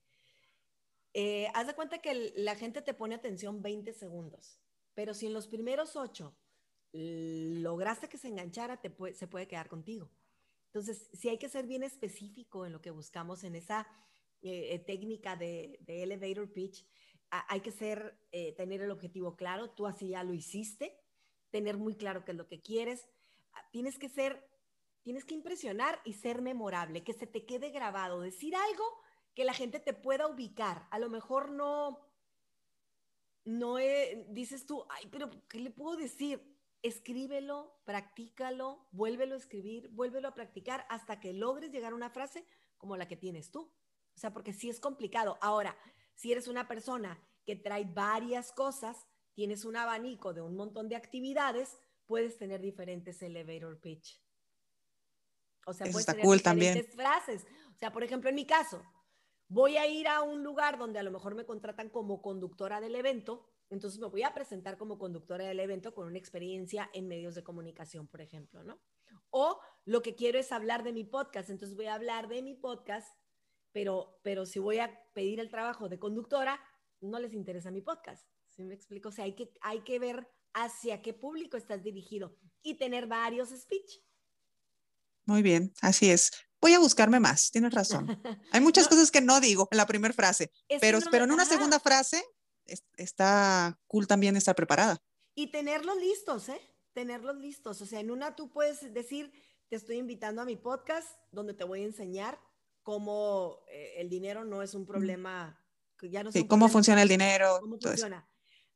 Eh, 1.13 1.47
haz 1.53 1.67
de 1.67 1.75
cuenta 1.75 1.99
que 1.99 2.33
la 2.35 2.55
gente 2.55 2.81
te 2.81 2.93
pone 2.93 3.15
atención 3.15 3.61
20 3.61 3.93
segundos, 3.93 4.59
pero 5.01 5.15
si 5.15 5.25
en 5.25 5.33
los 5.33 5.47
primeros 5.47 5.95
ocho 5.95 6.37
lograste 6.93 8.07
que 8.07 8.19
se 8.19 8.27
enganchara, 8.27 8.79
se 9.15 9.27
puede 9.27 9.47
quedar 9.47 9.67
contigo. 9.67 10.11
Entonces, 10.67 11.09
si 11.11 11.27
hay 11.27 11.39
que 11.39 11.49
ser 11.49 11.65
bien 11.65 11.81
específico 11.81 12.67
en 12.67 12.71
lo 12.71 12.81
que 12.81 12.91
buscamos 12.91 13.43
en 13.43 13.55
esa 13.55 13.87
eh, 14.43 14.75
eh, 14.75 14.77
técnica 14.77 15.35
de, 15.35 15.79
elevator 15.87 16.53
pitch. 16.53 16.85
hay 17.31 17.61
que 17.61 17.71
ser, 17.71 18.15
tener 18.55 18.83
el 18.83 18.91
objetivo 18.91 19.35
claro. 19.35 19.71
Tú 19.71 19.87
así 19.87 20.09
ya 20.09 20.23
lo 20.23 20.35
hiciste 20.35 20.95
tener 21.49 21.77
muy 21.77 21.95
claro 21.95 22.23
qué 22.23 22.33
es 22.33 22.37
lo 22.37 22.47
que 22.47 22.61
quieres. 22.61 23.09
Ah, 23.53 23.67
tienes 23.71 23.97
que 23.97 24.07
ser, 24.07 24.47
tienes 25.01 25.25
que 25.25 25.33
impresionar 25.33 25.99
y 26.05 26.13
ser 26.13 26.43
memorable, 26.43 27.03
que 27.03 27.13
se 27.13 27.25
te 27.25 27.43
quede 27.43 27.71
grabado, 27.71 28.21
decir 28.21 28.55
algo 28.55 28.85
que 29.33 29.45
la 29.45 29.55
gente 29.55 29.79
te 29.79 29.95
pueda 29.95 30.27
ubicar. 30.27 30.87
A 30.91 30.99
lo 30.99 31.09
mejor 31.09 31.51
no, 31.51 32.10
no 33.43 33.77
dices 34.29 34.65
tú, 34.65 34.85
ay, 34.89 35.07
pero 35.11 35.29
¿qué 35.47 35.59
le 35.59 35.71
puedo 35.71 35.97
decir? 35.97 36.41
Escríbelo, 36.83 37.79
practícalo, 37.85 38.87
vuélvelo 38.91 39.35
a 39.35 39.37
escribir, 39.37 39.89
vuélvelo 39.89 40.27
a 40.27 40.33
practicar 40.33 40.85
hasta 40.89 41.19
que 41.19 41.33
logres 41.33 41.71
llegar 41.71 41.93
a 41.93 41.95
una 41.95 42.09
frase 42.09 42.45
como 42.77 42.97
la 42.97 43.07
que 43.07 43.17
tienes 43.17 43.51
tú. 43.51 43.71
O 44.15 44.19
sea, 44.19 44.33
porque 44.33 44.53
sí 44.53 44.69
es 44.69 44.79
complicado. 44.79 45.37
Ahora, 45.41 45.77
si 46.15 46.31
eres 46.31 46.47
una 46.47 46.67
persona 46.67 47.19
que 47.45 47.55
trae 47.55 47.85
varias 47.85 48.51
cosas, 48.51 49.05
tienes 49.33 49.65
un 49.65 49.75
abanico 49.75 50.33
de 50.33 50.41
un 50.41 50.55
montón 50.55 50.89
de 50.89 50.95
actividades, 50.95 51.77
puedes 52.05 52.37
tener 52.37 52.61
diferentes 52.61 53.21
elevator 53.21 53.79
pitch. 53.79 54.21
O 55.65 55.73
sea, 55.73 55.87
puedes 55.91 56.05
tener 56.05 56.25
diferentes 56.25 56.95
frases. 56.95 57.45
O 57.73 57.77
sea, 57.77 57.91
por 57.91 58.03
ejemplo, 58.03 58.29
en 58.29 58.35
mi 58.35 58.45
caso, 58.45 58.83
voy 59.51 59.75
a 59.75 59.85
ir 59.85 60.07
a 60.07 60.21
un 60.21 60.43
lugar 60.43 60.77
donde 60.77 60.99
a 60.99 61.03
lo 61.03 61.11
mejor 61.11 61.35
me 61.35 61.45
contratan 61.45 61.89
como 61.89 62.21
conductora 62.21 62.79
del 62.79 62.95
evento, 62.95 63.45
entonces 63.69 63.99
me 63.99 64.07
voy 64.07 64.23
a 64.23 64.33
presentar 64.33 64.77
como 64.77 64.97
conductora 64.97 65.45
del 65.45 65.59
evento 65.59 65.93
con 65.93 66.07
una 66.07 66.17
experiencia 66.17 66.89
en 66.93 67.09
medios 67.09 67.35
de 67.35 67.43
comunicación, 67.43 68.07
por 68.07 68.21
ejemplo, 68.21 68.63
¿no? 68.63 68.81
O 69.29 69.59
lo 69.83 70.01
que 70.01 70.15
quiero 70.15 70.39
es 70.39 70.53
hablar 70.53 70.83
de 70.83 70.93
mi 70.93 71.03
podcast, 71.03 71.49
entonces 71.49 71.75
voy 71.75 71.87
a 71.87 71.95
hablar 71.95 72.29
de 72.29 72.41
mi 72.41 72.53
podcast, 72.53 73.13
pero, 73.73 74.21
pero 74.23 74.45
si 74.45 74.59
voy 74.59 74.79
a 74.79 74.97
pedir 75.13 75.41
el 75.41 75.49
trabajo 75.49 75.89
de 75.89 75.99
conductora, 75.99 76.57
no 77.01 77.19
les 77.19 77.33
interesa 77.33 77.71
mi 77.71 77.81
podcast. 77.81 78.25
¿Sí 78.47 78.63
me 78.63 78.73
explico? 78.73 79.09
O 79.09 79.11
sea, 79.11 79.25
hay 79.25 79.35
que, 79.35 79.51
hay 79.61 79.81
que 79.81 79.99
ver 79.99 80.29
hacia 80.53 81.01
qué 81.01 81.13
público 81.13 81.57
estás 81.57 81.83
dirigido 81.83 82.37
y 82.63 82.75
tener 82.75 83.07
varios 83.07 83.49
speech. 83.49 83.99
Muy 85.25 85.41
bien, 85.41 85.73
así 85.81 86.09
es. 86.09 86.31
Voy 86.61 86.73
a 86.73 86.79
buscarme 86.79 87.19
más, 87.19 87.49
tienes 87.51 87.73
razón. 87.73 88.21
Hay 88.51 88.61
muchas 88.61 88.87
cosas 88.87 89.09
que 89.09 89.19
no 89.21 89.39
digo 89.39 89.67
en 89.71 89.77
la 89.77 89.87
primera 89.87 90.13
frase, 90.13 90.51
pero, 90.79 90.99
pero 91.09 91.23
en 91.23 91.31
una 91.31 91.45
segunda 91.45 91.79
frase 91.79 92.23
está 92.97 93.79
cool 93.87 94.07
también 94.07 94.35
estar 94.37 94.55
preparada. 94.55 95.01
Y 95.35 95.47
tenerlos 95.47 95.97
listos, 95.97 96.49
¿eh? 96.49 96.61
Tenerlos 96.93 97.37
listos. 97.37 97.81
O 97.81 97.85
sea, 97.85 97.99
en 97.99 98.11
una 98.11 98.35
tú 98.35 98.51
puedes 98.51 98.93
decir, 98.93 99.31
te 99.69 99.75
estoy 99.75 99.97
invitando 99.97 100.41
a 100.41 100.45
mi 100.45 100.55
podcast 100.55 101.07
donde 101.31 101.53
te 101.53 101.63
voy 101.63 101.81
a 101.81 101.85
enseñar 101.85 102.39
cómo 102.83 103.63
eh, 103.69 103.93
el 103.97 104.09
dinero 104.09 104.43
no 104.43 104.61
es 104.61 104.73
un 104.73 104.85
problema. 104.85 105.57
Ya 106.01 106.23
no 106.23 106.31
sí, 106.31 106.47
cómo 106.47 106.67
funciona 106.67 107.01
el 107.01 107.09
dinero. 107.09 107.59
¿Cómo 107.61 107.77
funciona? 107.79 108.27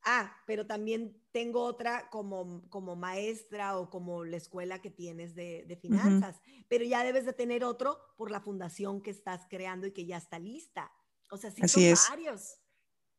Ah, 0.08 0.32
pero 0.46 0.68
también 0.68 1.20
tengo 1.32 1.64
otra 1.64 2.08
como, 2.10 2.62
como 2.70 2.94
maestra 2.94 3.76
o 3.76 3.90
como 3.90 4.24
la 4.24 4.36
escuela 4.36 4.80
que 4.80 4.88
tienes 4.88 5.34
de, 5.34 5.78
finanzas, 5.82 6.40
pero 6.68 6.84
ya 6.84 7.02
debes 7.02 7.26
de 7.26 7.32
tener 7.32 7.64
otro 7.64 7.98
por 8.16 8.30
la 8.30 8.40
fundación 8.40 9.02
que 9.02 9.10
estás 9.10 9.42
creando 9.50 9.84
y 9.84 9.90
que 9.90 10.06
ya 10.06 10.16
está 10.16 10.38
lista. 10.38 10.92
O 11.28 11.36
sea, 11.36 11.50
sí 11.50 11.60
Así 11.60 11.80
son 11.80 11.82
es. 11.82 12.06
varios. 12.08 12.60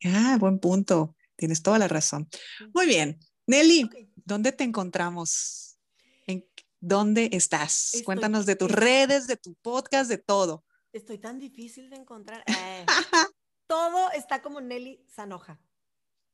Ah, 0.05 0.37
buen 0.39 0.59
punto. 0.59 1.17
Tienes 1.35 1.61
toda 1.61 1.77
la 1.77 1.89
razón. 1.89 2.29
Muy 2.73 2.87
bien. 2.87 3.19
Nelly, 3.47 3.89
¿dónde 4.15 4.53
te 4.53 4.63
encontramos? 4.63 5.77
¿En 6.25 6.47
dónde 6.79 7.29
estás? 7.33 8.01
Cuéntanos 8.05 8.45
de 8.45 8.55
tus 8.55 8.71
redes, 8.71 9.27
de 9.27 9.35
tu 9.35 9.55
podcast, 9.55 10.09
de 10.09 10.19
todo. 10.19 10.63
Estoy 10.93 11.17
tan 11.17 11.37
difícil 11.37 11.89
de 11.89 11.97
encontrar. 11.97 12.45
Eh, 12.47 12.85
todo 13.67 14.09
está 14.13 14.41
como 14.41 14.61
Nelly 14.61 15.05
Sanoja. 15.09 15.59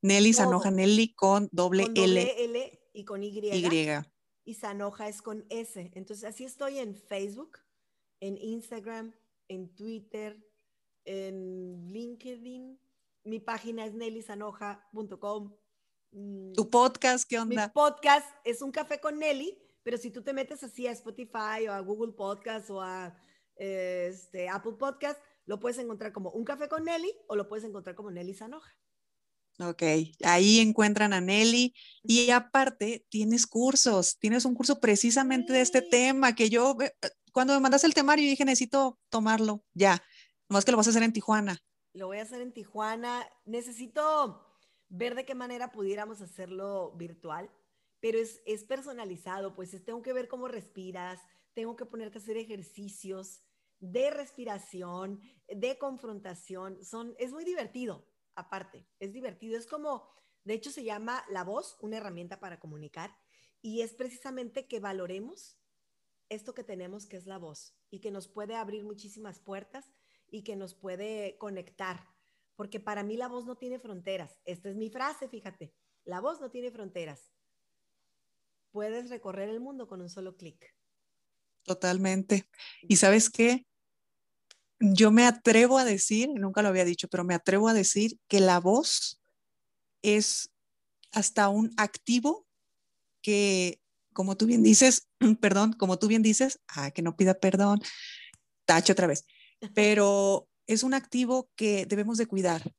Nelly 0.04 0.34
Sanoja, 0.34 0.70
Nelly 0.70 1.16
con 1.16 1.48
doble, 1.54 1.88
L. 1.96 2.44
L 2.44 2.90
y 2.94 3.06
con 3.06 3.24
Y. 3.24 3.30
Y. 3.30 3.90
Y 4.46 4.54
Sanoja 4.56 5.08
es 5.08 5.22
con 5.22 5.46
S. 5.50 5.92
Entonces, 5.96 6.26
así 6.26 6.44
estoy 6.44 6.80
en 6.80 6.94
Facebook, 6.94 7.60
en 8.20 8.38
Instagram, 8.38 9.16
en 9.48 9.74
Twitter, 9.74 10.46
en 11.06 11.88
LinkedIn. 11.88 12.78
Mi 13.24 13.40
página 13.40 13.86
es 13.86 13.94
nellysanoja.com. 13.94 15.56
Mm, 16.12 16.52
¿Tu 16.52 16.70
podcast 16.70 17.28
qué 17.28 17.40
onda? 17.40 17.68
Mi 17.68 17.74
podcast 17.74 18.28
es 18.44 18.62
un 18.62 18.74
café 18.74 19.00
con 19.00 19.18
Nelly, 19.18 19.58
pero 19.84 19.98
si 19.98 20.12
tú 20.12 20.22
te 20.22 20.34
metes 20.34 20.62
así 20.64 20.86
a 20.86 20.92
Spotify 20.92 21.66
o 21.70 21.72
a 21.72 21.80
Google 21.80 22.12
Podcast 22.12 22.70
o 22.70 22.82
a 22.82 23.18
este, 23.56 24.50
Apple 24.50 24.74
Podcast, 24.74 25.22
lo 25.46 25.62
puedes 25.62 25.78
encontrar 25.78 26.12
como 26.12 26.32
un 26.32 26.44
café 26.44 26.68
con 26.68 26.84
Nelly 26.84 27.12
o 27.28 27.38
lo 27.38 27.48
puedes 27.48 27.64
encontrar 27.64 27.96
como 27.96 28.12
Nelly 28.12 28.34
Sanoja. 28.34 28.70
Ok, 29.60 29.84
ahí 30.24 30.60
encuentran 30.60 31.14
a 31.14 31.22
Nelly 31.22 31.76
y 32.02 32.32
aparte 32.32 33.06
tienes 33.10 33.46
cursos, 33.46 34.18
tienes 34.18 34.46
un 34.46 34.56
curso 34.56 34.80
precisamente 34.80 35.54
de 35.54 35.62
este 35.62 35.84
tema 35.84 36.34
que 36.34 36.50
yo, 36.50 36.76
eh, 36.82 36.92
cuando 37.32 37.54
me 37.54 37.60
mandas 37.60 37.84
el 37.84 37.94
temario, 37.94 38.28
dije, 38.28 38.46
necesito 38.46 39.00
tomarlo 39.10 39.64
ya, 39.76 40.04
nomás 40.50 40.66
que 40.66 40.72
lo 40.72 40.78
vas 40.78 40.88
a 40.88 40.90
hacer 40.90 41.04
en 41.04 41.14
Tijuana. 41.14 41.60
Lo 41.94 42.08
voy 42.08 42.18
a 42.18 42.24
hacer 42.24 42.42
en 42.42 42.52
Tijuana, 42.52 43.28
necesito 43.46 44.44
ver 44.90 45.14
de 45.14 45.24
qué 45.24 45.36
manera 45.36 45.72
pudiéramos 45.72 46.22
hacerlo 46.22 46.94
virtual, 46.98 47.52
pero 48.00 48.18
es, 48.18 48.42
es 48.48 48.64
personalizado, 48.64 49.54
pues 49.54 49.70
tengo 49.86 50.02
que 50.02 50.14
ver 50.14 50.28
cómo 50.28 50.48
respiras, 50.48 51.20
tengo 51.54 51.76
que 51.76 51.86
ponerte 51.86 52.18
a 52.18 52.22
hacer 52.22 52.38
ejercicios 52.38 53.44
de 53.80 54.10
respiración, 54.10 55.22
de 55.48 55.78
confrontación, 55.78 56.84
son, 56.84 57.14
es 57.20 57.32
muy 57.32 57.46
divertido 57.46 58.08
aparte, 58.36 58.88
es 59.00 59.14
divertido, 59.14 59.58
es 59.58 59.68
como, 59.68 60.10
de 60.44 60.54
hecho 60.54 60.72
se 60.72 60.84
llama 60.84 61.24
la 61.30 61.44
voz, 61.44 61.78
una 61.82 61.98
herramienta 61.98 62.40
para 62.40 62.60
comunicar, 62.60 63.16
y 63.62 63.82
es 63.82 63.94
precisamente 63.94 64.68
que 64.68 64.80
valoremos 64.80 65.58
esto 66.30 66.54
que 66.54 66.64
tenemos, 66.64 67.06
que 67.06 67.18
es 67.18 67.26
la 67.26 67.38
voz, 67.38 67.76
y 67.90 68.00
que 68.00 68.12
nos 68.12 68.28
puede 68.28 68.56
abrir 68.56 68.84
muchísimas 68.84 69.40
puertas 69.40 69.86
y 70.30 70.44
que 70.44 70.56
nos 70.56 70.74
puede 70.74 71.38
conectar, 71.38 72.08
porque 72.56 72.80
para 72.80 73.04
mí 73.04 73.18
la 73.18 73.28
voz 73.28 73.46
no 73.46 73.56
tiene 73.56 73.80
fronteras. 73.80 74.40
Esta 74.46 74.70
es 74.70 74.76
mi 74.76 74.90
frase, 74.90 75.28
fíjate, 75.28 75.74
la 76.04 76.20
voz 76.20 76.42
no 76.42 76.50
tiene 76.52 76.72
fronteras. 76.72 77.32
Puedes 78.72 79.10
recorrer 79.10 79.50
el 79.50 79.60
mundo 79.60 79.88
con 79.88 80.02
un 80.02 80.10
solo 80.10 80.36
clic. 80.36 80.76
Totalmente. 81.64 82.50
¿Y 82.82 82.98
sabes 82.98 83.30
qué? 83.30 83.66
Yo 84.92 85.12
me 85.12 85.26
atrevo 85.26 85.78
a 85.78 85.86
decir, 85.86 86.30
nunca 86.36 86.62
lo 86.62 86.68
había 86.68 86.84
dicho, 86.84 87.08
pero 87.08 87.24
me 87.24 87.36
atrevo 87.36 87.70
a 87.70 87.74
decir 87.74 88.20
que 88.28 88.42
la 88.42 88.60
voz 88.60 89.22
es 90.02 90.52
hasta 91.14 91.48
un 91.48 91.74
activo 91.78 92.46
que, 93.22 93.80
como 94.12 94.36
tú 94.36 94.46
bien 94.46 94.62
dices, 94.62 95.08
perdón, 95.40 95.72
como 95.72 95.98
tú 95.98 96.08
bien 96.08 96.22
dices, 96.22 96.60
ah, 96.68 96.92
que 96.92 97.02
no 97.02 97.16
pida 97.16 97.34
perdón, 97.36 97.82
tacho 98.66 98.92
otra 98.92 99.08
vez, 99.08 99.26
pero 99.74 100.50
es 100.68 100.84
un 100.84 100.94
activo 100.94 101.50
que 101.56 101.86
debemos 101.86 102.18
de 102.18 102.26
cuidar. 102.26 102.74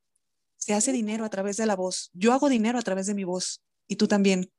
Se 0.59 0.75
hace 0.75 0.93
dinero 0.93 1.25
a 1.25 1.31
través 1.31 1.57
de 1.57 1.65
la 1.65 1.77
voz. 1.77 2.11
Yo 2.13 2.35
hago 2.35 2.51
dinero 2.51 2.79
a 2.79 2.83
través 2.83 3.07
de 3.07 3.15
mi 3.15 3.25
voz 3.25 3.63
y 3.89 3.97
tú 3.97 4.09
también. 4.09 4.53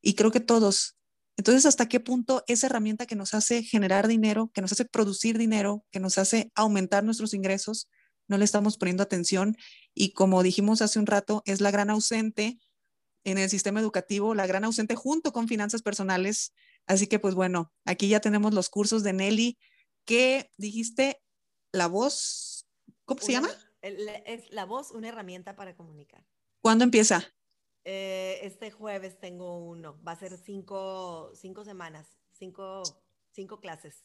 Y 0.00 0.14
creo 0.14 0.32
que 0.32 0.40
todos 0.40 0.97
entonces, 1.38 1.66
¿hasta 1.66 1.88
qué 1.88 2.00
punto 2.00 2.42
esa 2.48 2.66
herramienta 2.66 3.06
que 3.06 3.14
nos 3.14 3.32
hace 3.32 3.62
generar 3.62 4.08
dinero, 4.08 4.50
que 4.52 4.60
nos 4.60 4.72
hace 4.72 4.84
producir 4.84 5.38
dinero, 5.38 5.86
que 5.92 6.00
nos 6.00 6.18
hace 6.18 6.50
aumentar 6.56 7.04
nuestros 7.04 7.32
ingresos, 7.32 7.88
no 8.26 8.38
le 8.38 8.44
estamos 8.44 8.76
poniendo 8.76 9.04
atención? 9.04 9.56
Y 9.94 10.14
como 10.14 10.42
dijimos 10.42 10.82
hace 10.82 10.98
un 10.98 11.06
rato, 11.06 11.42
es 11.46 11.60
la 11.60 11.70
gran 11.70 11.90
ausente 11.90 12.58
en 13.22 13.38
el 13.38 13.48
sistema 13.50 13.78
educativo, 13.78 14.34
la 14.34 14.48
gran 14.48 14.64
ausente 14.64 14.96
junto 14.96 15.32
con 15.32 15.46
finanzas 15.46 15.82
personales. 15.82 16.54
Así 16.88 17.06
que, 17.06 17.20
pues 17.20 17.36
bueno, 17.36 17.72
aquí 17.84 18.08
ya 18.08 18.18
tenemos 18.18 18.52
los 18.52 18.68
cursos 18.68 19.04
de 19.04 19.12
Nelly, 19.12 19.58
que 20.04 20.50
dijiste, 20.56 21.22
la 21.70 21.86
voz, 21.86 22.66
¿cómo 23.04 23.20
se 23.20 23.30
llama? 23.30 23.50
Es 23.80 24.50
la 24.50 24.64
voz, 24.64 24.90
una 24.90 25.06
herramienta 25.06 25.54
para 25.54 25.76
comunicar. 25.76 26.26
¿Cuándo 26.62 26.82
empieza? 26.82 27.32
Eh, 27.90 28.40
este 28.42 28.70
jueves 28.70 29.18
tengo 29.18 29.56
uno. 29.56 29.98
Va 30.06 30.12
a 30.12 30.18
ser 30.18 30.36
cinco, 30.36 31.32
cinco 31.34 31.64
semanas, 31.64 32.06
cinco, 32.38 32.82
cinco 33.32 33.60
clases. 33.60 34.04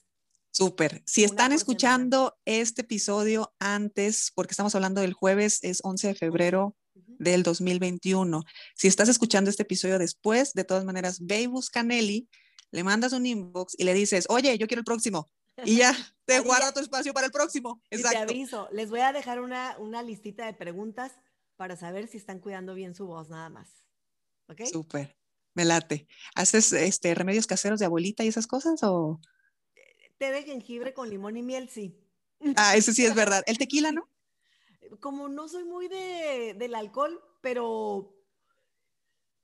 Súper. 0.52 1.04
Si 1.06 1.26
están 1.26 1.52
escuchando 1.52 2.34
este 2.46 2.84
episodio 2.84 3.54
antes, 3.60 4.32
porque 4.36 4.54
estamos 4.54 4.74
hablando 4.74 5.02
del 5.02 5.12
jueves, 5.12 5.60
es 5.64 5.82
11 5.84 6.08
de 6.08 6.16
febrero 6.16 6.78
del 6.94 7.44
2021. 7.44 8.44
Si 8.74 8.88
estás 8.88 9.10
escuchando 9.10 9.50
este 9.50 9.64
episodio 9.64 10.00
después, 10.00 10.54
de 10.54 10.64
todas 10.64 10.86
maneras, 10.86 11.18
ve 11.20 11.42
y 11.42 11.48
busca 11.48 11.82
a 11.82 11.84
Nelly, 11.84 12.30
le 12.72 12.84
mandas 12.86 13.12
un 13.12 13.26
inbox 13.26 13.76
y 13.78 13.84
le 13.84 13.94
dices, 13.94 14.28
oye, 14.30 14.58
yo 14.58 14.68
quiero 14.68 14.80
el 14.80 14.86
próximo. 14.86 15.30
Y 15.66 15.76
ya 15.80 15.94
te 16.26 16.40
guarda 16.40 16.72
tu 16.72 16.80
espacio 16.80 17.14
para 17.14 17.26
el 17.26 17.34
próximo. 17.34 17.82
Exacto. 17.90 18.28
te 18.28 18.34
aviso, 18.34 18.70
les 18.72 18.90
voy 18.90 19.02
a 19.02 19.12
dejar 19.12 19.42
una, 19.42 19.76
una 19.78 20.02
listita 20.04 20.46
de 20.46 20.54
preguntas 20.54 21.12
para 21.56 21.76
saber 21.76 22.08
si 22.08 22.18
están 22.18 22.40
cuidando 22.40 22.74
bien 22.74 22.96
su 22.96 23.06
voz 23.06 23.30
nada 23.30 23.50
más. 23.50 23.84
¿Ok? 24.48 24.62
Súper, 24.66 25.16
me 25.54 25.66
late. 25.66 26.08
¿Haces 26.36 26.74
este, 26.74 27.14
remedios 27.16 27.48
caseros 27.48 27.80
de 27.80 27.86
abuelita 27.86 28.24
y 28.24 28.28
esas 28.28 28.48
cosas 28.48 28.82
o...? 28.84 29.20
Té 30.18 30.32
de 30.32 30.44
jengibre 30.44 30.94
con 30.94 31.10
limón 31.10 31.38
y 31.38 31.44
miel, 31.44 31.70
sí. 31.70 32.00
Ah, 32.56 32.76
eso 32.76 32.92
sí 32.92 33.06
es 33.06 33.16
verdad. 33.16 33.44
¿El 33.46 33.58
tequila, 33.58 33.92
no? 33.92 34.10
Como 35.00 35.28
no 35.30 35.48
soy 35.48 35.64
muy 35.64 35.88
de, 35.88 36.56
del 36.58 36.76
alcohol, 36.76 37.22
pero... 37.42 38.16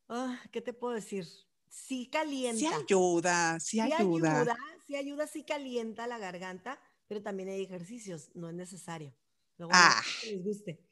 Ah, 0.08 0.42
¿Qué 0.52 0.62
te 0.62 0.74
puedo 0.74 0.96
decir? 0.96 1.28
Sí 1.70 2.10
calienta. 2.12 2.60
Sí 2.60 2.68
ayuda, 2.68 3.60
sí, 3.60 3.80
ayuda. 3.80 4.42
ayuda. 4.42 4.58
Sí 4.88 4.96
ayuda, 4.96 5.28
sí 5.28 5.44
calienta 5.44 6.08
la 6.08 6.18
garganta, 6.18 6.82
pero 7.08 7.22
también 7.22 7.50
hay 7.50 7.62
ejercicios, 7.62 8.32
no 8.34 8.50
es 8.50 8.56
necesario. 8.56 9.16
Luego, 9.58 9.72
ah. 9.76 10.02
les 10.24 10.44
guste. 10.44 10.89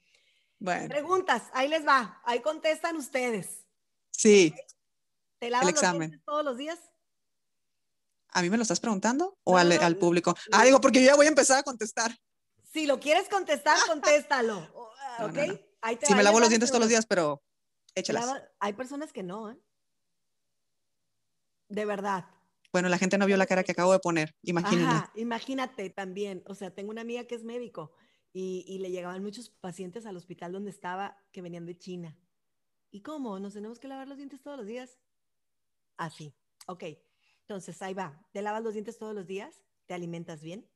Preguntas, 0.59 1.43
ahí 1.53 1.67
les 1.67 1.85
va, 1.85 2.21
ahí 2.25 2.41
contestan 2.41 2.95
ustedes. 2.95 3.65
Sí. 4.11 4.53
¿Te 5.39 5.49
lavas 5.49 5.69
examen. 5.69 6.21
todos 6.25 6.43
los 6.43 6.57
días? 6.57 6.79
¿A 8.29 8.41
mí 8.41 8.49
me 8.49 8.57
lo 8.57 8.63
estás 8.63 8.79
preguntando 8.79 9.37
o 9.43 9.57
al, 9.57 9.97
público? 9.97 10.35
Ah, 10.51 10.63
digo, 10.65 10.81
porque 10.81 10.99
yo 10.99 11.07
ya 11.07 11.15
voy 11.15 11.27
a 11.27 11.29
empezar 11.29 11.59
a 11.59 11.63
contestar. 11.63 12.15
Si 12.73 12.85
lo 12.87 12.99
quieres 12.99 13.29
contestar, 13.29 13.77
contéstalo. 13.87 14.57
¿Ok? 15.19 15.37
sí, 16.03 16.15
me 16.15 16.23
lavo 16.23 16.39
los 16.39 16.49
dientes 16.49 16.69
todos 16.69 16.81
los 16.81 16.89
días, 16.89 17.05
pero 17.05 17.41
échalas. 17.95 18.43
Hay 18.59 18.73
personas 18.73 19.13
que 19.13 19.23
no, 19.23 19.51
¿eh? 19.51 19.57
De 21.69 21.85
verdad. 21.85 22.25
Bueno, 22.71 22.89
la 22.89 22.97
gente 22.97 23.17
no 23.17 23.25
vio 23.25 23.37
la 23.37 23.45
cara 23.45 23.63
que 23.63 23.71
acabo 23.71 23.93
de 23.93 23.99
poner, 23.99 24.35
imagínate. 24.41 25.19
imagínate 25.19 25.89
también. 25.89 26.43
O 26.47 26.55
sea, 26.55 26.73
tengo 26.73 26.91
una 26.91 27.01
amiga 27.01 27.25
que 27.25 27.35
es 27.35 27.43
médico 27.43 27.91
y, 28.33 28.77
le 28.79 28.91
llegaban 28.91 29.23
muchos 29.23 29.49
pacientes 29.49 30.05
al 30.05 30.15
hospital 30.15 30.51
donde 30.51 30.69
estaba 30.69 31.17
que 31.31 31.41
venían 31.41 31.65
de 31.65 31.77
China. 31.77 32.17
¿Y 32.91 33.01
cómo? 33.01 33.39
¿Nos 33.39 33.53
tenemos 33.53 33.79
que 33.79 33.87
lavar 33.87 34.07
los 34.07 34.17
dientes 34.17 34.41
todos 34.41 34.57
los 34.57 34.67
días? 34.67 34.99
Así. 35.97 36.33
Ok. 36.67 36.83
Entonces, 37.41 37.81
ahí 37.81 37.93
va. 37.93 38.27
¿Te 38.33 38.41
lavas 38.41 38.63
los 38.63 38.73
dientes 38.73 38.97
todos 38.97 39.15
los 39.15 39.25
días? 39.25 39.63
¿Te 39.87 39.93
alimentas 39.93 40.41
bien? 40.41 40.69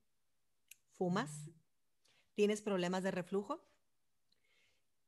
¿Fumas? 0.98 1.50
¿Tienes 2.34 2.62
problemas 2.62 3.04
de 3.04 3.12
reflujo? 3.12 3.64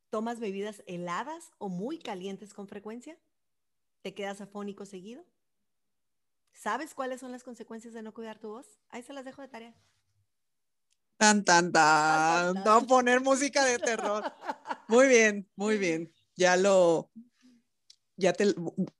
¿Tomas 0.09 0.39
bebidas 0.39 0.83
heladas 0.85 1.51
o 1.57 1.69
muy 1.69 1.97
calientes 1.97 2.53
con 2.53 2.67
frecuencia? 2.67 3.17
¿Te 4.01 4.13
quedas 4.13 4.41
afónico 4.41 4.85
seguido? 4.85 5.25
¿Sabes 6.51 6.93
cuáles 6.93 7.19
son 7.19 7.31
las 7.31 7.43
consecuencias 7.43 7.93
de 7.93 8.03
no 8.03 8.13
cuidar 8.13 8.37
tu 8.37 8.49
voz? 8.49 8.79
Ahí 8.89 9.01
se 9.01 9.13
las 9.13 9.25
dejo 9.25 9.41
de 9.41 9.47
tarea. 9.47 9.75
Tan, 11.23 11.45
tan, 11.45 11.71
tan. 11.71 12.53
No 12.65 12.85
poner 12.85 13.21
música 13.21 13.63
de 13.63 13.79
terror. 13.79 14.21
Muy 14.89 15.07
bien, 15.07 15.47
muy 15.55 15.77
bien. 15.77 16.13
Ya 16.35 16.57
lo, 16.57 17.09
ya 18.17 18.33
te, 18.33 18.53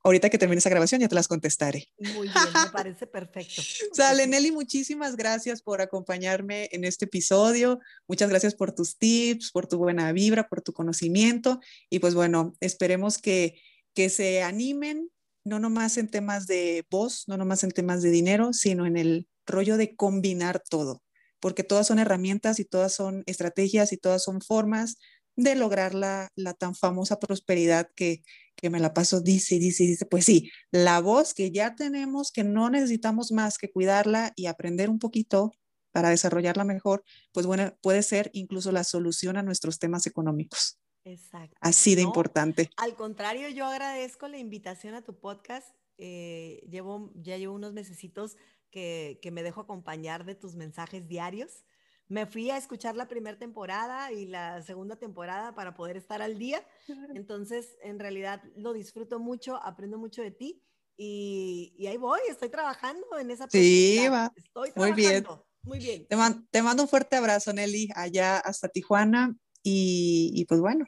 ahorita 0.04 0.30
que 0.30 0.38
termine 0.38 0.60
esa 0.60 0.70
grabación 0.70 1.02
ya 1.02 1.10
te 1.10 1.16
las 1.16 1.28
contestaré. 1.28 1.90
Muy 2.00 2.30
bien, 2.30 2.46
me 2.54 2.72
parece 2.72 3.08
perfecto. 3.08 3.62
Sale, 3.92 4.26
Nelly, 4.26 4.52
muchísimas 4.54 5.18
gracias 5.18 5.62
por 5.62 5.82
acompañarme 5.82 6.70
en 6.72 6.86
este 6.86 7.04
episodio. 7.06 7.82
Muchas 8.08 8.30
gracias 8.30 8.56
por 8.56 8.72
tus 8.72 8.98
tips, 8.98 9.52
por 9.52 9.68
tu 9.68 9.78
buena 9.78 10.14
vibra, 10.14 10.48
por 10.48 10.62
tu 10.62 10.72
conocimiento. 10.72 11.60
Y 11.90 12.00
pues 12.00 12.16
bueno, 12.16 12.54
esperemos 12.62 13.18
que, 13.18 13.60
que 13.94 14.08
se 14.08 14.44
animen, 14.44 15.12
no 15.44 15.60
nomás 15.60 15.98
en 15.98 16.08
temas 16.08 16.48
de 16.48 16.86
voz, 16.90 17.26
no 17.28 17.36
nomás 17.36 17.66
en 17.66 17.72
temas 17.72 18.02
de 18.02 18.12
dinero, 18.12 18.54
sino 18.54 18.86
en 18.86 18.96
el 18.96 19.28
rollo 19.46 19.76
de 19.76 19.98
combinar 19.98 20.64
todo 20.70 21.04
porque 21.44 21.66
todas 21.66 21.88
son 21.88 22.00
herramientas 22.00 22.62
y 22.62 22.64
todas 22.64 22.94
son 22.94 23.24
estrategias 23.26 23.92
y 23.92 23.98
todas 23.98 24.24
son 24.24 24.40
formas 24.40 24.98
de 25.36 25.56
lograr 25.56 25.94
la, 25.94 26.30
tan 26.58 26.74
famosa 26.74 27.20
prosperidad 27.20 27.90
que, 27.98 28.24
que 28.56 28.70
me 28.70 28.80
la 28.80 28.94
paso, 28.94 29.20
dice, 29.20 29.60
dice, 29.60 29.84
dice, 29.84 30.06
pues 30.06 30.24
sí, 30.24 30.50
la 30.72 31.02
voz 31.02 31.34
que 31.34 31.52
ya 31.52 31.76
tenemos, 31.76 32.32
que 32.32 32.46
no 32.46 32.70
necesitamos 32.70 33.34
más 33.34 33.58
que 33.58 33.70
cuidarla 33.70 34.32
y 34.38 34.46
aprender 34.46 34.90
un 34.90 35.00
poquito 35.00 35.52
para 35.92 36.12
desarrollarla 36.12 36.64
mejor, 36.64 37.04
pues 37.34 37.46
bueno, 37.46 37.78
puede 37.82 38.04
ser 38.04 38.30
incluso 38.32 38.72
la 38.72 38.86
solución 38.86 39.36
a 39.36 39.44
nuestros 39.44 39.80
temas 39.80 40.08
económicos. 40.08 40.80
Exacto. 41.04 41.58
Así 41.60 41.96
de 41.96 42.04
importante. 42.04 42.70
Al 42.78 42.96
contrario, 42.96 43.50
yo 43.50 43.66
agradezco 43.66 44.30
la 44.30 44.38
invitación 44.38 44.96
a 44.96 45.02
tu 45.02 45.20
podcast. 45.20 45.76
Eh, 45.98 46.62
llevo, 46.70 47.12
ya 47.16 47.36
llevo 47.36 47.54
unos 47.54 47.74
mesecitos 47.74 48.38
que, 48.74 49.20
que 49.22 49.30
me 49.30 49.44
dejo 49.44 49.62
acompañar 49.62 50.26
de 50.26 50.34
tus 50.34 50.56
mensajes 50.56 51.08
diarios. 51.08 51.64
Me 52.08 52.26
fui 52.26 52.50
a 52.50 52.58
escuchar 52.58 52.96
la 52.96 53.08
primera 53.08 53.38
temporada 53.38 54.12
y 54.12 54.26
la 54.26 54.64
segunda 54.64 54.96
temporada 54.96 55.54
para 55.54 55.76
poder 55.76 55.96
estar 55.96 56.24
al 56.24 56.40
día. 56.40 56.66
Entonces, 57.14 57.78
en 57.84 58.00
realidad 58.00 58.42
lo 58.56 58.74
disfruto 58.74 59.20
mucho, 59.20 59.62
aprendo 59.64 60.00
mucho 60.00 60.24
de 60.24 60.32
ti 60.32 60.64
y, 60.98 61.76
y 61.78 61.86
ahí 61.86 61.98
voy, 61.98 62.20
estoy 62.30 62.50
trabajando 62.50 63.06
en 63.20 63.30
esa 63.30 63.48
Sí, 63.48 64.08
va. 64.12 64.34
Estoy 64.36 64.72
Muy 64.76 64.92
bien. 64.94 65.24
Muy 65.62 65.78
bien. 65.78 66.08
Te, 66.08 66.18
te, 66.52 66.62
mando 66.62 66.84
un 66.84 66.90
fuerte 66.90 67.16
abrazo, 67.16 67.54
Nelly, 67.54 67.90
allá 67.96 68.38
hasta 68.40 68.68
Tijuana 68.68 69.38
y, 69.62 70.32
y 70.34 70.46
pues 70.46 70.60
bueno, 70.60 70.86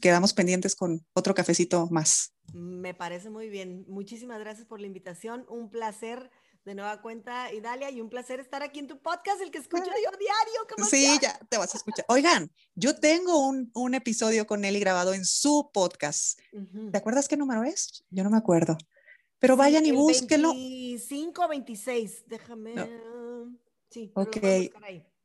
quedamos 0.00 0.32
pendientes 0.32 0.74
con 0.74 1.06
otro 1.12 1.34
cafecito 1.34 1.88
más. 1.90 2.32
Me 2.52 2.94
parece 2.94 3.30
muy 3.30 3.48
bien. 3.48 3.84
Muchísimas 3.86 4.40
gracias 4.40 4.66
por 4.66 4.80
la 4.80 4.86
invitación. 4.86 5.44
Un 5.48 5.70
placer 5.70 6.30
de 6.68 6.74
nueva 6.74 7.00
cuenta, 7.00 7.50
Idalia, 7.50 7.90
y 7.90 8.02
un 8.02 8.10
placer 8.10 8.40
estar 8.40 8.62
aquí 8.62 8.78
en 8.78 8.86
tu 8.86 9.00
podcast, 9.00 9.40
el 9.40 9.50
que 9.50 9.56
escucho 9.56 9.86
yo 9.86 10.18
diario. 10.18 10.86
Sí, 10.86 11.18
ya 11.20 11.38
te 11.48 11.56
vas 11.56 11.74
a 11.74 11.78
escuchar. 11.78 12.04
Oigan, 12.08 12.52
yo 12.74 12.94
tengo 12.94 13.48
un, 13.48 13.70
un 13.72 13.94
episodio 13.94 14.46
con 14.46 14.60
Nelly 14.60 14.78
grabado 14.78 15.14
en 15.14 15.24
su 15.24 15.70
podcast. 15.72 16.38
¿Te 16.92 16.98
acuerdas 16.98 17.26
qué 17.26 17.38
número 17.38 17.64
es? 17.64 18.04
Yo 18.10 18.22
no 18.22 18.28
me 18.28 18.36
acuerdo. 18.36 18.76
Pero 19.38 19.54
sí, 19.54 19.58
vayan 19.58 19.86
y 19.86 19.92
búsquenlo. 19.92 20.50
25 20.52 21.48
26, 21.48 22.24
déjame. 22.26 22.74
No. 22.74 22.86
Sí, 23.88 24.12
ok. 24.14 24.36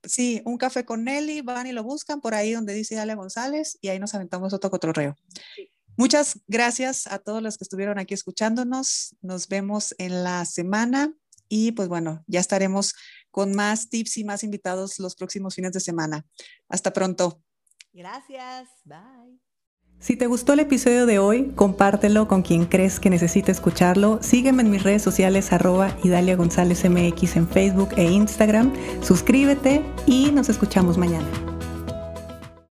Sí, 0.05 0.41
un 0.45 0.57
café 0.57 0.85
con 0.85 1.03
Nelly, 1.03 1.41
van 1.41 1.67
y 1.67 1.73
lo 1.73 1.83
buscan 1.83 2.21
por 2.21 2.35
ahí 2.35 2.53
donde 2.53 2.73
dice 2.73 2.97
Ale 2.97 3.15
González 3.15 3.77
y 3.81 3.89
ahí 3.89 3.99
nos 3.99 4.15
aventamos 4.15 4.53
otro 4.53 4.71
cotorreo. 4.71 5.17
Sí. 5.55 5.69
Muchas 5.97 6.39
gracias 6.47 7.05
a 7.05 7.19
todos 7.19 7.43
los 7.43 7.57
que 7.57 7.65
estuvieron 7.65 7.99
aquí 7.99 8.13
escuchándonos. 8.13 9.15
Nos 9.21 9.49
vemos 9.49 9.93
en 9.97 10.23
la 10.23 10.45
semana 10.45 11.13
y 11.47 11.71
pues 11.73 11.87
bueno, 11.87 12.23
ya 12.27 12.39
estaremos 12.39 12.95
con 13.31 13.53
más 13.53 13.89
tips 13.89 14.17
y 14.17 14.23
más 14.23 14.43
invitados 14.43 14.99
los 14.99 15.15
próximos 15.15 15.55
fines 15.55 15.71
de 15.71 15.79
semana. 15.79 16.25
Hasta 16.69 16.93
pronto. 16.93 17.41
Gracias. 17.91 18.69
Bye. 18.83 19.39
Si 19.99 20.17
te 20.17 20.27
gustó 20.27 20.53
el 20.53 20.59
episodio 20.59 21.05
de 21.05 21.17
hoy, 21.17 21.53
compártelo 21.55 22.27
con 22.27 22.41
quien 22.41 22.65
crees 22.65 22.99
que 22.99 23.09
necesite 23.09 23.51
escucharlo. 23.53 24.19
Sígueme 24.21 24.61
en 24.61 24.69
mis 24.69 24.83
redes 24.83 25.01
sociales 25.01 25.53
arroba 25.53 25.97
Idalia 26.03 26.35
González 26.35 26.83
MX 26.83 27.37
en 27.37 27.47
Facebook 27.47 27.89
e 27.95 28.03
Instagram. 28.03 28.73
Suscríbete 29.01 29.81
y 30.05 30.31
nos 30.31 30.49
escuchamos 30.49 30.97
mañana. 30.97 31.52